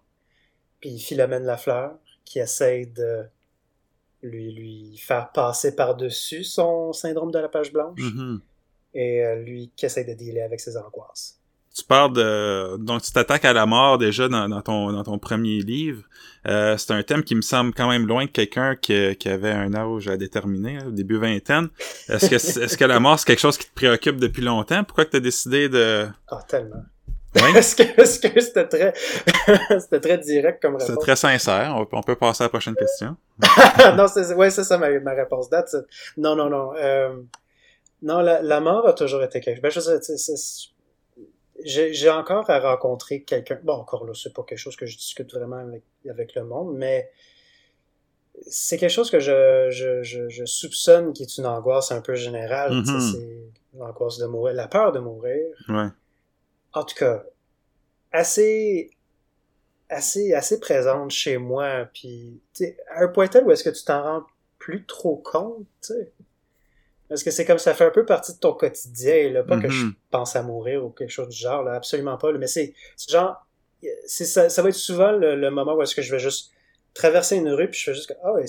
puis 0.80 0.98
Philomène 0.98 1.44
la 1.44 1.56
fleur 1.56 1.96
qui 2.26 2.38
essaye 2.38 2.86
de 2.86 3.24
lui 4.22 4.52
lui 4.52 4.96
faire 4.98 5.32
passer 5.32 5.74
par-dessus 5.74 6.44
son 6.44 6.92
syndrome 6.92 7.30
de 7.30 7.38
la 7.38 7.48
page 7.48 7.72
blanche 7.72 8.00
Mhm. 8.00 8.40
et 8.94 9.24
euh, 9.24 9.36
lui 9.36 9.70
qui 9.76 9.86
essaye 9.86 10.04
de 10.04 10.12
dealer 10.14 10.42
avec 10.42 10.60
ses 10.60 10.76
angoisses. 10.76 11.40
Tu 11.76 11.84
parles 11.84 12.12
de... 12.12 12.76
Donc, 12.76 13.02
tu 13.02 13.10
t'attaques 13.10 13.44
à 13.44 13.52
la 13.52 13.66
mort 13.66 13.98
déjà 13.98 14.28
dans, 14.28 14.48
dans 14.48 14.62
ton, 14.62 14.92
dans 14.92 15.02
ton 15.02 15.18
premier 15.18 15.58
livre. 15.60 16.02
Euh, 16.46 16.76
c'est 16.76 16.92
un 16.92 17.02
thème 17.02 17.24
qui 17.24 17.34
me 17.34 17.40
semble 17.42 17.74
quand 17.74 17.88
même 17.88 18.06
loin 18.06 18.26
de 18.26 18.30
quelqu'un 18.30 18.76
qui, 18.76 19.16
qui 19.16 19.28
avait 19.28 19.50
un 19.50 19.74
âge 19.74 20.06
à 20.06 20.16
déterminer, 20.16 20.76
hein, 20.76 20.84
au 20.88 20.90
début 20.92 21.18
vingtaine. 21.18 21.68
Est-ce 22.08 22.30
que, 22.30 22.34
est-ce 22.36 22.76
que 22.76 22.84
la 22.84 23.00
mort, 23.00 23.18
c'est 23.18 23.26
quelque 23.26 23.40
chose 23.40 23.58
qui 23.58 23.66
te 23.66 23.74
préoccupe 23.74 24.16
depuis 24.16 24.42
longtemps? 24.42 24.84
Pourquoi 24.84 25.04
tu 25.06 25.16
as 25.16 25.20
décidé 25.20 25.68
de... 25.68 26.06
Ah, 26.28 26.38
tellement. 26.46 26.84
Oui. 27.36 27.42
Est-ce 27.56 27.74
que 27.74 27.82
est-ce 28.00 28.20
que 28.20 28.40
c'était 28.40 28.68
très 28.68 28.94
c'était 29.80 29.98
très 29.98 30.18
direct 30.18 30.62
comme 30.62 30.78
C'est 30.78 30.90
réponse? 30.90 31.02
très 31.04 31.16
sincère. 31.16 31.74
On, 31.76 31.88
on 31.90 32.02
peut 32.02 32.14
passer 32.14 32.44
à 32.44 32.46
la 32.46 32.48
prochaine 32.48 32.76
question. 32.76 33.16
non, 33.96 34.06
c'est 34.06 34.32
ouais, 34.34 34.50
c'est 34.50 34.62
ça 34.62 34.78
ma, 34.78 34.88
ma 35.00 35.14
réponse. 35.14 35.48
It. 35.50 35.76
Non, 36.16 36.36
non, 36.36 36.48
non. 36.48 36.70
Euh, 36.76 37.12
non, 38.02 38.20
la, 38.20 38.40
la 38.40 38.60
mort 38.60 38.86
a 38.86 38.92
toujours 38.92 39.24
été 39.24 39.40
quelque 39.40 39.68
chose. 39.68 39.88
Ben, 39.88 40.00
je 40.00 40.16
sais, 40.16 40.36
j'ai 41.64 42.10
encore 42.10 42.48
à 42.50 42.60
rencontrer 42.60 43.22
quelqu'un. 43.22 43.58
Bon, 43.62 43.72
encore 43.74 44.04
là, 44.04 44.12
c'est 44.14 44.32
pas 44.32 44.42
quelque 44.42 44.58
chose 44.58 44.76
que 44.76 44.86
je 44.86 44.96
discute 44.96 45.32
vraiment 45.32 45.56
avec, 45.56 45.82
avec 46.08 46.34
le 46.34 46.44
monde, 46.44 46.76
mais 46.76 47.10
c'est 48.46 48.76
quelque 48.76 48.90
chose 48.90 49.10
que 49.10 49.20
je, 49.20 49.68
je, 49.70 50.02
je, 50.02 50.28
je 50.28 50.44
soupçonne 50.44 51.12
qui 51.12 51.22
est 51.22 51.38
une 51.38 51.46
angoisse 51.46 51.92
un 51.92 52.00
peu 52.00 52.14
générale. 52.14 52.84
sais, 52.84 52.92
Mhm. 52.92 53.00
C'est 53.12 53.78
l'angoisse 53.78 54.18
de 54.18 54.26
mourir, 54.26 54.54
la 54.54 54.68
peur 54.68 54.92
de 54.92 54.98
mourir. 54.98 55.46
Ouais. 55.68 55.88
En 56.72 56.84
tout 56.84 56.96
cas, 56.96 57.24
assez, 58.12 58.90
assez, 59.88 60.34
assez 60.34 60.60
présente 60.60 61.10
chez 61.10 61.38
moi. 61.38 61.88
Puis, 61.92 62.40
à 62.90 63.04
un 63.04 63.08
point 63.08 63.28
tel 63.28 63.44
où 63.44 63.50
est-ce 63.50 63.64
que 63.64 63.70
tu 63.70 63.84
t'en 63.84 64.02
rends 64.02 64.26
plus 64.58 64.84
trop 64.84 65.16
compte, 65.16 65.66
tu 65.82 65.94
sais. 65.94 66.12
Parce 67.08 67.22
que 67.22 67.30
c'est 67.30 67.44
comme 67.44 67.58
ça 67.58 67.74
fait 67.74 67.84
un 67.84 67.90
peu 67.90 68.04
partie 68.06 68.32
de 68.34 68.38
ton 68.38 68.52
quotidien, 68.54 69.30
là. 69.30 69.42
Pas 69.42 69.58
que 69.60 69.68
je 69.68 69.84
Mhm. 69.86 69.94
pense 70.10 70.36
à 70.36 70.42
mourir 70.42 70.84
ou 70.84 70.90
quelque 70.90 71.10
chose 71.10 71.28
du 71.28 71.36
genre, 71.36 71.62
là. 71.62 71.74
Absolument 71.74 72.16
pas, 72.16 72.32
là. 72.32 72.38
Mais 72.38 72.46
c'est, 72.46 72.74
genre, 73.08 73.46
c'est 74.06 74.24
ça, 74.24 74.48
ça 74.48 74.62
va 74.62 74.70
être 74.70 74.74
souvent 74.74 75.12
le, 75.12 75.36
le 75.36 75.50
moment 75.50 75.74
où 75.74 75.82
est-ce 75.82 75.94
que 75.94 76.02
je 76.02 76.10
vais 76.10 76.18
juste 76.18 76.52
traverser 76.94 77.36
une 77.36 77.50
rue 77.50 77.68
puis 77.68 77.78
je 77.78 77.84
fais 77.84 77.94
juste 77.94 78.08
que, 78.08 78.14
ah 78.22 78.32
ouais, 78.32 78.46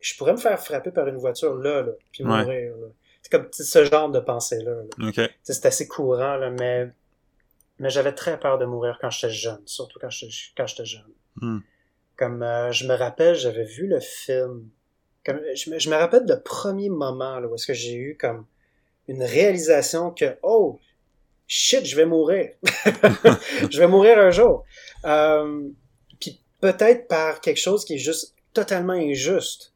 je 0.00 0.16
pourrais 0.16 0.32
me 0.32 0.36
faire 0.38 0.60
frapper 0.62 0.90
par 0.90 1.08
une 1.08 1.16
voiture 1.16 1.54
là, 1.56 1.82
là, 1.82 1.92
puis 2.12 2.24
Ouais. 2.24 2.42
mourir, 2.44 2.76
là. 2.76 2.86
C'est 3.22 3.32
comme 3.32 3.48
ce 3.52 3.84
genre 3.84 4.10
de 4.10 4.20
pensée-là. 4.20 4.70
là. 4.70 5.08
OK. 5.08 5.14
Tu 5.14 5.20
sais, 5.42 5.52
C'est 5.54 5.66
assez 5.66 5.88
courant, 5.88 6.36
là, 6.36 6.50
mais, 6.50 6.88
mais 7.78 7.88
j'avais 7.90 8.12
très 8.12 8.38
peur 8.38 8.58
de 8.58 8.64
mourir 8.66 8.98
quand 9.00 9.10
j'étais 9.10 9.32
jeune, 9.32 9.60
surtout 9.64 9.98
quand 9.98 10.10
j'étais 10.10 10.32
quand 10.56 10.66
j'étais 10.66 10.84
jeune. 10.84 11.10
Hmm. 11.40 11.58
Comme 12.16 12.42
euh, 12.42 12.70
je 12.72 12.86
me 12.86 12.94
rappelle, 12.94 13.34
j'avais 13.34 13.64
vu 13.64 13.86
le 13.86 14.00
film. 14.00 14.68
Comme 15.28 15.42
je, 15.54 15.68
me, 15.68 15.78
je 15.78 15.90
me 15.90 15.94
rappelle 15.94 16.24
le 16.26 16.40
premier 16.40 16.88
moment 16.88 17.38
là, 17.38 17.46
où 17.46 17.54
est-ce 17.54 17.66
que 17.66 17.74
j'ai 17.74 17.96
eu 17.96 18.16
comme 18.18 18.46
une 19.08 19.22
réalisation 19.22 20.10
que 20.10 20.38
oh 20.42 20.80
shit, 21.46 21.84
je 21.84 21.94
vais 21.96 22.06
mourir. 22.06 22.52
je 23.70 23.78
vais 23.78 23.86
mourir 23.86 24.18
un 24.18 24.30
jour. 24.30 24.64
Euh, 25.04 25.68
Puis 26.18 26.40
peut-être 26.62 27.08
par 27.08 27.42
quelque 27.42 27.58
chose 27.58 27.84
qui 27.84 27.96
est 27.96 27.98
juste 27.98 28.34
totalement 28.54 28.94
injuste. 28.94 29.74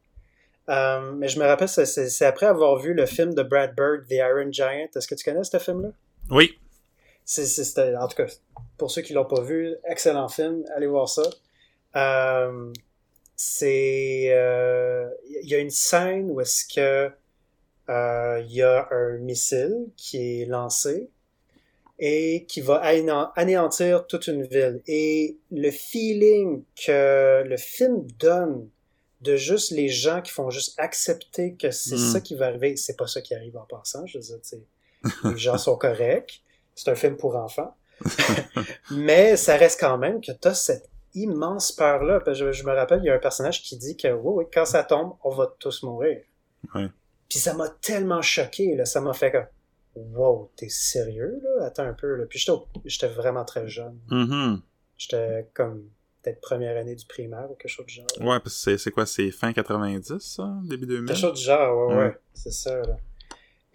Euh, 0.69 1.11
mais 1.11 1.27
je 1.27 1.39
me 1.39 1.45
rappelle, 1.45 1.69
c'est 1.69 2.25
après 2.25 2.47
avoir 2.47 2.77
vu 2.77 2.95
le 2.95 3.05
film 3.05 3.35
de 3.35 3.43
Brad 3.43 3.75
Bird, 3.75 4.07
The 4.07 4.13
Iron 4.13 4.51
Giant. 4.51 4.87
Est-ce 4.95 5.07
que 5.07 5.13
tu 5.13 5.23
connais 5.23 5.43
ce 5.43 5.59
film-là? 5.59 5.89
Oui. 6.31 6.57
C'est, 7.25 7.95
en 7.95 8.07
tout 8.07 8.15
cas, 8.15 8.25
pour 8.79 8.89
ceux 8.89 9.03
qui 9.03 9.13
l'ont 9.13 9.25
pas 9.25 9.41
vu, 9.41 9.75
excellent 9.85 10.29
film, 10.29 10.63
allez 10.75 10.87
voir 10.87 11.07
ça. 11.07 11.23
Euh, 11.95 12.73
c'est, 13.35 14.23
il 14.25 14.31
euh, 14.31 15.09
y 15.43 15.55
a 15.55 15.59
une 15.59 15.69
scène 15.69 16.29
où 16.31 16.41
est-ce 16.41 16.65
que 16.73 17.11
euh, 17.89 18.41
il 18.45 18.53
y 18.53 18.61
a 18.61 18.87
un 18.91 19.17
missile 19.17 19.87
qui 19.97 20.41
est 20.41 20.45
lancé 20.45 21.09
et 21.99 22.45
qui 22.47 22.61
va 22.61 22.75
anéantir 23.35 24.07
toute 24.07 24.27
une 24.27 24.43
ville. 24.43 24.81
Et 24.87 25.37
le 25.51 25.71
feeling 25.71 26.63
que 26.85 27.43
le 27.45 27.57
film 27.57 28.07
donne 28.19 28.69
de 29.21 29.35
juste 29.37 29.71
les 29.71 29.87
gens 29.87 30.21
qui 30.21 30.31
font 30.31 30.49
juste 30.49 30.77
accepter 30.79 31.53
que 31.53 31.71
c'est 31.71 31.95
Mm. 31.95 32.11
ça 32.11 32.21
qui 32.21 32.35
va 32.35 32.47
arriver, 32.47 32.75
c'est 32.75 32.97
pas 32.97 33.07
ça 33.07 33.21
qui 33.21 33.33
arrive 33.33 33.57
en 33.57 33.65
passant. 33.65 34.05
Je 34.05 34.17
veux 34.17 34.23
dire, 34.23 34.39
tu 34.41 34.55
les 35.29 35.37
gens 35.37 35.57
sont 35.57 35.77
corrects. 35.77 36.41
C'est 36.75 36.89
un 36.89 36.95
film 36.95 37.17
pour 37.17 37.35
enfants. 37.35 37.75
Mais 38.91 39.37
ça 39.37 39.55
reste 39.55 39.79
quand 39.79 39.97
même 39.97 40.19
que 40.21 40.31
t'as 40.31 40.53
cette 40.53 40.89
immense 41.13 41.71
peur-là. 41.71 42.19
Parce 42.19 42.39
que 42.39 42.51
Je, 42.51 42.59
je 42.59 42.63
me 42.65 42.71
rappelle, 42.73 42.99
il 43.03 43.05
y 43.05 43.09
a 43.09 43.15
un 43.15 43.19
personnage 43.19 43.61
qui 43.61 43.77
dit 43.77 43.95
que 43.97 44.07
oui, 44.11 44.31
oui, 44.35 44.43
quand 44.53 44.65
ça 44.65 44.83
tombe, 44.83 45.13
on 45.23 45.29
va 45.29 45.53
tous 45.59 45.83
mourir. 45.83 46.21
Puis 47.29 47.39
ça 47.39 47.53
m'a 47.53 47.69
tellement 47.69 48.21
choqué, 48.21 48.75
là. 48.75 48.85
Ça 48.85 49.01
m'a 49.01 49.13
fait 49.13 49.31
comme 49.31 49.45
Wow, 49.95 50.51
t'es 50.55 50.69
sérieux, 50.69 51.39
là? 51.43 51.65
Attends 51.67 51.83
un 51.83 51.93
peu, 51.93 52.15
là. 52.15 52.25
Puis 52.27 52.43
j'étais 52.85 53.07
vraiment 53.07 53.45
très 53.45 53.67
jeune. 53.67 53.99
Mhm. 54.09 54.59
J'étais 54.97 55.49
comme 55.53 55.83
peut-être 56.23 56.41
première 56.41 56.77
année 56.77 56.95
du 56.95 57.05
primaire 57.05 57.51
ou 57.51 57.55
quelque 57.55 57.69
chose 57.71 57.85
du 57.85 57.93
genre. 57.95 58.05
Ouais, 58.21 58.39
parce 58.39 58.55
que 58.55 58.61
c'est- 58.71 58.77
c'est 58.77 58.91
quoi, 58.91 59.05
c'est 59.05 59.29
fin 59.31 59.51
90, 59.53 60.17
ça? 60.19 60.51
Début 60.63 60.85
2000? 60.87 61.05
Quelque 61.07 61.17
chose 61.19 61.37
du 61.37 61.45
genre, 61.45 61.89
ouais, 61.89 61.95
ouais. 61.95 62.03
Ouais. 62.05 62.17
C'est 62.33 62.51
ça, 62.53 62.75
là. 62.81 62.97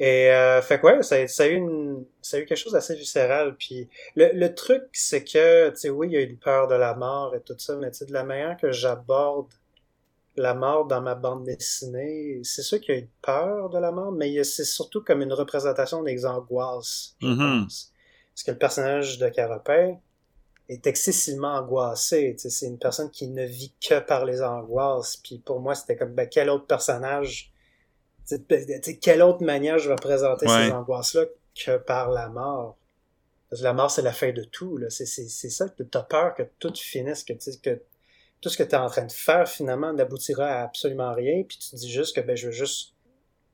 Et 0.00 0.30
euh, 0.30 0.62
fait 0.62 0.80
que 0.80 0.86
ouais, 0.86 1.02
ça, 1.02 1.16
a- 1.16 1.26
ça, 1.28 1.44
a 1.44 1.46
eu 1.48 1.54
une, 1.56 2.04
ça 2.22 2.36
a 2.36 2.40
eu 2.40 2.46
quelque 2.46 2.58
chose 2.58 2.72
d'assez 2.72 2.94
viscéral. 2.94 3.56
Puis 3.56 3.88
le, 4.16 4.30
le 4.32 4.54
truc, 4.54 4.84
c'est 4.92 5.24
que, 5.24 5.70
tu 5.70 5.76
sais, 5.76 5.90
oui, 5.90 6.08
il 6.08 6.12
y 6.12 6.16
a 6.16 6.20
une 6.20 6.38
peur 6.38 6.68
de 6.68 6.74
la 6.76 6.94
mort 6.94 7.34
et 7.34 7.40
tout 7.42 7.54
ça, 7.58 7.76
mais 7.76 7.90
tu 7.90 7.98
sais, 7.98 8.06
de 8.06 8.12
la 8.12 8.24
manière 8.24 8.56
que 8.56 8.70
j'aborde 8.72 9.48
la 10.36 10.54
mort 10.54 10.86
dans 10.86 11.00
ma 11.00 11.14
bande 11.16 11.44
dessinée, 11.44 12.40
c'est 12.44 12.62
sûr 12.62 12.80
qu'il 12.80 12.94
y 12.94 12.98
a 12.98 13.00
une 13.00 13.08
peur 13.22 13.70
de 13.70 13.78
la 13.78 13.90
mort, 13.90 14.12
mais 14.12 14.44
c'est 14.44 14.64
surtout 14.64 15.02
comme 15.02 15.20
une 15.22 15.32
représentation 15.32 16.02
des 16.04 16.26
angoisses, 16.26 17.16
je 17.20 17.26
Mhm. 17.26 17.62
pense. 17.64 17.92
Parce 18.34 18.44
que 18.44 18.50
le 18.52 18.58
personnage 18.58 19.18
de 19.18 19.28
Carapin 19.28 19.96
est 20.68 20.86
excessivement 20.86 21.54
angoissé. 21.56 22.34
tu 22.36 22.42
sais, 22.42 22.50
C'est 22.50 22.66
une 22.66 22.78
personne 22.78 23.10
qui 23.10 23.28
ne 23.28 23.44
vit 23.44 23.74
que 23.80 24.00
par 24.00 24.24
les 24.24 24.42
angoisses. 24.42 25.16
Puis 25.18 25.38
pour 25.38 25.60
moi, 25.60 25.74
c'était 25.74 25.96
comme, 25.96 26.14
ben, 26.14 26.28
quel 26.30 26.50
autre 26.50 26.66
personnage 26.66 27.52
sais, 28.36 28.38
tu 28.48 28.82
sais, 28.82 28.96
quelle 28.98 29.22
autre 29.22 29.42
manière 29.44 29.78
je 29.78 29.88
vais 29.88 29.96
présenter 29.96 30.46
Ouais. 30.46 30.66
ces 30.66 30.72
angoisses-là 30.72 31.24
que 31.64 31.76
par 31.78 32.10
la 32.10 32.28
mort? 32.28 32.76
Parce 33.50 33.60
que 33.60 33.64
la 33.64 33.72
mort, 33.72 33.90
c'est 33.90 34.02
la 34.02 34.12
fin 34.12 34.32
de 34.32 34.44
tout. 34.44 34.76
là. 34.76 34.90
C'est 34.90 35.06
c'est- 35.06 35.28
c'est 35.28 35.48
ça 35.50 35.68
que 35.68 35.82
t'as 35.82 36.02
peur 36.02 36.34
que 36.34 36.42
tout 36.58 36.72
finisse, 36.74 37.24
que, 37.24 37.32
tu 37.32 37.50
tout 38.40 38.48
ce 38.50 38.56
que 38.58 38.62
tu 38.62 38.70
es 38.70 38.74
en 38.76 38.88
train 38.88 39.04
de 39.06 39.12
faire, 39.12 39.48
finalement, 39.48 39.92
n'aboutira 39.92 40.46
à 40.46 40.62
absolument 40.64 41.12
rien. 41.14 41.42
Puis 41.48 41.58
tu 41.58 41.70
te 41.70 41.76
dis 41.76 41.90
juste 41.90 42.14
que 42.14 42.20
ben, 42.20 42.36
je 42.36 42.46
veux 42.46 42.52
juste 42.52 42.94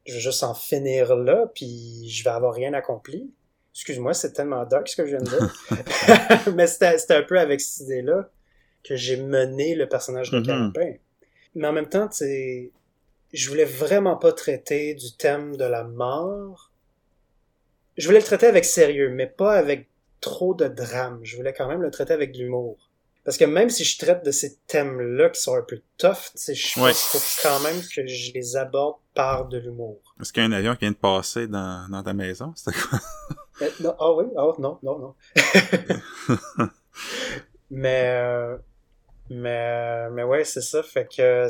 je 0.06 0.12
veux 0.14 0.20
juste 0.20 0.42
en 0.42 0.52
finir 0.52 1.16
là, 1.16 1.46
puis 1.54 2.06
je 2.10 2.22
vais 2.24 2.30
avoir 2.30 2.52
rien 2.52 2.74
accompli. 2.74 3.32
Excuse-moi, 3.72 4.12
c'est 4.12 4.32
tellement 4.32 4.64
dark 4.66 4.86
ce 4.88 4.96
que 4.96 5.06
je 5.06 5.16
viens 5.16 5.20
de 5.20 5.30
dire. 5.30 5.54
Mais 6.54 6.66
c'était 6.66 6.98
c'était 6.98 7.14
un 7.14 7.22
peu 7.22 7.38
avec 7.38 7.60
cette 7.60 7.86
idée-là 7.86 8.28
que 8.82 8.96
j'ai 8.96 9.16
mené 9.16 9.74
le 9.74 9.88
personnage 9.88 10.30
de. 10.30 10.40
Carapin. 10.40 10.94
Mais 11.54 11.66
en 11.68 11.72
même 11.72 11.88
temps, 11.88 12.08
tu 12.08 12.16
sais, 12.18 12.70
je 13.34 13.48
voulais 13.48 13.64
vraiment 13.64 14.16
pas 14.16 14.32
traiter 14.32 14.94
du 14.94 15.16
thème 15.16 15.56
de 15.56 15.64
la 15.64 15.84
mort. 15.84 16.70
Je 17.96 18.06
voulais 18.06 18.18
le 18.20 18.24
traiter 18.24 18.46
avec 18.46 18.64
sérieux, 18.64 19.10
mais 19.10 19.26
pas 19.26 19.52
avec 19.54 19.88
trop 20.20 20.54
de 20.54 20.66
drame. 20.68 21.20
Je 21.22 21.36
voulais 21.36 21.52
quand 21.52 21.68
même 21.68 21.82
le 21.82 21.90
traiter 21.90 22.12
avec 22.12 22.32
de 22.32 22.38
l'humour. 22.38 22.90
Parce 23.24 23.38
que 23.38 23.44
même 23.44 23.70
si 23.70 23.84
je 23.84 23.98
traite 23.98 24.24
de 24.24 24.30
ces 24.30 24.56
thèmes-là 24.66 25.30
qui 25.30 25.40
sont 25.40 25.54
un 25.54 25.62
peu 25.62 25.80
tough, 25.96 26.30
tu 26.32 26.42
sais, 26.42 26.54
je 26.54 26.78
Ouais. 26.80 26.90
pense 26.92 27.40
quand 27.42 27.60
même 27.60 27.80
que 27.94 28.06
je 28.06 28.32
les 28.34 28.56
aborde 28.56 28.96
par 29.14 29.46
de 29.48 29.58
l'humour. 29.58 29.98
Est-ce 30.20 30.32
qu'il 30.32 30.42
y 30.42 30.46
a 30.46 30.48
un 30.48 30.52
avion 30.52 30.74
qui 30.74 30.80
vient 30.80 30.90
de 30.90 30.96
passer 30.96 31.46
dans, 31.46 31.88
dans 31.90 32.02
ta 32.02 32.12
maison? 32.12 32.52
C'était 32.56 32.76
quoi? 32.78 32.98
Euh, 33.62 33.70
ah 33.98 34.12
oui, 34.12 34.24
ah 34.36 34.52
non, 34.58 34.78
non, 34.82 34.98
non. 34.98 35.14
mais, 37.70 38.04
euh, 38.08 38.56
mais, 39.30 40.10
mais 40.10 40.22
ouais, 40.22 40.44
c'est 40.44 40.60
ça. 40.60 40.82
Fait 40.82 41.04
que, 41.08 41.46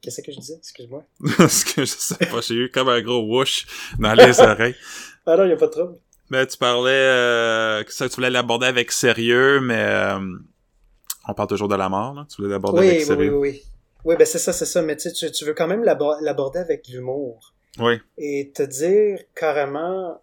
qu'est-ce 0.00 0.22
que 0.22 0.32
je 0.32 0.38
disais? 0.38 0.56
Excuse-moi. 0.56 1.04
Parce 1.36 1.64
que 1.64 1.82
je 1.82 1.90
sais 1.90 2.26
pas, 2.26 2.40
j'ai 2.40 2.54
eu 2.54 2.70
comme 2.70 2.88
un 2.88 3.00
gros 3.02 3.20
whoosh 3.22 3.66
dans 3.98 4.14
les 4.14 4.40
oreilles. 4.40 4.74
Ah 5.26 5.36
non, 5.36 5.44
il 5.44 5.52
a 5.52 5.56
pas 5.56 5.66
de 5.66 5.72
trouble. 5.72 5.96
Mais 6.30 6.46
tu 6.46 6.56
parlais 6.56 6.90
euh, 6.90 7.84
que 7.84 7.92
ça, 7.92 8.08
tu 8.08 8.14
voulais 8.16 8.30
l'aborder 8.30 8.66
avec 8.66 8.90
sérieux, 8.90 9.60
mais 9.60 9.76
euh, 9.78 10.18
on 11.28 11.34
parle 11.34 11.48
toujours 11.48 11.68
de 11.68 11.76
la 11.76 11.90
mort, 11.90 12.14
là. 12.14 12.26
Tu 12.30 12.40
voulais 12.40 12.52
l'aborder 12.54 12.80
Oui, 12.80 12.86
avec 12.86 12.98
oui, 13.00 13.02
oui, 13.02 13.06
sérieux. 13.06 13.36
oui. 13.36 13.62
Oui, 14.04 14.16
ben 14.18 14.24
c'est 14.26 14.38
ça, 14.38 14.52
c'est 14.54 14.64
ça. 14.64 14.80
Mais 14.82 14.96
tu, 14.96 15.10
sais, 15.10 15.30
tu, 15.30 15.44
veux 15.44 15.52
quand 15.54 15.68
même 15.68 15.84
l'abor- 15.84 16.16
l'aborder 16.22 16.58
avec 16.60 16.88
l'humour. 16.88 17.52
Oui. 17.78 18.00
Et 18.16 18.50
te 18.54 18.62
dire 18.62 19.18
carrément... 19.34 20.21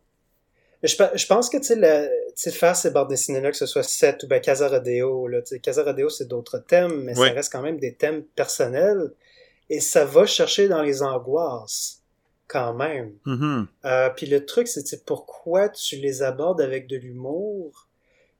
Je, 0.83 0.95
pe- 0.95 1.15
je 1.17 1.25
pense 1.27 1.49
que, 1.49 1.57
tu 1.57 1.75
sais, 2.35 2.51
faire 2.51 2.75
ces 2.75 2.91
bandes 2.91 3.09
dessinées-là, 3.09 3.51
que 3.51 3.57
ce 3.57 3.65
soit 3.65 3.83
Set 3.83 4.23
ou 4.23 4.27
ben 4.27 4.39
Casa 4.39 4.67
Rodeo, 4.69 5.27
là, 5.27 5.39
Casa 5.61 5.83
Rodeo, 5.83 6.09
c'est 6.09 6.27
d'autres 6.27 6.59
thèmes, 6.59 7.03
mais 7.03 7.13
ça 7.15 7.33
reste 7.33 7.51
quand 7.51 7.61
même 7.61 7.79
des 7.79 7.95
thèmes 7.95 8.23
personnels. 8.23 9.11
Et 9.69 9.81
ça 9.81 10.05
va 10.05 10.25
chercher 10.25 10.67
dans 10.67 10.81
les 10.81 11.03
angoisses, 11.03 12.01
quand 12.47 12.73
même. 12.73 13.13
Mhm. 13.25 13.67
Euh, 13.85 14.09
puis 14.15 14.25
le 14.25 14.45
truc, 14.45 14.67
c'est 14.67 15.05
pourquoi 15.05 15.69
tu 15.69 15.97
les 15.97 16.23
abordes 16.23 16.61
avec 16.61 16.87
de 16.87 16.95
l'humour. 16.97 17.87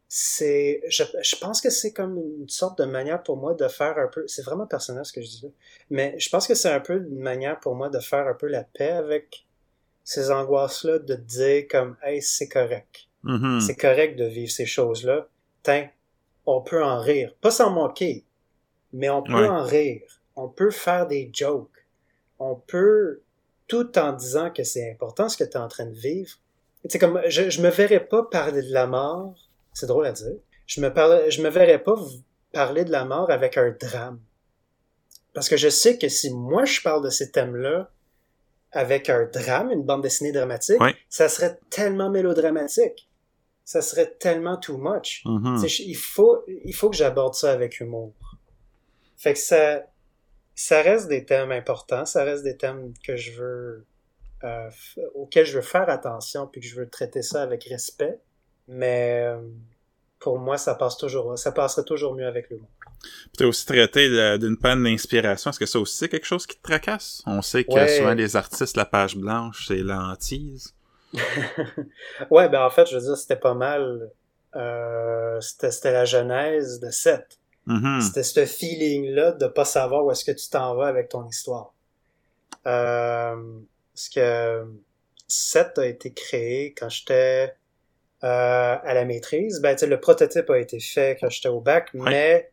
C'est, 0.07 0.81
je, 0.89 1.03
je 1.21 1.35
pense 1.35 1.61
que 1.61 1.69
c'est 1.69 1.91
comme 1.93 2.17
une 2.17 2.49
sorte 2.49 2.79
de 2.79 2.85
manière 2.85 3.21
pour 3.21 3.37
moi 3.37 3.53
de 3.53 3.67
faire 3.67 3.99
un 3.99 4.07
peu. 4.07 4.23
C'est 4.27 4.41
vraiment 4.41 4.65
personnel 4.65 5.05
ce 5.05 5.13
que 5.13 5.21
je 5.21 5.27
dis 5.27 5.41
là, 5.43 5.49
mais 5.91 6.15
je 6.17 6.29
pense 6.29 6.47
que 6.47 6.55
c'est 6.55 6.71
un 6.71 6.79
peu 6.79 6.95
une 6.95 7.19
manière 7.19 7.59
pour 7.59 7.75
moi 7.75 7.89
de 7.89 7.99
faire 7.99 8.27
un 8.27 8.33
peu 8.33 8.47
la 8.47 8.63
paix 8.63 8.89
avec 8.89 9.45
ces 10.09 10.31
angoisses-là, 10.31 10.97
de 10.97 11.13
dire 11.13 11.65
comme, 11.69 11.95
hey, 12.03 12.19
c'est 12.21 12.47
correct, 12.47 13.07
Mhm. 13.23 13.59
c'est 13.61 13.75
correct 13.75 14.17
de 14.17 14.25
vivre 14.25 14.51
ces 14.51 14.65
choses-là. 14.65 15.27
Tiens, 15.61 15.87
on 16.47 16.61
peut 16.61 16.83
en 16.83 16.99
rire, 16.99 17.35
pas 17.41 17.51
s'en 17.51 17.69
moquer, 17.69 18.25
mais 18.91 19.07
on 19.11 19.21
peut 19.21 19.33
Ouais. 19.33 19.47
en 19.47 19.63
rire. 19.63 20.01
On 20.35 20.47
peut 20.49 20.71
faire 20.71 21.05
des 21.05 21.29
jokes. 21.31 21.85
On 22.39 22.55
peut 22.55 23.21
tout 23.67 23.99
en 23.99 24.13
disant 24.13 24.49
que 24.49 24.63
c'est 24.63 24.89
important 24.89 25.29
ce 25.29 25.37
que 25.37 25.43
tu 25.43 25.51
es 25.51 25.57
en 25.57 25.67
train 25.67 25.85
de 25.85 25.93
vivre. 25.93 26.31
Sais, 26.87 26.97
comme, 26.97 27.21
je, 27.27 27.51
je 27.51 27.61
me 27.61 27.69
verrais 27.69 28.03
pas 28.03 28.23
parler 28.23 28.63
de 28.63 28.73
la 28.73 28.87
mort, 28.87 29.35
c'est 29.73 29.85
drôle 29.85 30.07
à 30.07 30.11
dire, 30.13 30.37
je 30.65 30.81
me, 30.81 30.91
parle, 30.91 31.29
je 31.29 31.43
me 31.43 31.49
verrais 31.49 31.77
pas 31.83 31.95
parler 32.51 32.83
de 32.83 32.91
la 32.91 33.05
mort 33.05 33.29
avec 33.29 33.57
un 33.57 33.75
drame. 33.79 34.19
Parce 35.35 35.49
que 35.49 35.57
je 35.57 35.69
sais 35.69 35.99
que 35.99 36.07
si 36.09 36.33
moi 36.33 36.65
je 36.65 36.81
parle 36.81 37.03
de 37.03 37.11
ces 37.11 37.29
thèmes-là 37.29 37.91
avec 38.71 39.09
un 39.09 39.25
drame, 39.25 39.71
une 39.71 39.83
bande 39.83 40.03
dessinée 40.03 40.31
dramatique, 40.31 40.79
Ouais. 40.79 40.95
ça 41.09 41.27
serait 41.29 41.59
tellement 41.69 42.09
mélodramatique. 42.09 43.09
Ça 43.65 43.81
serait 43.81 44.11
tellement 44.19 44.57
too 44.57 44.77
much. 44.77 45.23
Sais, 45.61 45.67
je- 45.67 45.83
il 45.83 45.95
faut, 45.95 46.43
il 46.47 46.73
faut 46.73 46.89
que 46.89 46.95
j'aborde 46.95 47.35
ça 47.35 47.51
avec 47.51 47.79
humour. 47.79 48.13
Fait 49.17 49.33
que 49.33 49.39
ça, 49.39 49.83
ça 50.55 50.81
reste 50.81 51.07
des 51.07 51.25
thèmes 51.25 51.51
importants, 51.51 52.05
ça 52.05 52.23
reste 52.23 52.43
des 52.43 52.57
thèmes 52.57 52.93
que 53.05 53.15
je 53.15 53.31
veux, 53.31 53.85
euh, 54.43 54.69
auxquels 55.13 55.45
je 55.45 55.55
veux 55.57 55.61
faire 55.63 55.89
attention, 55.89 56.47
puis 56.47 56.61
que 56.61 56.67
je 56.67 56.75
veux 56.75 56.89
traiter 56.89 57.21
ça 57.21 57.41
avec 57.43 57.63
respect. 57.65 58.19
Mais 58.67 59.23
euh, 59.25 59.41
pour 60.19 60.37
moi, 60.39 60.57
ça 60.57 60.73
passe 60.75 60.97
toujours, 60.97 61.37
ça 61.37 61.51
passerait 61.51 61.83
toujours 61.85 62.15
mieux 62.15 62.27
avec 62.27 62.49
l'humour. 62.49 62.67
Tu 63.37 63.43
as 63.43 63.47
aussi 63.47 63.65
traité 63.65 64.37
d'une 64.37 64.57
panne 64.57 64.83
d'inspiration. 64.83 65.51
Est-ce 65.51 65.59
que 65.59 65.65
ça 65.65 65.79
aussi 65.79 65.95
c'est 65.95 66.09
quelque 66.09 66.25
chose 66.25 66.45
qui 66.45 66.57
te 66.57 66.63
tracasse? 66.63 67.21
On 67.25 67.41
sait 67.41 67.63
que 67.63 67.71
Ouais. 67.73 67.87
souvent 67.97 68.13
les 68.13 68.35
artistes, 68.35 68.75
la 68.75 68.85
page 68.85 69.15
blanche, 69.15 69.65
c'est 69.67 69.77
l'antise. 69.77 70.73
ouais, 72.29 72.49
ben 72.49 72.61
en 72.63 72.69
fait, 72.69 72.87
je 72.87 72.95
veux 72.97 73.01
dire, 73.01 73.17
c'était 73.17 73.35
pas 73.35 73.53
mal. 73.53 74.11
Euh, 74.55 75.39
c'était 75.41 75.91
la 75.91 76.05
genèse 76.05 76.79
de 76.79 76.89
Seth. 76.89 77.39
Mhm. 77.65 78.01
C'était 78.01 78.23
ce 78.23 78.45
feeling-là 78.45 79.33
de 79.33 79.47
pas 79.47 79.65
savoir 79.65 80.03
où 80.05 80.11
est-ce 80.11 80.25
que 80.25 80.31
tu 80.31 80.49
t'en 80.49 80.75
vas 80.75 80.87
avec 80.87 81.09
ton 81.09 81.27
histoire. 81.27 81.73
Euh, 82.67 83.35
parce 83.93 84.09
que 84.09 84.65
Seth 85.27 85.77
a 85.77 85.85
été 85.85 86.11
créé 86.13 86.73
quand 86.73 86.89
j'étais 86.89 87.53
euh, 88.23 88.75
à 88.83 88.93
la 88.93 89.05
maîtrise. 89.05 89.61
Ben, 89.61 89.75
tu 89.75 89.81
sais, 89.81 89.87
le 89.87 89.99
prototype 89.99 90.49
a 90.49 90.57
été 90.57 90.79
fait 90.79 91.17
quand 91.21 91.29
j'étais 91.29 91.47
au 91.49 91.61
bac, 91.61 91.89
mais 91.93 92.51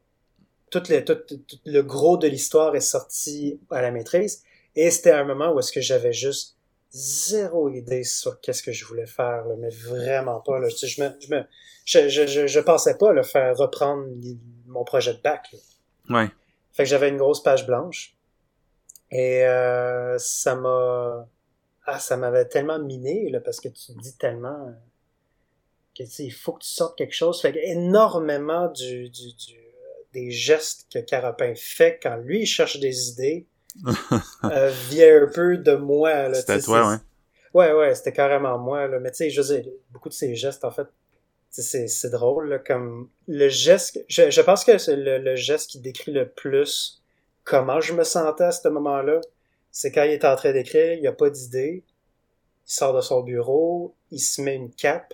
tout, 0.70 0.82
les, 0.88 1.04
tout, 1.04 1.14
tout 1.14 1.38
le 1.64 1.80
gros 1.82 2.16
de 2.16 2.28
l'histoire 2.28 2.74
est 2.74 2.80
sorti 2.80 3.60
à 3.70 3.82
la 3.82 3.90
maîtrise. 3.90 4.42
Et 4.74 4.90
c'était 4.90 5.12
un 5.12 5.24
moment 5.24 5.52
où 5.52 5.58
est-ce 5.58 5.72
que 5.72 5.80
j'avais 5.80 6.12
juste 6.12 6.56
zéro 6.90 7.68
idée 7.68 8.04
sur 8.04 8.40
qu'est-ce 8.40 8.62
que 8.62 8.72
je 8.72 8.84
voulais 8.84 9.06
faire, 9.06 9.44
là, 9.46 9.54
mais 9.58 9.70
vraiment 9.70 10.40
pas. 10.40 10.58
Là. 10.58 10.68
Je, 10.68 11.02
me, 11.02 11.10
je, 11.20 11.34
me, 11.34 11.42
je, 11.84 12.08
je, 12.08 12.46
je, 12.46 12.60
pensais 12.60 12.96
pas 12.96 13.12
le 13.12 13.22
faire 13.22 13.56
reprendre 13.56 14.06
mon 14.66 14.84
projet 14.84 15.14
de 15.14 15.20
bac. 15.20 15.48
Là. 15.52 15.58
Ouais. 16.18 16.28
Fait 16.72 16.84
que 16.84 16.88
j'avais 16.88 17.08
une 17.08 17.16
grosse 17.16 17.42
page 17.42 17.66
blanche. 17.66 18.14
Et 19.10 19.44
euh, 19.44 20.18
ça 20.18 20.54
m'a. 20.54 21.28
Ah, 21.86 22.00
ça 22.00 22.16
m'avait 22.16 22.46
tellement 22.46 22.80
miné, 22.80 23.30
là, 23.30 23.40
parce 23.40 23.60
que 23.60 23.68
tu 23.68 23.92
dis 24.02 24.16
tellement 24.16 24.74
que 25.96 26.02
tu 26.02 26.10
sais, 26.10 26.24
il 26.24 26.32
faut 26.32 26.52
que 26.52 26.64
tu 26.64 26.68
sortes 26.68 26.98
quelque 26.98 27.14
chose. 27.14 27.40
Fait 27.40 27.52
que 27.52 27.58
énormément 27.58 28.68
du, 28.68 29.08
du, 29.08 29.32
du 29.34 29.65
des 30.16 30.30
gestes 30.30 30.86
que 30.90 30.98
Carapin 30.98 31.52
fait 31.54 32.00
quand 32.02 32.16
lui 32.16 32.40
il 32.42 32.46
cherche 32.46 32.80
des 32.80 33.10
idées 33.10 33.46
euh, 34.44 34.72
vient 34.88 35.24
un 35.24 35.26
peu 35.26 35.58
de 35.58 35.74
moi. 35.74 36.32
C'était 36.32 36.60
toi, 36.60 36.88
ouais. 36.88 36.96
Ouais, 37.52 37.72
ouais, 37.72 37.94
c'était 37.94 38.12
carrément 38.12 38.58
moi. 38.58 38.86
Là. 38.86 38.98
Mais 38.98 39.10
tu 39.10 39.16
sais, 39.16 39.30
je 39.30 39.42
beaucoup 39.90 40.08
de 40.08 40.14
ces 40.14 40.34
gestes, 40.34 40.64
en 40.64 40.70
fait, 40.70 40.86
c'est 41.50 42.10
drôle. 42.10 42.48
Là, 42.48 42.58
comme 42.58 43.10
le 43.28 43.48
geste, 43.48 44.02
je, 44.08 44.30
je 44.30 44.40
pense 44.40 44.64
que 44.64 44.78
c'est 44.78 44.96
le, 44.96 45.18
le, 45.18 45.36
geste 45.36 45.70
qui 45.70 45.80
décrit 45.80 46.12
le 46.12 46.28
plus 46.28 47.02
comment 47.44 47.80
je 47.80 47.92
me 47.92 48.04
sentais 48.04 48.44
à 48.44 48.52
ce 48.52 48.68
moment-là. 48.68 49.20
C'est 49.70 49.92
quand 49.92 50.04
il 50.04 50.12
est 50.12 50.24
en 50.24 50.36
train 50.36 50.52
d'écrire, 50.52 50.94
il 50.94 51.06
a 51.06 51.12
pas 51.12 51.28
d'idée, 51.28 51.84
il 51.86 52.72
sort 52.72 52.94
de 52.94 53.02
son 53.02 53.22
bureau, 53.22 53.94
il 54.10 54.20
se 54.20 54.40
met 54.40 54.54
une 54.54 54.70
cape, 54.70 55.12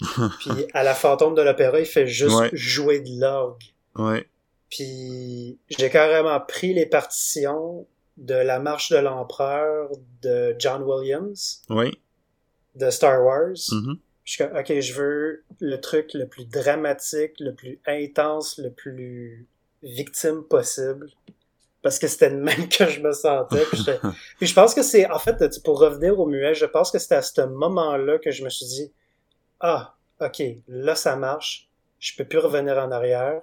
puis 0.40 0.66
à 0.74 0.82
la 0.82 0.94
fantôme 0.94 1.34
de 1.34 1.42
l'opéra, 1.42 1.80
il 1.80 1.86
fait 1.86 2.06
juste 2.06 2.36
Ouais. 2.36 2.50
jouer 2.52 3.00
de 3.00 3.18
l'orgue. 3.18 3.62
Ouais. 3.96 4.26
Puis 4.70 5.58
j'ai 5.70 5.90
carrément 5.90 6.40
pris 6.40 6.74
les 6.74 6.86
partitions 6.86 7.86
de 8.16 8.34
La 8.34 8.58
Marche 8.58 8.90
de 8.90 8.96
l'Empereur 8.96 9.90
de 10.22 10.54
John 10.58 10.82
Williams, 10.82 11.62
Oui. 11.70 11.98
de 12.76 12.90
Star 12.90 13.22
Wars. 13.24 13.56
Mhm. 13.72 13.98
Je 14.24 14.32
suis 14.32 14.44
comme, 14.44 14.56
ok, 14.56 14.80
je 14.80 14.92
veux 14.94 15.44
le 15.60 15.76
truc 15.80 16.14
le 16.14 16.26
plus 16.26 16.46
dramatique, 16.46 17.32
le 17.40 17.52
plus 17.52 17.78
intense, 17.86 18.58
le 18.58 18.70
plus 18.70 19.46
victime 19.82 20.42
possible. 20.44 21.10
Parce 21.82 21.98
que 21.98 22.08
c'était 22.08 22.30
le 22.30 22.38
même 22.38 22.68
que 22.70 22.86
je 22.86 23.00
me 23.00 23.12
sentais. 23.12 23.64
Puis, 23.70 23.84
puis 24.38 24.46
je 24.46 24.54
pense 24.54 24.74
que 24.74 24.82
c'est, 24.82 25.10
en 25.10 25.18
fait, 25.18 25.62
pour 25.62 25.78
revenir 25.78 26.18
au 26.18 26.26
muet, 26.26 26.54
je 26.54 26.64
pense 26.64 26.90
que 26.90 26.98
c'était 26.98 27.16
à 27.16 27.22
ce 27.22 27.42
moment-là 27.42 28.18
que 28.18 28.30
je 28.30 28.42
me 28.42 28.48
suis 28.48 28.64
dit, 28.66 28.92
ah, 29.60 29.94
ok, 30.20 30.42
là 30.68 30.94
ça 30.94 31.16
marche, 31.16 31.68
je 31.98 32.16
peux 32.16 32.24
plus 32.24 32.38
revenir 32.38 32.78
en 32.78 32.90
arrière. 32.90 33.42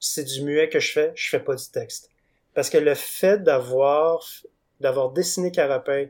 C'est 0.00 0.24
du 0.24 0.42
muet 0.42 0.68
que 0.68 0.80
je 0.80 0.92
fais, 0.92 1.12
je 1.14 1.28
fais 1.28 1.40
pas 1.40 1.54
du 1.54 1.68
texte. 1.70 2.10
Parce 2.54 2.70
que 2.70 2.78
le 2.78 2.94
fait 2.94 3.42
d'avoir, 3.42 4.24
d'avoir 4.80 5.10
dessiné 5.10 5.50
Carapin, 5.50 6.06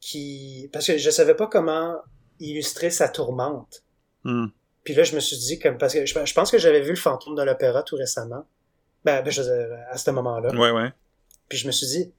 qui, 0.00 0.68
parce 0.72 0.86
que 0.86 0.98
je 0.98 1.10
savais 1.10 1.34
pas 1.34 1.46
comment 1.46 1.96
illustrer 2.38 2.90
sa 2.90 3.08
tourmente. 3.08 3.82
Hmm. 4.24 4.46
Puis 4.84 4.94
là, 4.94 5.02
je 5.02 5.14
me 5.14 5.20
suis 5.20 5.38
dit, 5.38 5.58
comme, 5.58 5.78
parce 5.78 5.94
que 5.94 6.04
je, 6.04 6.24
je 6.24 6.34
pense 6.34 6.50
que 6.50 6.58
j'avais 6.58 6.82
vu 6.82 6.90
le 6.90 6.96
fantôme 6.96 7.34
de 7.34 7.42
l'opéra 7.42 7.82
tout 7.82 7.96
récemment. 7.96 8.46
Ben, 9.04 9.22
ben, 9.22 9.30
je 9.30 9.42
à 9.90 9.96
ce 9.96 10.10
moment-là. 10.10 10.54
Ouais, 10.54 10.70
ouais. 10.70 10.92
Puis 11.48 11.58
je 11.58 11.66
me 11.66 11.72
suis 11.72 11.86
dit, 11.86 12.12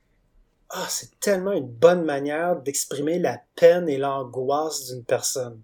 ah, 0.70 0.86
c'est 0.90 1.20
tellement 1.20 1.52
une 1.52 1.68
bonne 1.68 2.04
manière 2.04 2.62
d'exprimer 2.62 3.20
la 3.20 3.40
peine 3.56 3.88
et 3.88 3.98
l'angoisse 3.98 4.88
d'une 4.88 5.04
personne. 5.04 5.62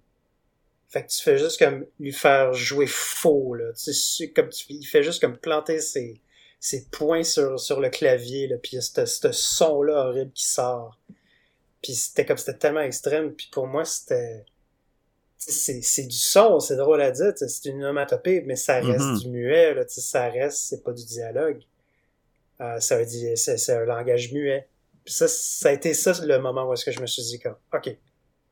Fait 0.91 1.03
que 1.05 1.09
tu 1.09 1.21
fais 1.23 1.37
juste 1.37 1.57
comme 1.57 1.85
lui 1.99 2.11
faire 2.11 2.53
jouer 2.53 2.85
faux, 2.87 3.55
là. 3.55 3.71
Tu 3.73 3.93
sais, 3.93 4.29
comme 4.31 4.49
tu, 4.49 4.65
il 4.69 4.83
fait 4.85 5.03
juste 5.03 5.21
comme 5.21 5.37
planter 5.37 5.79
ses, 5.79 6.21
ses 6.59 6.85
poings 6.91 7.23
sur, 7.23 7.59
sur 7.59 7.79
le 7.79 7.89
clavier, 7.89 8.47
là. 8.47 8.57
Puis 8.61 8.73
il 8.73 8.75
y 8.75 8.79
a 8.79 9.05
ce 9.05 9.31
son-là 9.31 10.07
horrible 10.07 10.31
qui 10.33 10.45
sort. 10.45 10.99
Puis 11.81 11.93
c'était 11.95 12.25
comme, 12.25 12.37
c'était 12.37 12.57
tellement 12.57 12.81
extrême. 12.81 13.33
Puis 13.33 13.49
pour 13.51 13.67
moi, 13.67 13.85
c'était, 13.85 14.45
c'est, 15.37 15.81
c'est 15.81 16.03
du 16.07 16.15
son, 16.17 16.59
c'est 16.59 16.75
drôle 16.75 17.01
à 17.01 17.09
dire, 17.11 17.31
c'est 17.35 17.65
une 17.69 17.77
onomatopée, 17.83 18.41
mais 18.41 18.57
ça 18.57 18.81
reste 18.81 18.99
Mhm. 19.05 19.19
du 19.19 19.29
muet, 19.29 19.73
là. 19.73 19.85
Tu 19.85 19.93
sais, 19.95 20.01
ça 20.01 20.29
reste, 20.29 20.57
c'est 20.57 20.83
pas 20.83 20.91
du 20.91 21.05
dialogue. 21.05 21.61
Euh, 22.59 22.79
ça 22.81 22.97
veut 22.97 23.05
dire, 23.05 23.37
c'est, 23.37 23.57
c'est 23.57 23.73
un 23.73 23.85
langage 23.85 24.31
muet. 24.33 24.67
Puis 25.05 25.13
ça, 25.13 25.27
ça 25.29 25.69
a 25.69 25.71
été 25.71 25.93
ça 25.93 26.13
le 26.23 26.37
moment 26.37 26.67
où 26.69 26.73
est-ce 26.73 26.83
que 26.85 26.91
je 26.91 26.99
me 26.99 27.07
suis 27.07 27.23
dit 27.23 27.39
comme, 27.39 27.55
ok, 27.73 27.95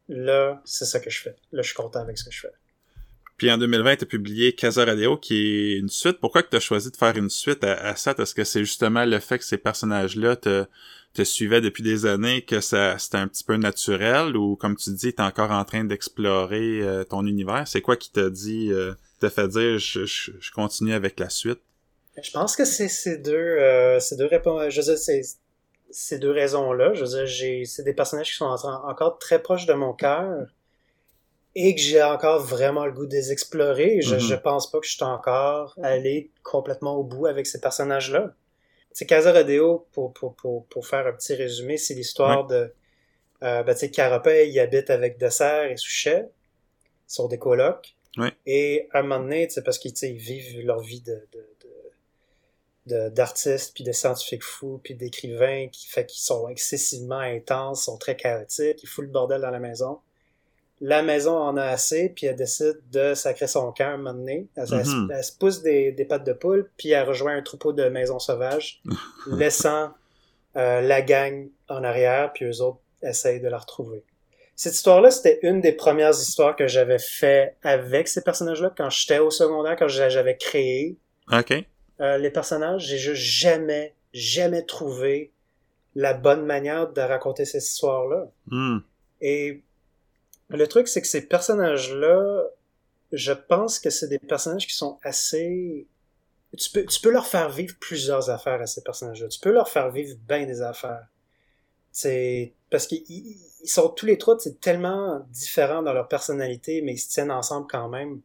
là, 0.09 0.61
c'est 0.65 0.85
ça 0.85 0.99
que 0.99 1.09
je 1.09 1.21
fais. 1.21 1.35
Là, 1.51 1.61
je 1.61 1.67
suis 1.67 1.75
content 1.75 2.01
avec 2.01 2.17
ce 2.17 2.25
que 2.25 2.31
je 2.31 2.41
fais. 2.41 2.51
Puis 3.37 3.49
en 3.49 3.57
2020, 3.57 3.95
tu 3.95 4.03
as 4.03 4.07
publié 4.07 4.53
Casa 4.53 4.83
Radio, 4.83 5.15
qui 5.15 5.35
est 5.35 5.77
une 5.77 5.87
suite. 5.87 6.19
Pourquoi 6.19 6.43
que 6.43 6.49
tu 6.49 6.57
as 6.57 6.59
choisi 6.59 6.91
de 6.91 6.97
faire 6.97 7.15
une 7.15 7.29
suite 7.29 7.63
à, 7.63 7.73
à 7.75 7.95
ça? 7.95 8.13
Est-ce 8.17 8.35
que 8.35 8.43
c'est 8.43 8.59
justement 8.59 9.05
le 9.05 9.19
fait 9.19 9.37
que 9.37 9.45
ces 9.45 9.57
personnages-là 9.57 10.35
te, 10.35 10.65
te 11.13 11.23
suivaient 11.23 11.61
depuis 11.61 11.81
des 11.81 12.05
années, 12.05 12.41
que 12.41 12.59
ça 12.59 12.97
c'était 12.99 13.17
un 13.17 13.29
petit 13.29 13.45
peu 13.45 13.55
naturel, 13.55 14.35
ou 14.35 14.57
comme 14.57 14.75
tu 14.75 14.91
dis, 14.91 15.13
tu 15.13 15.21
es 15.21 15.25
encore 15.25 15.51
en 15.51 15.63
train 15.63 15.85
d'explorer 15.85 16.81
euh, 16.81 17.05
ton 17.05 17.25
univers? 17.25 17.65
C'est 17.65 17.81
quoi 17.81 17.95
qui 17.95 18.11
t'a 18.11 18.29
dit, 18.29 18.73
euh, 18.73 18.93
t'a 19.21 19.29
fait 19.29 19.47
dire 19.47 19.79
je, 19.79 20.05
je, 20.05 20.31
je 20.37 20.51
continue 20.51 20.93
avec 20.93 21.17
la 21.19 21.29
suite? 21.29 21.61
Je 22.21 22.31
pense 22.31 22.57
que 22.57 22.65
c'est 22.65 22.89
ces 22.89 23.17
deux, 23.17 23.33
euh, 23.33 23.99
ces 24.01 24.17
deux 24.17 24.25
réponses, 24.25 24.69
je 24.69 24.81
c'est 24.81 25.21
ces 25.91 26.19
deux 26.19 26.31
raisons-là. 26.31 26.93
Je 26.93 27.01
veux 27.01 27.07
dire, 27.09 27.25
j'ai, 27.25 27.65
c'est 27.65 27.83
des 27.83 27.93
personnages 27.93 28.29
qui 28.31 28.37
sont 28.37 28.45
en- 28.45 28.89
encore 28.89 29.17
très 29.19 29.41
proches 29.41 29.65
de 29.65 29.73
mon 29.73 29.93
cœur 29.93 30.47
et 31.55 31.73
que 31.75 31.81
j'ai 31.81 32.01
encore 32.03 32.39
vraiment 32.39 32.85
le 32.85 32.91
goût 32.91 33.05
de 33.07 33.13
les 33.13 33.31
explorer. 33.31 34.01
Je, 34.01 34.15
Mhm. 34.15 34.19
je 34.21 34.35
pense 34.35 34.69
pas 34.71 34.79
que 34.79 34.85
je 34.85 34.93
suis 34.93 35.03
encore 35.03 35.77
allé 35.83 36.31
complètement 36.43 36.95
au 36.95 37.03
bout 37.03 37.25
avec 37.25 37.47
ces 37.47 37.59
personnages-là. 37.59 38.33
C'est 38.91 39.05
Casa 39.05 39.31
Rodeo, 39.31 39.87
pour, 39.91 40.13
pour, 40.13 40.35
pour, 40.35 40.65
pour 40.67 40.87
faire 40.87 41.05
un 41.07 41.13
petit 41.13 41.33
résumé, 41.35 41.77
c'est 41.77 41.93
l'histoire 41.93 42.45
de, 42.47 42.73
euh, 43.43 43.63
ben, 43.63 43.73
tu 43.73 43.79
sais, 43.81 43.91
Carapet, 43.91 44.49
il 44.49 44.59
habite 44.59 44.89
avec 44.89 45.17
Dessert 45.17 45.65
et 45.71 45.77
Souchet, 45.77 46.25
ils 46.27 47.13
sont 47.13 47.27
des 47.27 47.37
colocs. 47.39 47.95
Et 48.45 48.87
à 48.91 48.99
un 48.99 49.01
moment 49.03 49.19
donné, 49.23 49.47
parce 49.63 49.77
qu'ils 49.79 49.93
vivent 50.15 50.65
leur 50.65 50.81
vie 50.81 51.01
de, 51.01 51.13
de- 51.31 51.48
d'artistes, 53.09 53.73
puis 53.73 53.83
de 53.83 53.91
scientifiques 53.91 54.43
fous, 54.43 54.79
puis 54.83 54.95
d'écrivains 54.95 55.67
qui 55.71 55.87
fait 55.87 56.05
qu'ils 56.05 56.21
sont 56.21 56.47
excessivement 56.49 57.19
intenses, 57.19 57.85
sont 57.85 57.97
très 57.97 58.15
chaotiques, 58.15 58.81
ils 58.83 58.87
foutent 58.87 59.05
le 59.05 59.11
bordel 59.11 59.41
dans 59.41 59.51
la 59.51 59.59
maison. 59.59 59.99
La 60.81 61.01
maison 61.01 61.37
en 61.37 61.57
a 61.57 61.63
assez, 61.65 62.07
puis 62.09 62.25
elle 62.27 62.37
décide 62.37 62.79
de 62.91 63.13
sacrer 63.13 63.47
son 63.47 63.71
camp 63.73 63.89
un 63.89 63.97
moment 63.97 64.13
donné. 64.13 64.47
Elle, 64.55 64.63
elle 64.71 64.85
se- 64.85 64.91
elle 65.11 65.23
se 65.23 65.33
pousse 65.37 65.61
des, 65.61 65.91
des 65.91 66.05
pattes 66.05 66.25
de 66.25 66.31
poule, 66.33 66.69
puis 66.77 66.91
elle 66.91 67.05
rejoint 67.07 67.35
un 67.35 67.41
troupeau 67.41 67.73
de 67.73 67.83
maisons 67.89 68.19
sauvages, 68.19 68.81
laissant 69.27 69.91
euh, 70.55 70.81
la 70.81 71.01
gang 71.01 71.47
en 71.67 71.83
arrière, 71.83 72.31
puis 72.33 72.45
eux 72.45 72.61
autres 72.61 72.79
essayent 73.03 73.41
de 73.41 73.47
la 73.49 73.57
retrouver. 73.57 74.03
Cette 74.55 74.73
histoire-là, 74.73 75.11
c'était 75.11 75.39
une 75.43 75.61
des 75.61 75.71
premières 75.73 76.11
histoires 76.11 76.55
que 76.55 76.67
j'avais 76.67 76.99
fait 76.99 77.55
avec 77.61 78.07
ces 78.09 78.21
personnages-là 78.21 78.73
quand 78.75 78.89
j'étais 78.89 79.19
au 79.19 79.31
secondaire, 79.31 79.75
quand 79.77 79.87
j'a- 79.87 80.09
j'avais 80.09 80.35
créé 80.37 80.97
OK. 81.31 81.53
Euh, 82.01 82.17
les 82.17 82.29
personnages. 82.29 82.85
J'ai 82.85 82.97
juste 82.97 83.21
jamais, 83.21 83.93
jamais 84.13 84.63
trouvé 84.63 85.31
la 85.95 86.13
bonne 86.13 86.45
manière 86.45 86.91
de 86.91 87.01
raconter 87.01 87.45
cette 87.45 87.63
histoire-là. 87.63 88.29
Hmm. 88.47 88.79
Et 89.21 89.63
le 90.49 90.67
truc, 90.67 90.87
c'est 90.87 91.01
que 91.01 91.07
ces 91.07 91.27
personnages-là, 91.27 92.43
je 93.11 93.33
pense 93.33 93.79
que 93.79 93.89
c'est 93.89 94.07
des 94.07 94.19
personnages 94.19 94.67
qui 94.67 94.75
sont 94.75 94.99
assez... 95.03 95.87
Tu 96.57 96.71
peux, 96.71 96.85
tu 96.85 96.99
peux 97.01 97.11
leur 97.11 97.27
faire 97.27 97.49
vivre 97.49 97.75
plusieurs 97.79 98.29
affaires 98.29 98.61
à 98.61 98.65
ces 98.65 98.81
personnages-là. 98.81 99.27
Tu 99.27 99.39
peux 99.39 99.51
leur 99.51 99.69
faire 99.69 99.91
vivre 99.91 100.15
bien 100.27 100.45
des 100.45 100.61
affaires. 100.61 101.05
C'est 101.91 102.53
parce 102.71 102.87
qu'ils 102.87 103.03
ils- 103.09 103.37
ils 103.63 103.69
sont 103.69 103.89
tous 103.89 104.05
les 104.05 104.17
trois 104.17 104.37
c'est 104.39 104.61
tellement 104.61 105.19
différents 105.31 105.81
dans 105.83 105.93
leur 105.93 106.07
personnalité, 106.07 106.81
mais 106.81 106.93
ils 106.93 106.97
se 106.99 107.09
tiennent 107.09 107.31
ensemble 107.31 107.67
quand 107.69 107.89
même. 107.89 108.21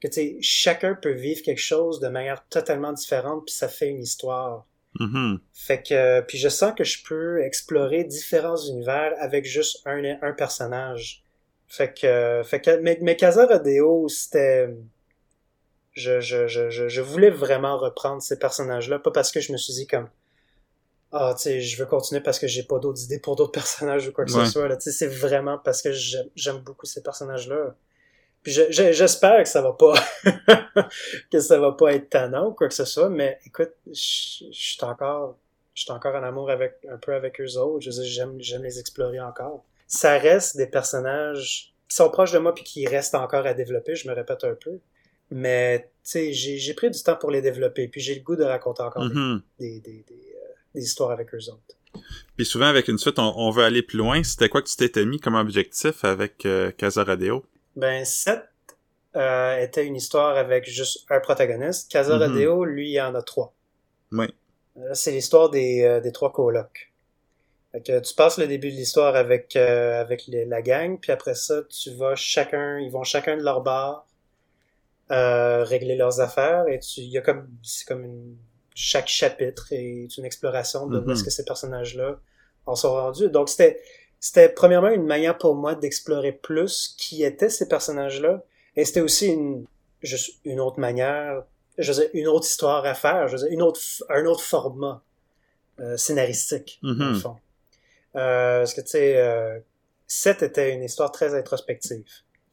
Que 0.00 0.08
tu 0.08 0.14
sais, 0.14 0.36
chacun 0.40 0.94
peut 0.94 1.12
vivre 1.12 1.42
quelque 1.42 1.60
chose 1.60 1.98
de 2.00 2.08
manière 2.08 2.46
totalement 2.48 2.92
différente, 2.92 3.44
puis 3.46 3.54
ça 3.54 3.68
fait 3.68 3.88
une 3.88 4.02
histoire. 4.02 4.66
Mhm. 5.00 5.40
Fait 5.52 5.82
que, 5.82 6.20
puis 6.22 6.38
je 6.38 6.48
sens 6.48 6.72
que 6.76 6.84
je 6.84 7.02
peux 7.04 7.42
explorer 7.42 8.04
différents 8.04 8.56
univers 8.56 9.12
avec 9.18 9.44
juste 9.44 9.82
un, 9.86 10.02
un 10.22 10.32
personnage. 10.32 11.22
Fait 11.66 11.92
que, 11.92 12.42
fait 12.44 12.60
que, 12.60 12.78
mais, 12.80 12.98
mais 13.02 13.16
Casa 13.16 13.44
Rodeo, 13.46 14.08
c'était, 14.08 14.70
je, 15.92 16.20
je, 16.20 16.46
je, 16.46 16.70
je, 16.70 16.88
je 16.88 17.00
voulais 17.00 17.30
vraiment 17.30 17.76
reprendre 17.76 18.22
ces 18.22 18.38
personnages-là, 18.38 18.98
pas 19.00 19.10
parce 19.10 19.32
que 19.32 19.40
je 19.40 19.52
me 19.52 19.56
suis 19.58 19.74
dit 19.74 19.86
comme, 19.86 20.08
ah, 21.12 21.34
tu 21.36 21.42
sais, 21.44 21.60
je 21.60 21.78
veux 21.78 21.86
continuer 21.86 22.20
parce 22.20 22.38
que 22.38 22.46
j'ai 22.46 22.62
pas 22.62 22.78
d'autres 22.78 23.02
idées 23.02 23.18
pour 23.18 23.34
d'autres 23.36 23.52
personnages 23.60 24.08
ou 24.08 24.12
quoi 24.12 24.24
que 24.24 24.32
Ouais. 24.32 24.44
ce 24.46 24.52
soit, 24.52 24.68
là. 24.68 24.76
Tu 24.76 24.84
sais, 24.84 24.92
c'est 24.92 25.06
vraiment 25.06 25.58
parce 25.58 25.82
que 25.82 25.90
j'aime 25.92 26.28
j'aime 26.34 26.58
beaucoup 26.58 26.86
ces 26.86 27.02
personnages-là. 27.02 27.74
Puis 28.42 28.52
je- 28.52 28.70
je- 28.70 28.92
j'espère 28.92 29.42
que 29.42 29.48
ça 29.48 29.60
va 29.62 29.72
pas, 29.72 29.94
que 31.32 31.40
ça 31.40 31.58
va 31.58 31.72
pas 31.72 31.92
être 31.94 32.10
tannant 32.10 32.48
ou 32.48 32.52
quoi 32.52 32.68
que 32.68 32.74
ce 32.74 32.84
soit, 32.84 33.08
mais 33.08 33.38
écoute, 33.46 33.72
je 33.86 33.92
suis 34.52 34.78
encore, 34.82 35.36
je 35.74 35.82
suis 35.82 35.92
encore 35.92 36.14
en 36.14 36.22
amour 36.22 36.50
avec, 36.50 36.74
un 36.90 36.96
peu 36.98 37.14
avec 37.14 37.40
eux 37.40 37.56
autres. 37.58 37.84
Je 37.84 37.90
j'aime, 38.02 38.36
j'aime 38.40 38.62
les 38.62 38.78
explorer 38.78 39.20
encore. 39.20 39.64
Ça 39.86 40.18
reste 40.18 40.56
des 40.56 40.66
personnages 40.66 41.72
qui 41.88 41.96
sont 41.96 42.10
proches 42.10 42.32
de 42.32 42.38
moi 42.38 42.54
puis 42.54 42.64
qui 42.64 42.86
restent 42.86 43.14
encore 43.14 43.46
à 43.46 43.54
développer, 43.54 43.94
je 43.96 44.08
me 44.08 44.14
répète 44.14 44.44
un 44.44 44.54
peu. 44.54 44.78
Mais 45.30 45.90
j'ai 46.04 46.32
j'ai 46.32 46.74
pris 46.74 46.90
du 46.90 47.02
temps 47.02 47.16
pour 47.16 47.30
les 47.30 47.42
développer, 47.42 47.88
puis 47.88 48.00
j'ai 48.00 48.14
le 48.14 48.20
goût 48.22 48.36
de 48.36 48.44
raconter 48.44 48.82
encore 48.82 49.08
des, 49.08 49.14
Mhm. 49.14 49.42
des, 49.58 49.80
des, 49.80 50.04
des, 50.08 50.14
euh, 50.34 50.52
des 50.74 50.82
histoires 50.82 51.10
avec 51.10 51.34
eux 51.34 51.50
autres. 51.50 52.02
Puis 52.36 52.46
souvent, 52.46 52.66
avec 52.66 52.88
une 52.88 52.98
suite, 52.98 53.18
on, 53.18 53.34
on 53.36 53.50
veut 53.50 53.64
aller 53.64 53.82
plus 53.82 53.98
loin. 53.98 54.22
C'était 54.22 54.48
quoi 54.48 54.62
que 54.62 54.68
tu 54.68 54.76
t'étais 54.76 55.04
mis 55.04 55.18
comme 55.18 55.34
objectif 55.34 56.04
avec 56.04 56.46
euh, 56.46 56.70
Casa 56.70 57.02
Radio? 57.04 57.44
Ben, 57.78 58.04
7 58.04 58.42
euh, 59.16 59.56
était 59.62 59.86
une 59.86 59.96
histoire 59.96 60.36
avec 60.36 60.68
juste 60.68 61.06
un 61.10 61.20
protagoniste. 61.20 61.90
Casa. 61.90 62.18
Rodeo, 62.18 62.64
lui, 62.64 62.88
il 62.90 62.92
y 62.94 63.00
en 63.00 63.14
a 63.14 63.22
trois. 63.22 63.54
Oui. 64.12 64.26
Euh, 64.76 64.94
C'est 64.94 65.12
l'histoire 65.12 65.48
des, 65.50 65.82
euh, 65.84 66.00
des 66.00 66.12
trois 66.12 66.32
colocs. 66.32 66.92
Fait 67.72 67.82
que 67.82 68.00
tu 68.00 68.14
passes 68.14 68.38
le 68.38 68.46
début 68.46 68.70
de 68.70 68.76
l'histoire 68.76 69.14
avec, 69.14 69.54
euh, 69.56 70.00
avec 70.00 70.26
les- 70.26 70.44
la 70.46 70.62
gang, 70.62 70.98
puis 70.98 71.12
après 71.12 71.34
ça, 71.34 71.62
tu 71.64 71.90
vas 71.94 72.14
chacun, 72.16 72.78
ils 72.78 72.90
vont 72.90 73.04
chacun 73.04 73.36
de 73.36 73.42
leur 73.42 73.60
bar 73.62 74.06
euh, 75.10 75.64
régler 75.64 75.96
leurs 75.96 76.20
affaires, 76.20 76.66
et 76.68 76.78
tu, 76.80 77.00
il 77.00 77.08
y 77.10 77.16
a 77.18 77.22
comme, 77.22 77.48
c'est 77.62 77.86
comme 77.86 78.04
une, 78.04 78.36
chaque 78.74 79.08
chapitre 79.08 79.68
est 79.72 80.16
une 80.18 80.24
exploration 80.26 80.86
de 80.86 80.98
où 80.98 81.02
Mhm. 81.02 81.10
est-ce 81.12 81.24
que 81.24 81.30
ces 81.30 81.44
personnages-là 81.46 82.18
en 82.66 82.74
sont 82.74 82.92
rendus. 82.92 83.30
Donc 83.30 83.48
c'était, 83.48 83.80
c'était 84.20 84.48
premièrement 84.48 84.88
une 84.90 85.06
manière 85.06 85.38
pour 85.38 85.54
moi 85.54 85.74
d'explorer 85.74 86.32
plus 86.32 86.94
qui 86.98 87.22
étaient 87.24 87.50
ces 87.50 87.68
personnages-là, 87.68 88.42
et 88.76 88.84
c'était 88.84 89.00
aussi 89.00 89.28
une, 89.28 89.64
juste 90.02 90.36
une 90.44 90.60
autre 90.60 90.78
manière, 90.80 91.44
je 91.78 91.92
veux 91.92 92.00
dire, 92.00 92.10
une 92.14 92.28
autre 92.28 92.46
histoire 92.46 92.84
à 92.84 92.94
faire, 92.94 93.28
je 93.28 93.36
veux 93.36 93.42
dire, 93.44 93.52
une 93.52 93.62
autre, 93.62 93.80
un 94.08 94.24
autre 94.26 94.42
format 94.42 95.02
euh, 95.80 95.96
scénaristique, 95.96 96.80
dans 96.82 96.88
le 96.88 97.12
Mhm. 97.12 97.20
fond. 97.20 97.36
Euh, 98.16 98.58
parce 98.60 98.74
que, 98.74 98.80
tu 98.80 98.88
sais, 98.88 99.16
euh, 99.18 99.60
7 100.08 100.42
était 100.42 100.74
une 100.74 100.82
histoire 100.82 101.12
très 101.12 101.34
introspective. 101.36 102.04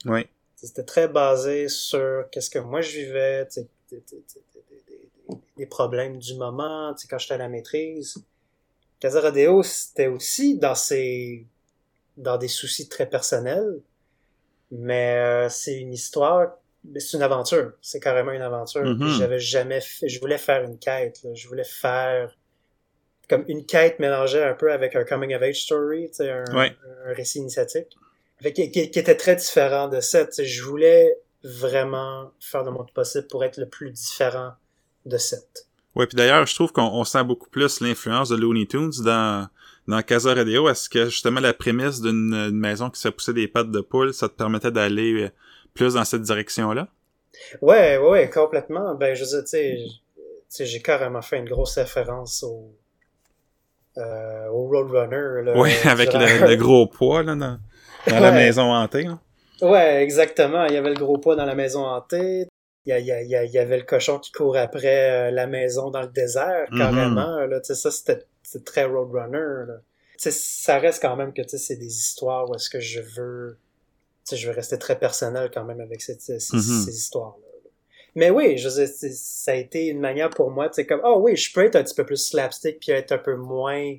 Oui. 0.06 0.28
C'était 0.56 0.84
très 0.84 1.08
basé 1.08 1.68
sur 1.68 2.26
qu'est-ce 2.32 2.52
que 2.52 2.60
moi 2.60 2.82
je 2.82 2.92
vivais, 3.00 3.48
tu 3.48 3.54
sais, 3.54 3.68
des- 3.90 3.98
des- 3.98 4.04
des- 4.12 4.24
des- 4.54 4.64
des- 4.88 5.10
des- 5.34 5.40
des 5.58 5.66
problèmes 5.66 6.20
du 6.20 6.36
moment, 6.36 6.94
tu 6.94 7.02
sais, 7.02 7.08
quand 7.08 7.18
j'étais 7.18 7.34
à 7.34 7.38
la 7.38 7.50
maîtrise. 7.50 8.18
Casa 9.00 9.22
Rodeo, 9.22 9.64
c'était 9.64 10.08
aussi 10.08 10.58
dans 10.60 10.76
ses, 10.76 11.46
dans 12.18 12.38
des 12.38 12.48
soucis 12.48 12.88
très 12.90 13.06
personnels, 13.08 13.80
mais 14.72 15.18
euh, 15.18 15.50
c'est 15.50 15.76
une 15.76 15.94
histoire, 15.94 16.54
mais 16.84 17.00
c'est 17.00 17.18
une 17.18 17.24
aventure, 17.24 17.74
c'est 17.82 18.00
carrément 18.00 18.32
une 18.32 18.42
aventure. 18.42 18.84
Mhm. 18.84 19.00
Puis 19.00 19.12
J'avais 19.18 19.40
jamais 19.40 19.82
fait, 19.82 20.08
je 20.08 20.20
voulais 20.20 20.38
faire 20.38 20.64
une 20.64 20.78
quête, 20.80 21.22
là. 21.24 21.32
je 21.34 21.48
voulais 21.48 21.64
faire 21.64 22.36
comme 23.30 23.44
une 23.48 23.66
quête 23.66 24.00
mélangée 24.00 24.44
un 24.44 24.54
peu 24.54 24.72
avec 24.72 24.96
un 24.96 25.04
coming 25.04 25.34
of 25.36 25.42
age 25.42 25.64
story, 25.64 26.12
un, 26.20 26.44
Ouais. 26.56 26.76
un 27.08 27.14
récit 27.14 27.40
initiatique, 27.40 27.98
qui, 28.54 28.70
qui 28.72 28.80
était 29.00 29.16
très 29.18 29.36
différent 29.36 29.88
de 29.88 30.00
ça. 30.00 30.28
Je 30.38 30.62
voulais 30.62 31.18
vraiment 31.44 32.32
faire 32.40 32.64
le 32.64 32.72
monde 32.72 32.92
possible 32.92 33.28
pour 33.28 33.44
être 33.44 33.58
le 33.58 33.68
plus 33.68 33.92
différent 33.92 34.52
de 35.06 35.18
7. 35.18 35.68
Ouais, 35.96 36.08
puis 36.08 36.16
d'ailleurs, 36.18 36.46
je 36.46 36.54
trouve 36.54 36.72
qu'on 36.72 36.84
on 36.84 37.04
sent 37.04 37.24
beaucoup 37.24 37.50
plus 37.50 37.80
l'influence 37.80 38.30
de 38.30 38.36
Looney 38.36 38.68
Tunes 38.68 38.92
dans, 39.04 39.48
dans 39.88 40.02
Casa 40.02 40.34
Radio. 40.34 40.68
Est-ce 40.70 40.90
que 40.90 41.06
justement 41.06 41.40
la 41.40 41.54
prémisse 41.54 42.02
d'une 42.02 42.34
une 42.34 42.58
maison 42.60 42.90
qui 42.90 43.00
se 43.00 43.10
poussait 43.10 43.34
des 43.34 43.48
pattes 43.48 43.72
de 43.72 43.82
poule, 43.82 44.14
ça 44.14 44.28
te 44.30 44.34
permettait 44.34 44.72
d'aller 44.72 45.24
euh, 45.24 45.30
plus 45.74 45.94
dans 45.96 46.06
cette 46.06 46.22
direction-là? 46.24 46.88
Ouais, 47.62 47.98
ouais, 47.98 48.30
complètement. 48.30 48.96
Ben, 48.96 49.14
je 49.16 49.24
veux 49.24 49.30
dire, 49.30 49.44
tu 49.44 49.90
sais, 50.48 50.66
j'ai 50.66 50.82
carrément 50.82 51.22
fait 51.22 51.38
une 51.38 51.50
grosse 51.50 51.76
référence 51.78 52.44
au, 52.44 52.72
euh, 53.98 54.48
au 54.48 54.68
Roadrunner. 54.68 55.44
Là, 55.44 55.54
Oui, 55.58 55.72
avec 55.86 56.14
le, 56.14 56.48
le 56.50 56.56
gros 56.56 56.88
poids 56.88 57.24
là, 57.24 57.36
dans, 57.36 57.60
dans 58.08 58.20
la 58.20 58.32
maison 58.32 58.74
hantée. 58.74 59.04
là. 59.04 59.20
Ouais, 59.62 60.04
exactement. 60.04 60.66
Il 60.66 60.74
y 60.74 60.78
avait 60.78 60.90
le 60.90 61.00
gros 61.00 61.18
poids 61.18 61.36
dans 61.36 61.46
la 61.46 61.56
maison 61.56 61.86
hantée. 61.86 62.48
Il 62.88 62.94
y, 62.96 63.58
avait 63.58 63.78
le 63.78 63.84
cochon 63.84 64.20
qui 64.20 64.32
courait 64.32 64.60
après 64.60 65.10
euh, 65.30 65.32
la 65.32 65.48
maison 65.48 65.90
dans 65.90 66.02
le 66.02 66.08
désert, 66.08 66.68
Mhm. 66.72 66.78
carrément. 66.78 67.48
Tu 67.48 67.60
sais, 67.64 67.76
ça, 67.76 67.90
c'était 67.90 68.20
c'était 68.46 68.64
très 68.64 68.86
Roadrunner. 68.86 69.68
Là. 69.68 69.82
Ça 70.18 70.80
reste 70.80 71.02
quand 71.02 71.16
même 71.16 71.34
que 71.34 71.42
tu 71.42 71.50
sais, 71.50 71.58
c'est 71.58 71.76
des 71.76 71.94
histoires 71.94 72.50
où 72.50 72.56
est-ce 72.56 72.70
que 72.70 72.80
je 72.80 73.02
veux... 73.02 73.58
Je 74.32 74.48
veux 74.48 74.56
rester 74.56 74.80
très 74.80 74.98
personnel 74.98 75.52
quand 75.54 75.64
même 75.66 75.82
avec 75.82 76.02
ces, 76.02 76.18
ces, 76.20 76.38
histoires-là. 76.90 77.46
Mais 78.16 78.32
oui, 78.32 78.58
je 78.58 78.70
c'est- 78.70 79.14
ça 79.14 79.52
a 79.52 79.56
été 79.56 79.86
une 79.86 80.00
manière 80.00 80.32
pour 80.32 80.50
moi, 80.50 80.68
tu 80.70 80.76
sais, 80.76 80.88
comme, 80.88 81.02
oh 81.04 81.18
oui, 81.20 81.36
je 81.36 81.54
peux 81.54 81.64
être 81.64 81.76
un 81.76 81.84
petit 81.84 81.94
peu 81.94 82.06
plus 82.06 82.18
slapstick 82.18 82.80
puis 82.80 82.92
être 82.92 83.12
un 83.12 83.20
peu 83.20 83.36
moins 83.36 83.98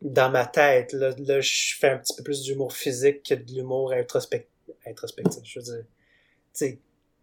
dans 0.00 0.30
ma 0.30 0.46
tête. 0.46 0.92
Là, 0.94 1.10
là 1.18 1.40
je 1.40 1.76
fais 1.78 1.90
un 1.90 1.98
petit 1.98 2.14
peu 2.16 2.24
plus 2.24 2.42
d'humour 2.42 2.72
physique 2.72 3.22
que 3.22 3.34
de 3.34 3.52
l'humour 3.52 3.92
introspectif. 3.92 4.48
introspectif. 4.86 5.42
Je 5.44 5.58
veux 5.60 5.64
dire, 5.64 5.84
tu 5.84 5.86
sais, 6.54 6.78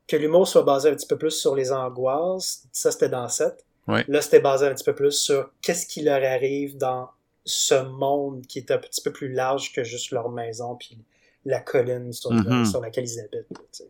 que 0.08 0.16
l'humour 0.16 0.48
soit 0.48 0.64
basé 0.64 0.90
un 0.90 0.96
petit 0.96 1.08
peu 1.08 1.18
plus 1.18 1.32
sur 1.32 1.56
les 1.56 1.72
angoisses, 1.72 2.64
ça 2.72 2.92
c'était 2.92 3.10
dans 3.10 3.28
7. 3.28 3.66
Ouais. 3.90 4.06
Là, 4.08 4.22
c'était 4.22 4.40
basé 4.40 4.68
un 4.68 4.74
petit 4.74 4.84
peu 4.84 4.96
plus 4.96 5.12
sur 5.12 5.50
qu'est-ce 5.62 5.86
qui 5.88 6.02
leur 6.02 6.24
arrive 6.24 6.78
dans 6.78 7.10
ce 7.46 7.76
monde 7.84 8.46
qui 8.48 8.60
est 8.60 8.72
un 8.72 8.78
petit 8.78 9.02
peu 9.02 9.12
plus 9.12 9.32
large 9.34 9.74
que 9.74 9.84
juste 9.84 10.12
leur 10.12 10.30
maison 10.30 10.76
puis 10.76 10.98
la 11.46 11.60
colline 11.62 12.12
sur, 12.14 12.32
Mhm. 12.32 12.66
sur 12.66 12.82
laquelle 12.82 13.06
ils 13.06 13.20
habitent. 13.20 13.34
là, 13.52 13.60
tu 13.72 13.84
sais. 13.84 13.88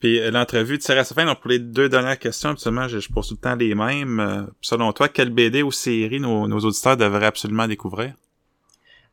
Puis 0.00 0.18
euh, 0.20 0.30
l'entrevue 0.30 0.78
tire 0.78 0.98
à 0.98 1.04
sa 1.04 1.14
fin. 1.14 1.24
Donc 1.24 1.40
pour 1.40 1.50
les 1.50 1.58
deux 1.60 1.88
dernières 1.88 2.18
questions, 2.18 2.50
absolument, 2.50 2.88
je, 2.88 2.98
je 2.98 3.08
pose 3.12 3.28
tout 3.28 3.34
le 3.34 3.40
temps 3.40 3.54
les 3.54 3.74
mêmes. 3.74 4.20
Euh, 4.20 4.42
selon 4.60 4.92
toi, 4.92 5.08
quelle 5.08 5.30
BD 5.30 5.62
ou 5.62 5.70
série 5.70 6.18
nos, 6.20 6.48
nos 6.48 6.58
auditeurs 6.58 6.96
devraient 6.96 7.26
absolument 7.26 7.68
découvrir? 7.68 8.14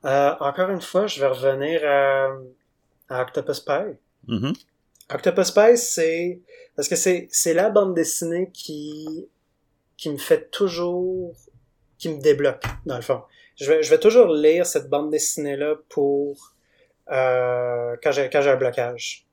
Euh, 0.05 0.31
encore 0.39 0.69
une 0.69 0.81
fois, 0.81 1.07
je 1.07 1.19
vais 1.19 1.27
revenir 1.27 1.81
à, 1.85 2.29
à 3.09 3.21
Octopus 3.21 3.59
Pie. 3.59 3.97
Mhm. 4.27 4.53
Octopus 5.13 5.51
Pie, 5.51 5.77
c'est 5.77 6.39
parce 6.75 6.87
que 6.87 6.95
c'est 6.95 7.53
la 7.53 7.69
bande 7.69 7.93
dessinée 7.93 8.49
qui 8.53 9.27
qui 9.99 10.09
me 10.09 10.17
fait 10.17 10.49
toujours 10.49 11.35
qui 11.97 12.07
me 12.09 12.21
débloque 12.21 12.63
dans 12.85 12.95
le 12.95 13.01
fond. 13.01 13.21
Je 13.57 13.65
vais 13.69 13.83
je 13.83 13.89
vais 13.89 13.99
toujours 13.99 14.27
lire 14.27 14.65
cette 14.65 14.87
bande 14.89 15.09
dessinée 15.11 15.57
là 15.57 15.75
pour 15.89 16.53
euh, 17.11 17.95
quand 18.01 18.11
j'ai 18.11 18.29
quand 18.29 18.41
j'ai 18.41 18.49
un 18.51 18.55
blocage. 18.55 19.25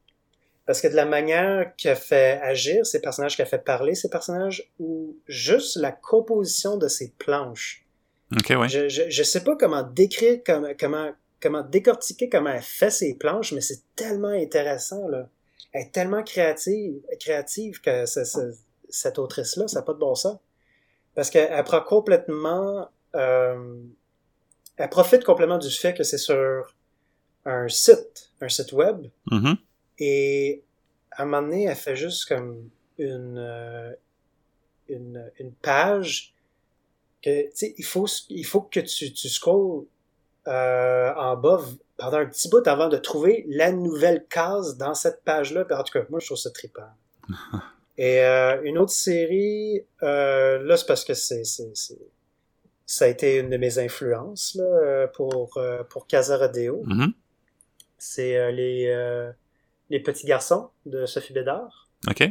Parce 0.66 0.80
que 0.80 0.88
de 0.88 0.96
la 0.96 1.04
manière 1.04 1.72
qu'elle 1.76 1.96
fait 1.96 2.40
agir 2.42 2.84
ces 2.84 3.00
personnages, 3.00 3.36
qu'elle 3.36 3.46
fait 3.46 3.62
parler 3.62 3.94
ces 3.94 4.08
personnages, 4.08 4.68
ou 4.80 5.16
juste 5.28 5.76
la 5.76 5.92
composition 5.92 6.76
de 6.76 6.88
ces 6.88 7.12
planches. 7.18 7.86
Ok, 8.36 8.48
ouais. 8.58 8.68
Je, 8.68 8.88
je, 8.88 9.02
je 9.08 9.22
sais 9.22 9.44
pas 9.44 9.54
comment 9.54 9.84
décrire, 9.84 10.40
comment, 10.44 10.72
comment, 10.76 11.12
comment 11.40 11.62
décortiquer 11.62 12.28
comment 12.28 12.50
elle 12.50 12.62
fait 12.62 12.90
ses 12.90 13.14
planches, 13.14 13.52
mais 13.52 13.60
c'est 13.60 13.82
tellement 13.94 14.30
intéressant, 14.46 15.06
là. 15.06 15.28
Elle 15.72 15.82
est 15.82 15.92
tellement 15.92 16.24
créative, 16.24 17.00
créative 17.20 17.80
que 17.80 18.04
ce- 18.06 18.24
ce- 18.24 18.56
cette 18.88 19.20
autrice-là, 19.20 19.68
ça 19.68 19.78
n'a 19.80 19.84
pas 19.84 19.92
de 19.92 19.98
bon 20.00 20.16
sens. 20.16 20.38
Parce 21.16 21.30
qu'elle 21.30 21.64
prend 21.64 21.80
complètement, 21.80 22.88
euh, 23.16 23.80
elle 24.76 24.88
profite 24.90 25.24
complètement 25.24 25.58
du 25.58 25.70
fait 25.70 25.94
que 25.94 26.04
c'est 26.04 26.18
sur 26.18 26.74
un 27.44 27.68
site, 27.68 28.30
un 28.40 28.48
site 28.48 28.72
web, 28.72 29.06
Mhm. 29.32 29.56
et 29.98 30.62
à 31.12 31.22
un 31.22 31.24
moment 31.24 31.42
donné, 31.42 31.64
elle 31.64 31.74
fait 31.76 31.96
juste 31.96 32.26
comme 32.26 32.68
une, 32.98 33.36
euh, 33.38 33.92
une, 34.88 35.30
une 35.40 35.52
page 35.52 36.34
que, 37.22 37.44
tu 37.46 37.50
sais, 37.54 37.74
il 37.78 37.84
faut, 37.84 38.06
il 38.28 38.44
faut 38.44 38.60
que 38.60 38.80
tu, 38.80 39.12
tu 39.12 39.28
scrolls 39.28 39.84
euh, 40.48 41.12
en 41.14 41.36
bas 41.36 41.60
pendant 41.96 42.18
un 42.18 42.26
petit 42.26 42.48
bout 42.48 42.64
avant 42.68 42.88
de 42.88 42.98
trouver 42.98 43.44
la 43.48 43.72
nouvelle 43.72 44.26
case 44.28 44.76
dans 44.76 44.94
cette 44.94 45.24
page-là. 45.24 45.64
En 45.70 45.82
tout 45.82 45.92
cas, 45.98 46.04
moi, 46.10 46.20
je 46.20 46.26
trouve 46.26 46.36
ça 46.38 46.50
trippant. 46.50 46.82
Et 47.98 48.20
euh, 48.20 48.60
une 48.62 48.78
autre 48.78 48.92
série, 48.92 49.82
euh, 50.02 50.58
là, 50.62 50.76
c'est 50.76 50.86
parce 50.86 51.04
que 51.04 51.14
c'est, 51.14 51.44
c'est, 51.44 51.74
c'est- 51.74 51.98
ça 52.84 53.06
a 53.06 53.08
été 53.08 53.38
une 53.38 53.50
de 53.50 53.56
mes 53.56 53.78
influences 53.78 54.54
là, 54.54 54.64
euh, 54.64 55.06
pour, 55.08 55.56
euh, 55.56 55.82
pour 55.84 56.06
Casa 56.06 56.36
Rodeo. 56.36 56.82
Mhm. 56.84 57.12
C'est 57.98 58.36
euh, 58.36 58.50
les, 58.52 58.86
euh, 58.88 59.30
les 59.90 59.98
petits 60.00 60.26
garçons 60.26 60.68
de 60.84 61.06
Sophie 61.06 61.32
Bédard. 61.32 61.88
Ok. 62.08 62.28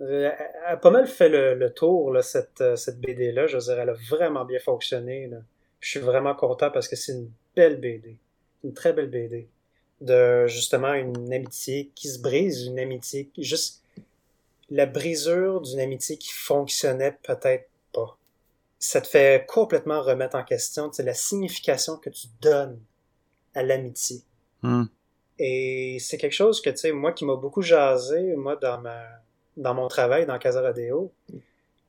Elle 0.00 0.34
a 0.66 0.76
pas 0.78 0.90
mal 0.90 1.06
fait 1.06 1.28
le, 1.28 1.54
le 1.54 1.72
tour, 1.72 2.10
là, 2.12 2.22
cette, 2.22 2.62
cette 2.76 3.00
BD-là. 3.00 3.46
Je 3.46 3.56
veux 3.56 3.62
dire, 3.62 3.78
elle 3.80 3.90
a 3.90 3.96
vraiment 4.08 4.44
bien 4.44 4.58
fonctionné. 4.60 5.26
Là. 5.26 5.38
Je 5.80 5.90
suis 5.90 6.00
vraiment 6.00 6.34
content 6.34 6.70
parce 6.70 6.88
que 6.88 6.96
c'est 6.96 7.12
une 7.12 7.30
belle 7.56 7.80
BD. 7.80 8.16
Une 8.64 8.72
très 8.72 8.92
belle 8.92 9.08
BD. 9.10 9.48
De 10.00 10.46
justement 10.46 10.94
une 10.94 11.32
amitié 11.32 11.90
qui 11.94 12.08
se 12.08 12.18
brise, 12.20 12.64
une 12.66 12.78
amitié 12.78 13.26
qui 13.34 13.42
juste 13.44 13.82
la 14.70 14.86
brisure 14.86 15.60
d'une 15.60 15.80
amitié 15.80 16.16
qui 16.16 16.30
fonctionnait 16.32 17.18
peut-être 17.22 17.68
pas. 17.92 18.16
Ça 18.78 19.00
te 19.00 19.08
fait 19.08 19.46
complètement 19.46 20.00
remettre 20.00 20.36
en 20.36 20.44
question 20.44 20.90
la 20.98 21.14
signification 21.14 21.96
que 21.96 22.10
tu 22.10 22.28
donnes 22.40 22.80
à 23.54 23.62
l'amitié. 23.62 24.22
Mhm. 24.62 24.88
Et 25.38 25.98
c'est 26.00 26.18
quelque 26.18 26.34
chose 26.34 26.60
que, 26.60 26.70
tu 26.70 26.76
sais, 26.76 26.92
moi 26.92 27.12
qui 27.12 27.24
m'a 27.24 27.34
beaucoup 27.34 27.62
jasé, 27.62 28.36
moi, 28.36 28.56
dans 28.56 28.80
ma 28.80 29.04
dans 29.56 29.74
mon 29.74 29.88
travail 29.88 30.24
dans 30.26 30.38
Casa 30.38 30.62
Rodeo, 30.62 31.12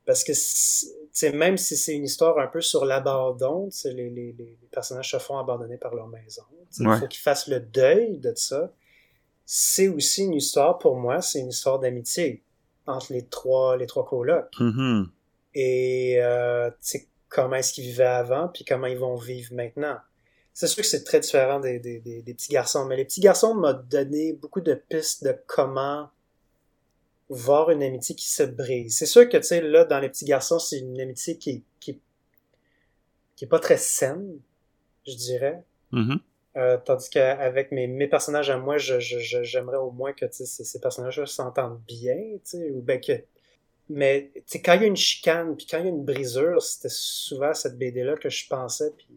parce 0.06 0.24
que, 0.24 0.32
tu 0.32 0.90
sais, 1.12 1.32
même 1.32 1.58
si 1.58 1.78
c'est 1.78 1.94
une 1.94 2.04
histoire 2.06 2.38
un 2.40 2.48
peu 2.48 2.60
sur 2.60 2.86
l'abandon, 2.86 3.70
tu 3.70 3.78
sais, 3.78 3.94
les, 3.94 4.10
les, 4.10 4.34
les 4.34 4.58
personnages 4.72 5.12
se 5.12 5.20
font 5.20 5.38
abandonner 5.38 5.78
par 5.78 5.94
leur 5.94 6.08
maison. 6.08 6.44
sais, 6.70 6.86
Ouais. 6.86 6.96
Il 6.96 7.00
faut 7.00 7.08
qu'ils 7.08 7.22
fassent 7.22 7.48
le 7.48 7.60
deuil 7.60 8.18
de 8.18 8.34
ça. 8.36 8.74
c'est 9.46 9.88
aussi 9.88 10.24
une 10.24 10.34
histoire, 10.34 10.80
pour 10.80 10.96
moi, 10.98 11.22
c'est 11.22 11.40
une 11.40 11.50
histoire 11.50 11.80
d'amitié 11.80 12.44
entre 12.88 13.14
les 13.14 13.26
trois, 13.26 13.78
les 13.78 13.88
trois 13.88 14.06
colocs. 14.06 14.50
Mhm. 14.60 15.10
Et 15.54 16.16
euh, 16.22 16.70
comment 17.30 17.56
est-ce 17.56 17.74
qu'ils 17.74 17.86
vivaient 17.86 18.06
avant, 18.06 18.48
puis 18.48 18.64
comment 18.66 18.88
ils 18.88 18.98
vont 18.98 19.16
vivre 19.16 19.54
maintenant. 19.54 19.98
C'est 20.54 20.68
sûr 20.68 20.84
que 20.84 20.88
c'est 20.88 21.04
très 21.04 21.22
différent 21.22 21.60
des, 21.60 21.80
des, 21.80 22.00
des, 22.00 22.22
des 22.22 22.34
petits 22.34 22.52
garçons, 22.52 22.86
mais 22.86 22.98
les 22.98 23.06
petits 23.06 23.22
garçons 23.22 23.56
m'ont 23.56 23.80
donné 23.90 24.34
beaucoup 24.34 24.62
de 24.62 24.74
pistes 24.74 25.24
de 25.24 25.36
comment 25.48 26.10
voir 27.30 27.72
une 27.72 27.82
amitié 27.82 28.16
qui 28.16 28.30
se 28.30 28.44
brise. 28.44 28.98
C'est 28.98 29.06
sûr 29.06 29.30
que, 29.30 29.38
tu 29.38 29.44
sais, 29.44 29.62
là, 29.62 29.86
dans 29.86 30.00
les 30.00 30.10
petits 30.10 30.26
garçons, 30.26 30.60
c'est 30.60 30.80
une 30.80 31.00
amitié 31.00 31.38
qui, 31.38 31.64
qui, 31.80 32.02
qui 33.38 33.46
est 33.46 33.48
pas 33.48 33.60
très 33.60 33.78
saine, 33.78 34.40
je 35.08 35.16
dirais. 35.16 35.64
Mhm. 35.92 36.20
Euh, 36.58 36.78
tandis 36.84 37.10
qu'avec 37.10 37.72
mes, 37.72 37.88
mes 37.88 38.08
personnages 38.08 38.50
à 38.50 38.58
moi, 38.58 38.78
je, 38.78 39.00
je, 39.00 39.20
je- 39.20 39.44
j'aimerais 39.44 39.78
au 39.78 39.92
moins 39.92 40.12
que 40.14 40.26
ces, 40.32 40.46
ces 40.46 40.80
personnages-là 40.82 41.26
s'entendent 41.26 41.82
bien, 41.88 42.18
ou 42.74 42.82
ben 42.82 43.00
que... 43.00 43.14
Mais 43.90 44.32
quand 44.64 44.74
il 44.76 44.82
y 44.82 44.84
a 44.86 44.88
une 44.88 44.96
chicane, 44.98 45.56
puis 45.58 45.68
quand 45.70 45.78
il 45.80 45.86
y 45.86 45.88
a 45.88 45.92
une 45.92 46.06
brisure, 46.06 46.62
c'était 46.62 46.90
souvent 46.90 47.54
cette 47.54 47.78
BD-là 47.78 48.16
que 48.18 48.30
je 48.30 48.48
pensais, 48.48 48.92
puis... 48.98 49.08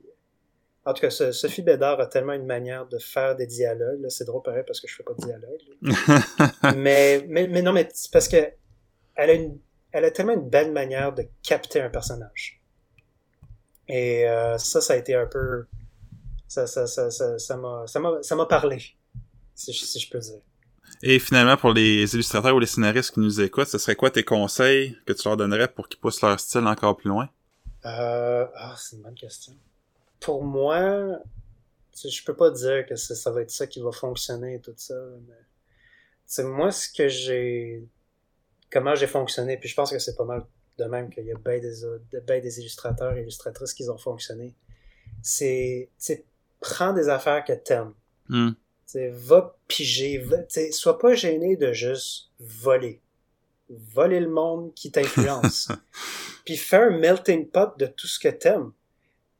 En 0.86 0.92
tout 0.94 1.00
cas, 1.00 1.10
ce- 1.10 1.32
Sophie 1.32 1.62
Bédard 1.62 2.00
a 2.00 2.06
tellement 2.06 2.34
une 2.34 2.46
manière 2.46 2.86
de 2.86 2.98
faire 2.98 3.36
des 3.36 3.46
dialogues, 3.46 4.06
c'est 4.10 4.24
drôle 4.26 4.42
pareil 4.42 4.64
parce 4.66 4.80
que 4.80 4.88
je 4.88 4.94
fais 4.96 5.02
pas 5.02 5.14
de 5.14 5.24
dialogue, 5.24 5.62
mais, 6.76 7.24
mais, 7.28 7.46
mais 7.48 7.62
non, 7.62 7.72
mais 7.72 7.88
c'est 7.94 8.10
parce 8.12 8.28
que 8.28 8.36
elle 9.16 9.30
a, 9.30 9.34
une, 9.34 9.58
elle 9.92 10.04
a 10.04 10.10
tellement 10.10 10.34
une 10.34 10.48
belle 10.48 10.72
manière 10.72 11.12
de 11.14 11.24
capter 11.42 11.80
un 11.80 11.90
personnage. 11.90 12.60
Et 13.88 14.28
euh, 14.28 14.58
ça, 14.58 14.80
ça 14.80 14.94
a 14.94 14.96
été 14.96 15.14
un 15.14 15.26
peu... 15.26 15.66
Ça 16.54 16.68
ça, 16.68 16.86
ça, 16.86 17.10
ça, 17.10 17.36
ça 17.36 17.56
m'a 17.56 17.84
ça 17.88 17.98
m'a 17.98 18.22
ça 18.22 18.36
m'a 18.36 18.46
parlé, 18.46 18.80
si 19.56 19.72
je, 19.72 19.84
si 19.84 19.98
je 19.98 20.08
peux 20.08 20.20
dire. 20.20 20.40
Et 21.02 21.18
finalement, 21.18 21.56
pour 21.56 21.72
les 21.72 22.14
illustrateurs 22.14 22.54
ou 22.54 22.60
les 22.60 22.68
scénaristes 22.68 23.12
qui 23.12 23.18
nous 23.18 23.40
écoutent, 23.40 23.66
ce 23.66 23.78
serait 23.78 23.96
quoi 23.96 24.12
tes 24.12 24.22
conseils 24.22 24.96
que 25.04 25.12
tu 25.12 25.26
leur 25.26 25.36
donnerais 25.36 25.66
pour 25.66 25.88
qu'ils 25.88 25.98
poussent 25.98 26.22
leur 26.22 26.38
style 26.38 26.64
encore 26.68 26.96
plus 26.96 27.08
loin? 27.08 27.28
Euh, 27.84 28.46
ah, 28.54 28.76
c'est 28.78 28.94
une 28.94 29.02
bonne 29.02 29.16
question. 29.16 29.52
Pour 30.20 30.44
moi, 30.44 31.18
je 31.92 32.24
peux 32.24 32.36
pas 32.36 32.52
dire 32.52 32.86
que 32.86 32.94
ça, 32.94 33.16
ça 33.16 33.32
va 33.32 33.42
être 33.42 33.50
ça 33.50 33.66
qui 33.66 33.80
va 33.80 33.90
fonctionner 33.90 34.54
et 34.54 34.60
tout 34.60 34.74
ça, 34.76 34.94
mais 35.26 35.34
c'est 36.24 36.44
moi 36.44 36.70
ce 36.70 36.88
que 36.88 37.08
j'ai, 37.08 37.84
comment 38.70 38.94
j'ai 38.94 39.08
fonctionné, 39.08 39.56
puis 39.56 39.68
je 39.68 39.74
pense 39.74 39.90
que 39.90 39.98
c'est 39.98 40.14
pas 40.14 40.24
mal 40.24 40.46
de 40.78 40.84
même 40.84 41.10
qu'il 41.10 41.24
y 41.24 41.32
a 41.32 41.36
bien 41.36 41.58
des, 41.58 42.20
ben 42.20 42.40
des 42.40 42.60
illustrateurs 42.60 43.16
et 43.16 43.22
illustratrices 43.22 43.74
qui 43.74 43.88
ont 43.90 43.98
fonctionné. 43.98 44.54
C'est, 45.20 45.90
prends 46.64 46.94
des 46.94 47.08
affaires 47.10 47.44
que 47.44 47.52
t'aimes. 47.52 47.92
Sais, 48.86 49.10
va 49.10 49.56
piger, 49.68 50.18
va, 50.18 50.36
sois 50.72 50.98
pas 50.98 51.14
gêné 51.14 51.56
de 51.56 51.72
juste 51.72 52.30
voler. 52.40 53.00
Voler 53.68 54.20
le 54.20 54.28
monde 54.28 54.72
qui 54.74 54.90
t'influence. 54.90 55.68
Puis 56.44 56.56
fais 56.56 56.76
un 56.76 56.90
melting 56.90 57.48
pot 57.48 57.76
de 57.78 57.86
tout 57.86 58.06
ce 58.06 58.18
que 58.18 58.28
t'aimes. 58.28 58.72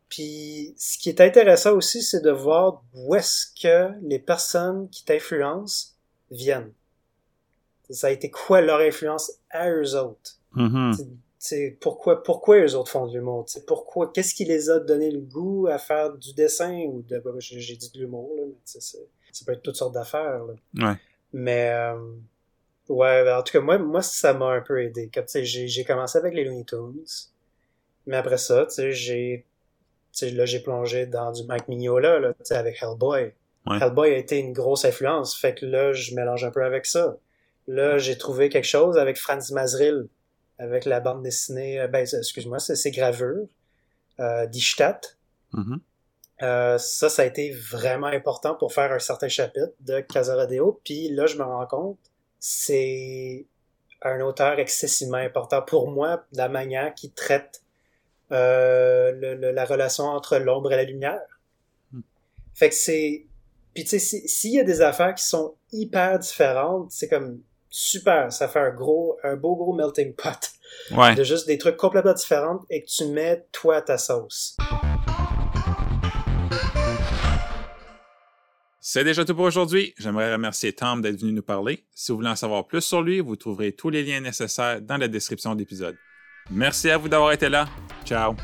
Puis 0.08 0.74
ce 0.76 0.98
qui 0.98 1.08
est 1.08 1.20
intéressant 1.20 1.72
aussi, 1.72 2.02
c'est 2.02 2.20
de 2.20 2.30
voir 2.30 2.82
où 2.92 3.14
est-ce 3.14 3.46
que 3.60 3.92
les 4.02 4.18
personnes 4.18 4.88
qui 4.90 5.04
t'influencent 5.04 5.94
viennent. 6.30 6.72
Ça 7.90 8.08
a 8.08 8.10
été 8.10 8.30
quoi 8.30 8.60
leur 8.60 8.80
influence 8.80 9.32
à 9.50 9.70
eux 9.70 9.94
autres? 9.96 10.38
Mhm. 10.54 10.94
Tu 10.96 11.04
sais, 11.48 11.76
pourquoi, 11.80 12.22
pourquoi 12.22 12.58
eux 12.58 12.74
autres 12.74 12.90
font 12.90 13.06
de 13.06 13.14
l'humour? 13.14 13.46
Pourquoi, 13.66 14.10
qu'est-ce 14.12 14.34
qui 14.34 14.44
les 14.44 14.70
a 14.70 14.78
donné 14.78 15.10
le 15.10 15.20
goût 15.20 15.66
à 15.66 15.78
faire 15.78 16.12
du 16.12 16.32
dessin 16.34 16.84
ou 16.88 17.02
de, 17.02 17.18
ben, 17.18 17.34
j'ai 17.38 17.76
dit 17.76 17.90
de 17.92 17.98
l'humour, 17.98 18.30
là, 18.36 18.42
mais 18.46 18.80
ça 18.80 19.44
peut 19.44 19.52
être 19.52 19.62
toutes 19.62 19.76
sortes 19.76 19.94
d'affaires. 19.94 20.40
Ouais. 20.74 20.94
Mais, 21.32 21.70
euh, 21.70 21.98
ouais, 22.88 23.24
ben, 23.24 23.38
en 23.38 23.42
tout 23.42 23.52
cas, 23.52 23.60
moi, 23.60 23.78
moi, 23.78 24.02
ça 24.02 24.32
m'a 24.32 24.50
un 24.50 24.60
peu 24.60 24.82
aidé. 24.82 25.10
J'ai, 25.42 25.68
j'ai 25.68 25.84
commencé 25.84 26.18
avec 26.18 26.34
les 26.34 26.44
Looney 26.44 26.64
Tunes. 26.64 27.04
Mais 28.06 28.16
après 28.16 28.38
ça, 28.38 28.66
tu 28.66 28.74
sais, 28.74 28.92
j'ai, 28.92 29.46
là, 30.22 30.46
j'ai 30.46 30.60
plongé 30.60 31.06
dans 31.06 31.32
du 31.32 31.44
Mike 31.44 31.68
Mignola, 31.68 32.20
là, 32.20 32.32
avec 32.50 32.82
Hellboy. 32.82 33.32
Ouais. 33.66 33.78
Hellboy 33.80 34.14
a 34.14 34.16
été 34.16 34.38
une 34.38 34.52
grosse 34.52 34.84
influence. 34.84 35.36
Fait 35.36 35.54
que 35.54 35.66
là, 35.66 35.92
je 35.92 36.14
mélange 36.14 36.44
un 36.44 36.50
peu 36.50 36.64
avec 36.64 36.86
ça. 36.86 37.16
Là, 37.66 37.98
j'ai 37.98 38.16
trouvé 38.18 38.50
quelque 38.50 38.66
chose 38.66 38.98
avec 38.98 39.16
Franz 39.16 39.52
Mazril, 39.52 40.06
avec 40.58 40.84
la 40.84 41.00
bande 41.00 41.22
dessinée, 41.22 41.80
euh, 41.80 41.88
ben, 41.88 42.06
excuse-moi, 42.06 42.58
c'est 42.58 42.90
gravures, 42.90 43.46
euh, 44.20 44.46
d'Ishtat. 44.46 45.00
Mhm. 45.52 45.80
Euh, 46.42 46.78
ça, 46.78 47.08
ça 47.08 47.22
a 47.22 47.24
été 47.24 47.52
vraiment 47.52 48.08
important 48.08 48.54
pour 48.54 48.72
faire 48.72 48.90
un 48.92 48.98
certain 48.98 49.28
chapitre 49.28 49.72
de 49.80 50.00
Casaradeo. 50.00 50.80
Puis 50.84 51.08
là, 51.08 51.26
je 51.26 51.36
me 51.36 51.44
rends 51.44 51.66
compte, 51.66 51.98
c'est 52.40 53.46
un 54.02 54.20
auteur 54.20 54.58
excessivement 54.58 55.16
important 55.18 55.62
pour 55.62 55.90
moi, 55.90 56.24
la 56.32 56.48
manière 56.48 56.94
qu'il 56.94 57.12
traite 57.12 57.62
euh, 58.32 59.12
le- 59.12 59.34
le- 59.34 59.50
la 59.52 59.64
relation 59.64 60.04
entre 60.04 60.38
l'ombre 60.38 60.72
et 60.72 60.76
la 60.76 60.84
lumière. 60.84 61.40
Hmm. 61.92 62.00
Fait 62.54 62.68
que 62.70 62.74
c'est... 62.74 63.26
Puis 63.74 63.84
tu 63.84 63.90
sais, 63.90 63.98
si- 63.98 64.28
s'il 64.28 64.52
y 64.54 64.60
a 64.60 64.64
des 64.64 64.80
affaires 64.80 65.14
qui 65.14 65.24
sont 65.24 65.54
hyper 65.72 66.18
différentes, 66.18 66.90
c'est 66.90 67.08
comme 67.08 67.42
super, 67.76 68.32
ça 68.32 68.46
fait 68.46 68.60
un 68.60 68.70
gros, 68.70 69.18
un 69.24 69.34
beau 69.34 69.56
gros 69.56 69.72
melting 69.74 70.14
pot 70.14 70.50
Ouais. 70.96 71.14
de 71.14 71.24
juste 71.24 71.46
des 71.46 71.56
trucs 71.58 71.76
complètement 71.76 72.12
différents 72.12 72.60
et 72.70 72.82
que 72.82 72.86
tu 72.86 73.06
mets 73.06 73.44
toi 73.52 73.80
ta 73.82 73.96
sauce. 73.98 74.56
C'est 78.80 79.02
déjà 79.02 79.24
tout 79.24 79.34
pour 79.34 79.44
aujourd'hui. 79.46 79.94
J'aimerais 79.98 80.32
remercier 80.32 80.72
Tom 80.72 81.00
d'être 81.00 81.20
venu 81.20 81.32
nous 81.32 81.42
parler. 81.42 81.84
Si 81.94 82.12
vous 82.12 82.18
voulez 82.18 82.28
en 82.28 82.36
savoir 82.36 82.66
plus 82.66 82.82
sur 82.82 83.02
lui, 83.02 83.20
vous 83.20 83.34
trouverez 83.36 83.72
tous 83.72 83.88
les 83.90 84.02
liens 84.02 84.20
nécessaires 84.20 84.80
dans 84.80 84.96
la 84.98 85.08
description 85.08 85.54
de 85.54 85.60
l'épisode. 85.60 85.96
Merci 86.50 86.90
à 86.90 86.98
vous 86.98 87.08
d'avoir 87.08 87.32
été 87.32 87.48
là. 87.48 87.66
Ciao. 88.04 88.34